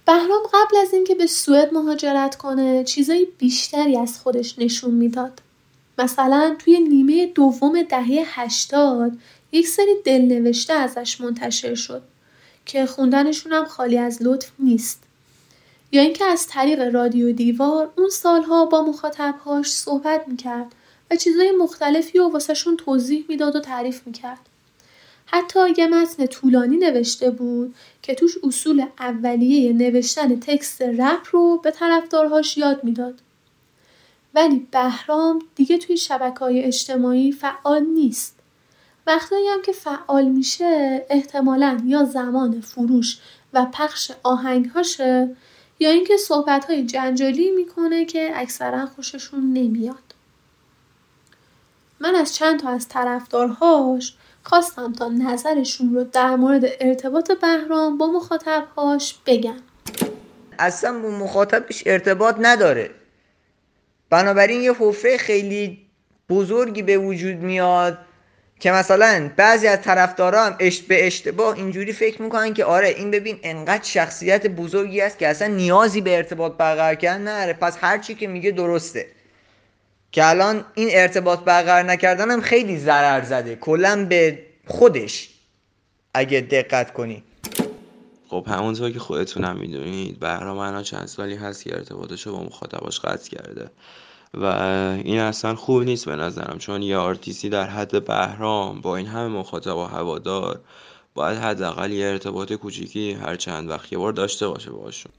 بهرام 0.07 0.43
قبل 0.55 0.77
از 0.83 0.93
اینکه 0.95 1.15
به 1.15 1.27
سوئد 1.27 1.75
مهاجرت 1.75 2.37
کنه 2.37 2.85
چیزای 2.85 3.27
بیشتری 3.39 3.99
از 3.99 4.21
خودش 4.21 4.59
نشون 4.59 4.91
می‌داد. 4.95 5.43
مثلا 5.99 6.57
توی 6.59 6.81
نیمه 6.81 7.27
دوم 7.27 7.83
دهه 7.83 8.25
80 8.27 9.19
یک 9.53 9.69
سری 9.69 9.95
دلنوشته 10.05 10.73
ازش 10.73 11.21
منتشر 11.21 11.75
شد 11.75 12.03
که 12.67 12.87
خوندنشون 12.87 13.53
هم 13.53 13.65
خالی 13.65 13.99
از 13.99 14.23
لطف 14.23 14.51
نیست. 14.59 15.03
یا 15.95 16.03
اینکه 16.03 16.25
از 16.25 16.47
طریق 16.47 16.95
رادیو 16.95 17.33
دیوار 17.33 17.91
اون 17.97 18.09
سالها 18.09 18.65
با 18.65 18.83
مخاطبهاش 18.83 19.73
صحبت 19.73 20.29
می‌کرد 20.29 20.75
و 21.11 21.17
چیزای 21.17 21.51
مختلفی 21.51 22.19
و 22.19 22.29
واسهشون 22.29 22.77
توضیح 22.77 23.25
می‌داد 23.29 23.57
و 23.57 23.61
تعریف 23.61 24.07
می‌کرد. 24.07 24.39
حتی 25.27 25.61
یه 25.79 25.87
متن 25.87 26.27
طولانی 26.27 26.77
نوشته 26.77 27.31
بود 27.31 27.75
که 28.03 28.15
توش 28.15 28.35
اصول 28.43 28.87
اولیه 28.99 29.73
نوشتن 29.73 30.41
تکست 30.41 30.83
رپ 30.83 31.27
رو 31.31 31.61
به 31.63 31.71
طرفدارهاش 31.71 32.59
یاد 32.59 32.85
می‌داد. 32.85 33.21
ولی 34.35 34.67
بهرام 34.71 35.39
دیگه 35.55 35.79
توی 35.79 35.97
شبکه 35.97 36.39
های 36.39 36.63
اجتماعی 36.63 37.33
فعال 37.33 37.83
نیست. 37.83 38.39
وقتایی 39.07 39.49
هم 39.49 39.63
که 39.63 39.73
فعال 39.73 40.25
میشه 40.25 41.07
احتمالا 41.11 41.83
یا 41.87 42.05
زمان 42.05 42.61
فروش 42.61 43.19
و 43.53 43.67
پخش 43.73 44.13
آهنگهاشه 44.23 45.37
یا 45.79 45.91
اینکه 45.91 46.17
صحبت 46.17 46.65
های 46.65 46.85
جنجالی 46.87 47.51
می‌کنه 47.51 48.05
که 48.05 48.33
اکثرا 48.35 48.87
خوششون 48.87 49.53
نمیاد. 49.53 50.15
من 52.01 52.15
از 52.15 52.35
چند 52.35 52.61
تا 52.61 52.69
از 52.69 52.89
طرفدارهاش 52.89 54.15
خواستم 54.43 54.93
تا 54.93 55.09
نظرشون 55.09 55.95
رو 55.95 56.05
در 56.05 56.37
مورد 56.37 56.65
ارتباط 56.81 57.33
بهرام 57.33 57.99
با 57.99 58.07
مخاطبهاش 58.07 59.15
بگم. 59.27 59.57
اصلا 60.59 60.99
با 60.99 61.09
مخاطبش 61.09 61.83
ارتباط 61.87 62.37
نداره. 62.39 62.91
بنابراین 64.11 64.63
یه 64.63 64.73
حفره 64.79 65.17
خیلی 65.17 65.87
بزرگی 66.29 66.83
به 66.83 66.99
وجود 66.99 67.37
میاد 67.37 67.99
که 68.61 68.71
مثلا 68.71 69.31
بعضی 69.37 69.67
از 69.67 69.83
طرفدارا 69.83 70.45
هم 70.45 70.57
به 70.89 71.07
اشتباه 71.07 71.57
اینجوری 71.57 71.93
فکر 71.93 72.23
می‌کنن 72.23 72.55
که 72.55 72.65
آره 72.65 72.89
این 72.89 73.11
ببین 73.11 73.39
انقدر 73.43 73.85
شخصیت 73.85 74.47
بزرگی 74.47 75.01
است 75.01 75.19
که 75.19 75.29
اصلا 75.29 75.49
نیازی 75.49 76.01
به 76.01 76.17
ارتباط 76.17 76.53
برقرار 76.53 76.95
کردن 76.95 77.29
نداره. 77.29 77.53
پس 77.53 77.77
هر 77.81 77.99
چی 77.99 78.15
که 78.15 78.27
میگه 78.27 78.51
درسته. 78.51 79.07
که 80.13 80.29
الان 80.29 80.65
این 80.75 80.89
ارتباط 80.93 81.41
برقرار 81.41 81.83
نکردن 81.83 82.31
هم 82.31 82.41
خیلی 82.41 82.79
ضرر 82.79 83.25
زده. 83.25 83.57
کلا 83.57 84.07
به 84.09 84.39
خودش 84.67 85.29
اگه 86.15 86.41
دقت 86.41 86.93
کنی. 86.93 87.23
خب 88.29 88.47
همونطور 88.49 88.91
که 88.91 88.99
خودتونم 88.99 89.57
می‌دونید 89.57 90.21
بهرام 90.21 90.59
الان 90.59 90.83
چند 90.83 91.07
سالی 91.07 91.35
هست 91.35 91.65
که 91.65 91.75
ارتباطش 91.75 92.27
رو 92.27 92.37
با 92.37 92.43
مخاطباش 92.43 93.01
قطع 93.01 93.31
کرده. 93.31 93.71
و 94.37 94.45
این 95.05 95.19
اصلا 95.19 95.55
خوب 95.55 95.83
نیست 95.83 96.07
به 96.07 96.17
نظرم 96.17 96.59
چون 96.59 96.83
یه 96.83 96.97
آرتیستی 96.97 97.49
در 97.49 97.67
حد 97.67 98.05
بهرام 98.05 98.81
با 98.81 98.97
این 98.97 99.07
همه 99.07 99.29
مخاطب 99.29 99.77
و 99.77 99.85
هوادار 99.85 100.61
باید 101.15 101.39
حداقل 101.39 101.93
یه 101.93 102.07
ارتباط 102.07 102.53
کوچیکی 102.53 103.13
هر 103.13 103.37
چند 103.37 103.71
وقت 103.71 103.93
یه 103.93 103.99
بار 103.99 104.13
داشته 104.13 104.49
باشه 104.49 104.71
باشون 104.71 105.13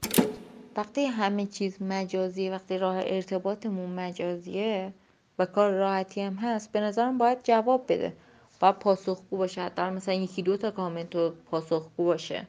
وقتی 0.76 1.04
همه 1.04 1.46
چیز 1.46 1.82
مجازی 1.82 2.50
وقتی 2.50 2.78
راه 2.78 2.96
ارتباطمون 2.96 3.90
مجازیه 3.90 4.92
و 5.38 5.46
کار 5.46 5.70
راحتی 5.72 6.20
هم 6.20 6.34
هست 6.34 6.72
به 6.72 6.80
نظرم 6.80 7.18
باید 7.18 7.38
جواب 7.44 7.84
بده. 7.88 8.12
باید 8.60 8.74
پاسخگو 8.74 9.36
باشه 9.36 9.62
حتی 9.62 9.82
مثلا 9.82 10.14
یکی 10.14 10.42
دو 10.42 10.56
تا 10.56 10.70
کامنت 10.70 11.14
رو 11.14 11.34
پاسخگو 11.50 12.04
باشه. 12.04 12.46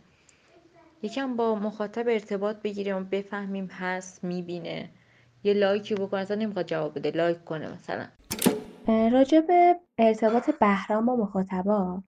یکم 1.02 1.36
با 1.36 1.56
مخاطب 1.56 2.08
ارتباط 2.08 2.56
بگیریم 2.62 2.96
و 2.98 3.04
بفهمیم 3.04 3.66
هست 3.66 4.24
می‌بینه. 4.24 4.90
یه 5.44 5.54
لایکی 5.54 5.96
بکنه 5.96 6.20
اصلا 6.20 6.38
نمی‌خواد 6.38 6.66
جواب 6.66 6.96
بده. 7.00 7.12
لایک 7.12 7.44
کنه 7.44 7.74
مثلا. 7.74 8.08
راجع 9.12 9.42
ارتباط 9.98 10.50
بهرام 10.50 11.06
با 11.06 11.16
مخاطبا 11.16 12.04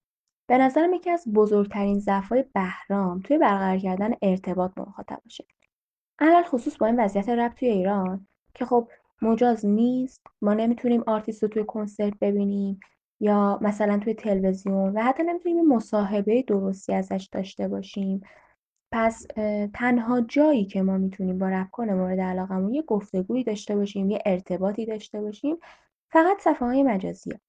به 0.50 0.58
نظرم 0.58 0.94
یکی 0.94 1.10
از 1.10 1.24
بزرگترین 1.34 2.00
ضعف‌های 2.00 2.46
بهرام 2.54 3.20
توی 3.20 3.38
برقرار 3.38 3.78
کردن 3.78 4.12
ارتباط 4.22 4.72
با 4.76 4.86
مخاطباشه 4.88 5.46
علل 6.20 6.44
خصوص 6.44 6.78
با 6.78 6.86
این 6.86 7.00
وضعیت 7.00 7.30
رپ 7.30 7.54
توی 7.54 7.70
ایران 7.70 8.28
که 8.54 8.66
خب 8.66 8.88
مجاز 9.22 9.66
نیست 9.66 10.22
ما 10.42 10.54
نمی‌تونیم 10.54 11.04
آرتیست 11.08 11.44
رو 11.44 11.50
توی 11.50 11.64
کنسرت 11.64 12.14
ببینیم 12.22 12.80
یا 13.20 13.60
مثلا 13.62 14.00
توی 14.00 14.14
تلویزیون 14.14 14.94
و 14.94 15.04
حتی 15.04 15.24
نمی‌تونیم 15.24 15.68
مصاحبه 15.68 16.42
درستی 16.42 16.94
ازش 16.94 17.30
داشته 17.32 17.68
باشیم. 17.68 18.22
پس 18.92 19.26
تنها 19.74 20.22
جایی 20.22 20.66
که 20.66 20.82
ما 20.82 20.98
می‌تونیم 20.98 21.38
با 21.38 21.50
رپکن 21.50 21.90
مورد 21.90 22.20
علاقمون 22.20 22.74
یه 22.74 22.82
گفتگویی 22.82 23.44
داشته 23.44 23.76
باشیم 23.76 24.10
یه 24.10 24.20
ارتباطی 24.26 24.86
داشته 24.86 25.22
باشیم 25.22 25.58
فقط 26.12 26.40
صفحه 26.40 26.68
های 26.68 26.84
مجازیه. 26.84 27.40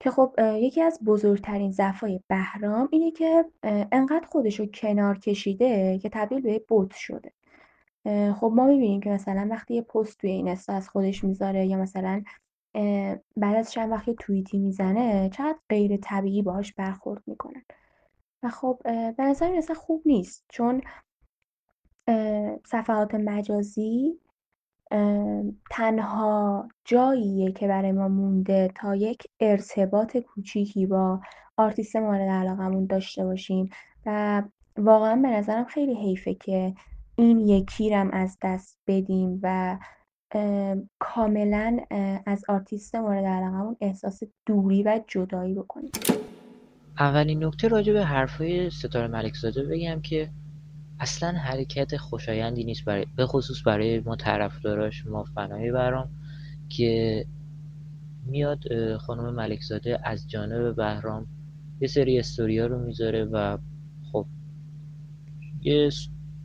که 0.00 0.10
خب 0.10 0.34
یکی 0.38 0.82
از 0.82 1.00
بزرگترین 1.06 1.72
ضعفای 1.72 2.20
بهرام 2.28 2.88
اینه 2.92 3.10
که 3.10 3.44
انقدر 3.92 4.26
خودش 4.26 4.60
رو 4.60 4.66
کنار 4.66 5.18
کشیده 5.18 5.98
که 5.98 6.08
تبدیل 6.08 6.40
به 6.40 6.64
بوت 6.68 6.94
شده. 6.94 7.32
خب 8.32 8.52
ما 8.54 8.66
می‌بینیم 8.66 9.00
که 9.00 9.10
مثلا 9.10 9.48
وقتی 9.50 9.74
یه 9.74 9.82
پست 9.82 10.18
توی 10.18 10.30
این 10.30 10.56
از 10.68 10.88
خودش 10.88 11.24
می‌ذاره 11.24 11.66
یا 11.66 11.78
مثلا 11.78 12.22
بعد 13.36 13.56
از 13.56 13.72
چند 13.72 13.90
وقت 13.90 14.10
توییتی 14.10 14.58
می‌زنه 14.58 15.30
چقدر 15.32 15.58
غیر 15.68 15.96
طبیعی 15.96 16.42
باهاش 16.42 16.74
برخورد 16.74 17.22
می‌کنن. 17.26 17.62
و 18.42 18.48
خب 18.48 18.80
به 18.84 19.22
نظر 19.24 19.52
اصلا 19.52 19.76
خوب 19.76 20.02
نیست. 20.06 20.44
چون 20.48 20.80
صفحات 22.66 23.14
مجازی 23.14 24.20
تنها 25.70 26.68
جاییه 26.84 27.52
که 27.52 27.68
برای 27.68 27.92
ما 27.92 28.08
مونده 28.08 28.72
تا 28.74 28.94
یک 28.94 29.22
ارتباط 29.40 30.16
کوچیکی 30.16 30.86
با 30.86 31.20
آرتیست 31.56 31.96
مورد 31.96 32.28
علاقمون 32.28 32.86
داشته 32.86 33.24
باشیم. 33.24 33.70
و 34.06 34.42
واقعا 34.78 35.16
به 35.16 35.28
نظرم 35.28 35.64
خیلی 35.64 35.94
حیفه 35.94 36.34
که 36.34 36.74
این 37.16 37.40
یکی 37.40 37.90
رم 37.90 38.10
از 38.10 38.38
دست 38.42 38.78
بدیم 38.86 39.40
و 39.42 39.78
کاملا 40.98 41.78
از 42.26 42.44
آرتیست 42.48 42.94
مورد 42.94 43.24
علاقمون 43.24 43.76
احساس 43.80 44.22
دوری 44.46 44.82
و 44.82 45.00
جدایی 45.08 45.54
بکنیم. 45.54 45.90
اولین 47.00 47.44
نکته 47.44 47.68
راجع 47.68 47.92
به 47.92 48.04
حرفای 48.04 48.70
ستاره 48.70 49.08
ملکزاده 49.08 49.62
بگم 49.62 50.00
که 50.00 50.30
اصلا 51.00 51.32
حرکت 51.32 51.96
خوشایندی 51.96 52.64
نیست 52.64 52.84
برای 52.84 53.06
به 53.16 53.26
خصوص 53.26 53.66
برای 53.66 54.00
ما 54.00 54.16
طرفداراش 54.16 55.06
ما 55.06 55.24
فنای 55.24 55.72
برام 55.72 56.08
که 56.68 57.26
میاد 58.26 58.96
خانم 58.96 59.34
ملکزاده 59.34 59.98
از 60.04 60.30
جانب 60.30 60.76
بهرام 60.76 61.26
یه 61.80 61.88
سری 61.88 62.18
استوریا 62.18 62.66
رو 62.66 62.78
می‌ذاره 62.78 63.24
و 63.24 63.58
خب 64.12 64.26
یه 65.62 65.90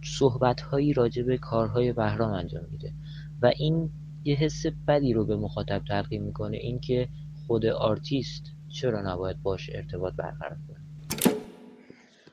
صحبت 0.03 0.61
هایی 0.61 0.93
راجع 0.93 1.23
به 1.23 1.37
کارهای 1.37 1.93
بهرام 1.93 2.31
انجام 2.31 2.63
میده. 2.71 2.93
و 3.41 3.51
این 3.57 3.89
یه 4.23 4.35
حس 4.35 4.65
بدی 4.87 5.13
رو 5.13 5.25
به 5.25 5.35
مخاطب 5.35 5.81
تلقی 5.87 6.17
می‌کنه 6.17 6.57
اینکه 6.57 7.07
خود 7.47 7.65
آرتیست 7.65 8.54
چرا 8.75 9.01
نباید 9.01 9.43
باش 9.43 9.69
ارتباط 9.73 10.13
برقرار 10.13 10.57
کنه 10.67 10.85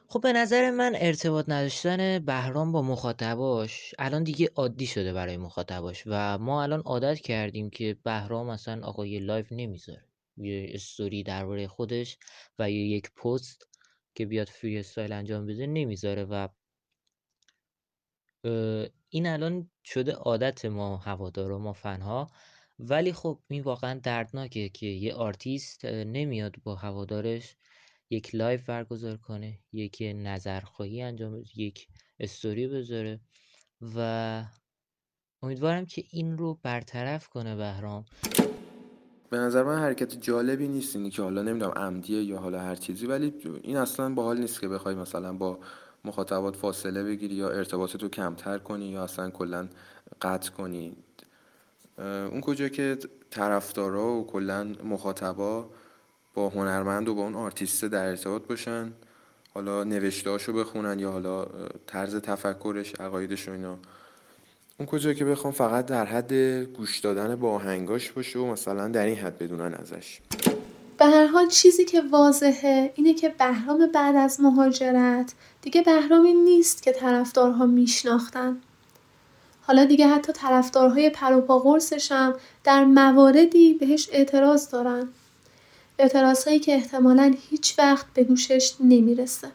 خب 0.08 0.20
به 0.20 0.32
نظر 0.32 0.70
من 0.70 0.92
ارتباط 0.96 1.44
نداشتن 1.48 2.18
بهرام 2.18 2.72
با 2.72 2.82
مخاطباش 2.82 3.94
الان 3.98 4.22
دیگه 4.22 4.50
عادی 4.54 4.86
شده 4.86 5.12
برای 5.12 5.36
مخاطباش 5.36 6.02
و 6.06 6.38
ما 6.38 6.62
الان 6.62 6.80
عادت 6.80 7.20
کردیم 7.20 7.70
که 7.70 7.96
بهرام 8.04 8.50
مثلا 8.50 8.86
آقا 8.86 9.06
یه 9.06 9.20
لایو 9.20 9.46
نمی‌ذاره. 9.50 10.04
یه 10.36 10.70
استوری 10.74 11.22
درباره 11.22 11.68
خودش 11.68 12.18
و 12.58 12.70
یه 12.70 12.86
یک 12.86 13.14
پست 13.14 13.68
که 14.14 14.26
بیاد 14.26 14.48
freestyle 14.48 15.12
انجام 15.12 15.46
بده 15.46 15.66
نمی‌ذاره 15.66 16.24
و 16.24 16.48
این 19.08 19.26
الان 19.26 19.70
شده 19.84 20.12
عادت 20.12 20.64
ما 20.64 20.96
هوادارا 20.96 21.58
ما 21.58 21.72
فنها 21.72 22.30
ولی 22.88 23.12
خب 23.12 23.38
این 23.48 23.62
واقعا 23.62 24.00
دردناکه 24.02 24.68
که 24.68 24.86
یه 24.86 25.14
آرتیست 25.14 25.84
نمیاد 25.84 26.54
با 26.64 26.74
هوادارش 26.74 27.56
یک 28.10 28.34
لایو 28.34 28.64
برگزار 28.64 29.16
کنه 29.16 29.58
یک 29.72 30.02
نظرخواهی 30.16 31.02
انجام 31.02 31.32
بده 31.32 31.60
یک 31.60 31.88
استوری 32.20 32.68
بذاره 32.68 33.20
و 33.96 34.44
امیدوارم 35.42 35.86
که 35.86 36.04
این 36.10 36.38
رو 36.38 36.58
برطرف 36.62 37.28
کنه 37.28 37.56
بهرام. 37.56 38.04
به 39.30 39.38
نظر 39.38 39.62
من 39.62 39.78
حرکت 39.78 40.20
جالبی 40.20 40.68
نیست 40.68 40.96
اینی 40.96 41.10
که 41.10 41.22
حالا 41.22 41.42
نمی‌دونم 41.42 41.72
عمدیه 41.72 42.22
یا 42.22 42.38
حالا 42.38 42.60
هر 42.60 42.74
چیزی 42.74 43.06
ولی 43.06 43.32
این 43.62 43.76
اصلا 43.76 44.14
باحال 44.14 44.38
نیست 44.40 44.60
که 44.60 44.68
بخوای 44.68 44.94
مثلا 44.94 45.32
با 45.32 45.58
مخاطبات 46.04 46.56
فاصله 46.56 47.04
بگیری 47.04 47.34
یا 47.34 47.50
ارتباطتو 47.50 48.08
کمتر 48.08 48.58
کنی 48.58 48.84
یا 48.84 49.04
اصلا 49.04 49.30
کلا 49.30 49.68
قطع 50.22 50.50
کنی. 50.50 50.96
اون 51.98 52.40
کجا 52.40 52.68
که 52.68 52.98
طرفدارا 53.30 54.12
و 54.12 54.26
کلا 54.26 54.74
مخاطبا 54.84 55.70
با 56.34 56.48
هنرمند 56.48 57.08
و 57.08 57.14
با 57.14 57.22
اون 57.22 57.34
آرتیست 57.34 57.84
در 57.84 58.06
ارتباط 58.08 58.42
باشن 58.42 58.92
حالا 59.54 59.84
نوشتهاشو 59.84 60.52
بخونن 60.52 60.98
یا 60.98 61.10
حالا 61.10 61.46
طرز 61.86 62.16
تفکرش 62.16 62.94
عقایدش 62.94 63.48
و 63.48 63.52
اینا 63.52 63.78
اون 64.78 64.86
کجا 64.86 65.12
که 65.12 65.24
بخوام 65.24 65.52
فقط 65.52 65.86
در 65.86 66.04
حد 66.04 66.32
گوش 66.62 66.98
دادن 66.98 67.36
با 67.36 67.50
آهنگاش 67.50 68.10
باشه 68.10 68.38
و 68.38 68.46
مثلا 68.46 68.88
در 68.88 69.06
این 69.06 69.16
حد 69.16 69.38
بدونن 69.38 69.74
ازش 69.74 70.20
به 70.98 71.04
هر 71.04 71.26
حال 71.26 71.48
چیزی 71.48 71.84
که 71.84 72.02
واضحه 72.10 72.92
اینه 72.94 73.14
که 73.14 73.28
بهرام 73.28 73.86
بعد 73.86 74.16
از 74.16 74.40
مهاجرت 74.40 75.34
دیگه 75.62 75.82
بهرامی 75.82 76.34
نیست 76.34 76.82
که 76.82 76.92
طرفدارها 76.92 77.66
میشناختن. 77.66 78.60
حالا 79.66 79.84
دیگه 79.84 80.08
حتی 80.08 80.32
طرفدارهای 80.32 81.10
پروپا 81.10 81.58
قرصش 81.58 82.32
در 82.64 82.84
مواردی 82.84 83.74
بهش 83.74 84.08
اعتراض 84.12 84.70
دارن. 84.70 85.08
اعتراضهایی 85.98 86.58
که 86.58 86.74
احتمالا 86.74 87.34
هیچ 87.50 87.78
وقت 87.78 88.06
به 88.14 88.24
گوشش 88.24 88.74
نمی‌رسه. 88.80 89.48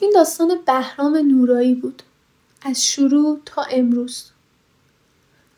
این 0.00 0.12
داستان 0.14 0.58
بهرام 0.66 1.16
نورایی 1.16 1.74
بود. 1.74 2.02
از 2.62 2.84
شروع 2.84 3.40
تا 3.46 3.62
امروز. 3.62 4.30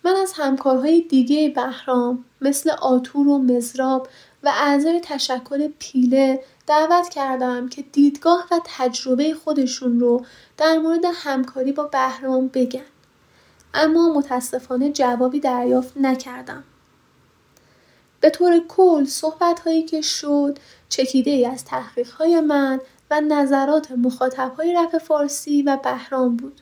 من 0.05 0.17
از 0.17 0.33
همکارهای 0.37 1.01
دیگه 1.01 1.49
بهرام 1.49 2.25
مثل 2.41 2.71
آتور 2.71 3.29
و 3.29 3.39
مزراب 3.39 4.09
و 4.43 4.53
اعضای 4.55 5.01
تشکل 5.05 5.69
پیله 5.79 6.41
دعوت 6.67 7.09
کردم 7.09 7.69
که 7.69 7.83
دیدگاه 7.83 8.47
و 8.51 8.61
تجربه 8.65 9.35
خودشون 9.35 10.01
رو 10.01 10.25
در 10.57 10.79
مورد 10.79 11.05
همکاری 11.15 11.73
با 11.73 11.85
بهرام 11.85 12.49
بگن. 12.49 12.81
اما 13.77 14.13
متاسفانه 14.13 14.93
جوابی 14.93 15.41
دریافت 15.41 15.97
نکردم. 15.97 16.65
به 18.21 18.31
طور 18.31 18.61
کل 18.69 19.05
صحبت 19.05 19.61
هایی 19.61 19.83
که 19.83 20.01
شد 20.01 20.59
چکیده 20.89 21.31
ای 21.31 21.47
از 21.47 21.65
تحقیق 21.65 22.11
های 22.11 22.41
من 22.41 22.81
و 23.11 23.21
نظرات 23.21 23.91
مخاطب 23.91 24.53
های 24.57 24.75
رپ 24.75 24.99
فارسی 24.99 25.63
و 25.63 25.77
بهرام 25.77 26.37
بود. 26.37 26.61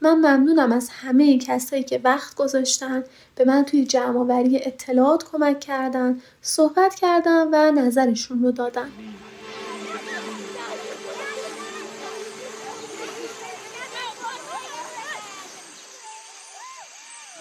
من 0.00 0.14
ممنونم 0.14 0.72
از 0.72 0.88
همه 0.92 1.38
کسایی 1.38 1.82
که 1.82 2.00
وقت 2.04 2.34
گذاشتن 2.34 3.04
به 3.34 3.44
من 3.44 3.64
توی 3.64 3.84
جمعآوری 3.84 4.56
اطلاعات 4.62 5.24
کمک 5.32 5.60
کردن 5.60 6.20
صحبت 6.42 6.94
کردن 6.94 7.48
و 7.52 7.80
نظرشون 7.80 8.42
رو 8.42 8.50
دادن 8.50 8.88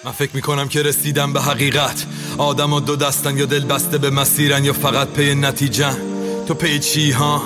من 0.05 0.11
فکر 0.11 0.35
می‌کنم 0.35 0.67
که 0.67 0.83
رسیدم 0.83 1.33
به 1.33 1.41
حقیقت. 1.41 2.05
آدم 2.37 2.73
و 2.73 2.79
دو 2.79 2.95
دستن 2.95 3.37
یا 3.37 3.45
دل 3.45 3.65
بسته 3.65 3.97
به 3.97 4.09
مسیرن 4.09 4.65
یا 4.65 4.73
فقط 4.73 5.07
پی 5.07 5.35
نتیجه 5.35 5.91
تو 6.47 6.53
پی 6.53 6.79
چی 6.79 7.11
ها؟ 7.11 7.41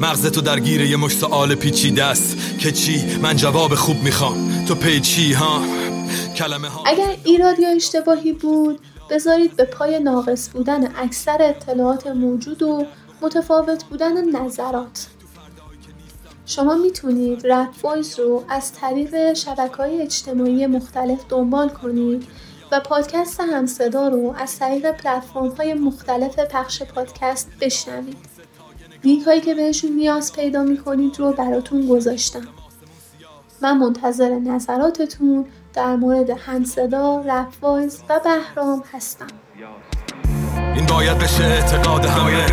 مغز 0.00 0.26
تو 0.26 0.40
درگیر 0.40 0.80
یه 0.80 0.96
مشت 0.96 1.12
سوال 1.12 1.54
پیچیده 1.54 2.04
است. 2.04 2.36
که 2.58 2.72
چی؟ 2.72 3.18
من 3.22 3.36
جواب 3.36 3.74
خوب 3.74 4.02
می‌خوام. 4.02 4.64
تو 4.64 4.74
پی 4.74 5.00
چی 5.00 5.32
ها؟ 5.32 5.62
کلمه 6.36 6.68
ها 6.68 6.82
اگر 6.86 7.16
ایراد 7.24 7.58
یا 7.58 7.68
اشتباهی 7.68 8.32
بود 8.32 8.80
بذارید 9.10 9.56
به 9.56 9.64
پای 9.64 10.00
ناقص 10.00 10.48
بودن 10.52 10.96
اکثر 10.96 11.38
اطلاعات 11.40 12.06
موجود 12.06 12.62
و 12.62 12.86
متفاوت 13.22 13.84
بودن 13.84 14.42
نظرات. 14.42 15.06
شما 16.50 16.74
می‌تونید 16.74 17.46
رپ 17.46 17.68
وایس 17.82 18.20
رو 18.20 18.44
از 18.48 18.72
طریق 18.72 19.32
شبکه 19.32 19.76
های 19.76 20.02
اجتماعی 20.02 20.66
مختلف 20.66 21.18
دنبال 21.28 21.68
کنید 21.68 22.26
و 22.72 22.80
پادکست 22.80 23.40
همصدا 23.40 24.08
رو 24.08 24.34
از 24.38 24.58
طریق 24.58 24.90
پلتفرم 24.90 25.48
های 25.48 25.74
مختلف 25.74 26.38
پخش 26.38 26.82
پادکست 26.82 27.50
بشنوید. 27.60 28.16
لینک 29.04 29.26
هایی 29.26 29.40
که 29.40 29.54
بهشون 29.54 29.92
نیاز 29.92 30.32
پیدا 30.32 30.62
می‌کنید 30.62 31.18
رو 31.18 31.32
براتون 31.32 31.86
گذاشتم. 31.86 32.48
من 33.62 33.78
منتظر 33.78 34.30
نظراتتون 34.30 35.46
در 35.74 35.96
مورد 35.96 36.30
همصدا، 36.30 37.20
رپ 37.20 37.62
وایس 37.62 38.00
و 38.08 38.20
بهرام 38.24 38.84
هستم. 38.92 39.26
این 40.76 40.86
باید 40.86 41.18
بشه 41.18 41.44
اعتقاد 41.44 42.04
همه 42.04 42.46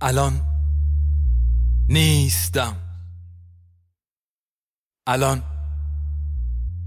الان 0.00 0.40
نیستم. 1.88 2.76
الان 5.06 5.42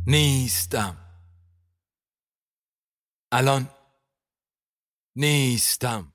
نیستم. 0.07 0.97
الان 3.31 3.67
نیستم. 5.15 6.10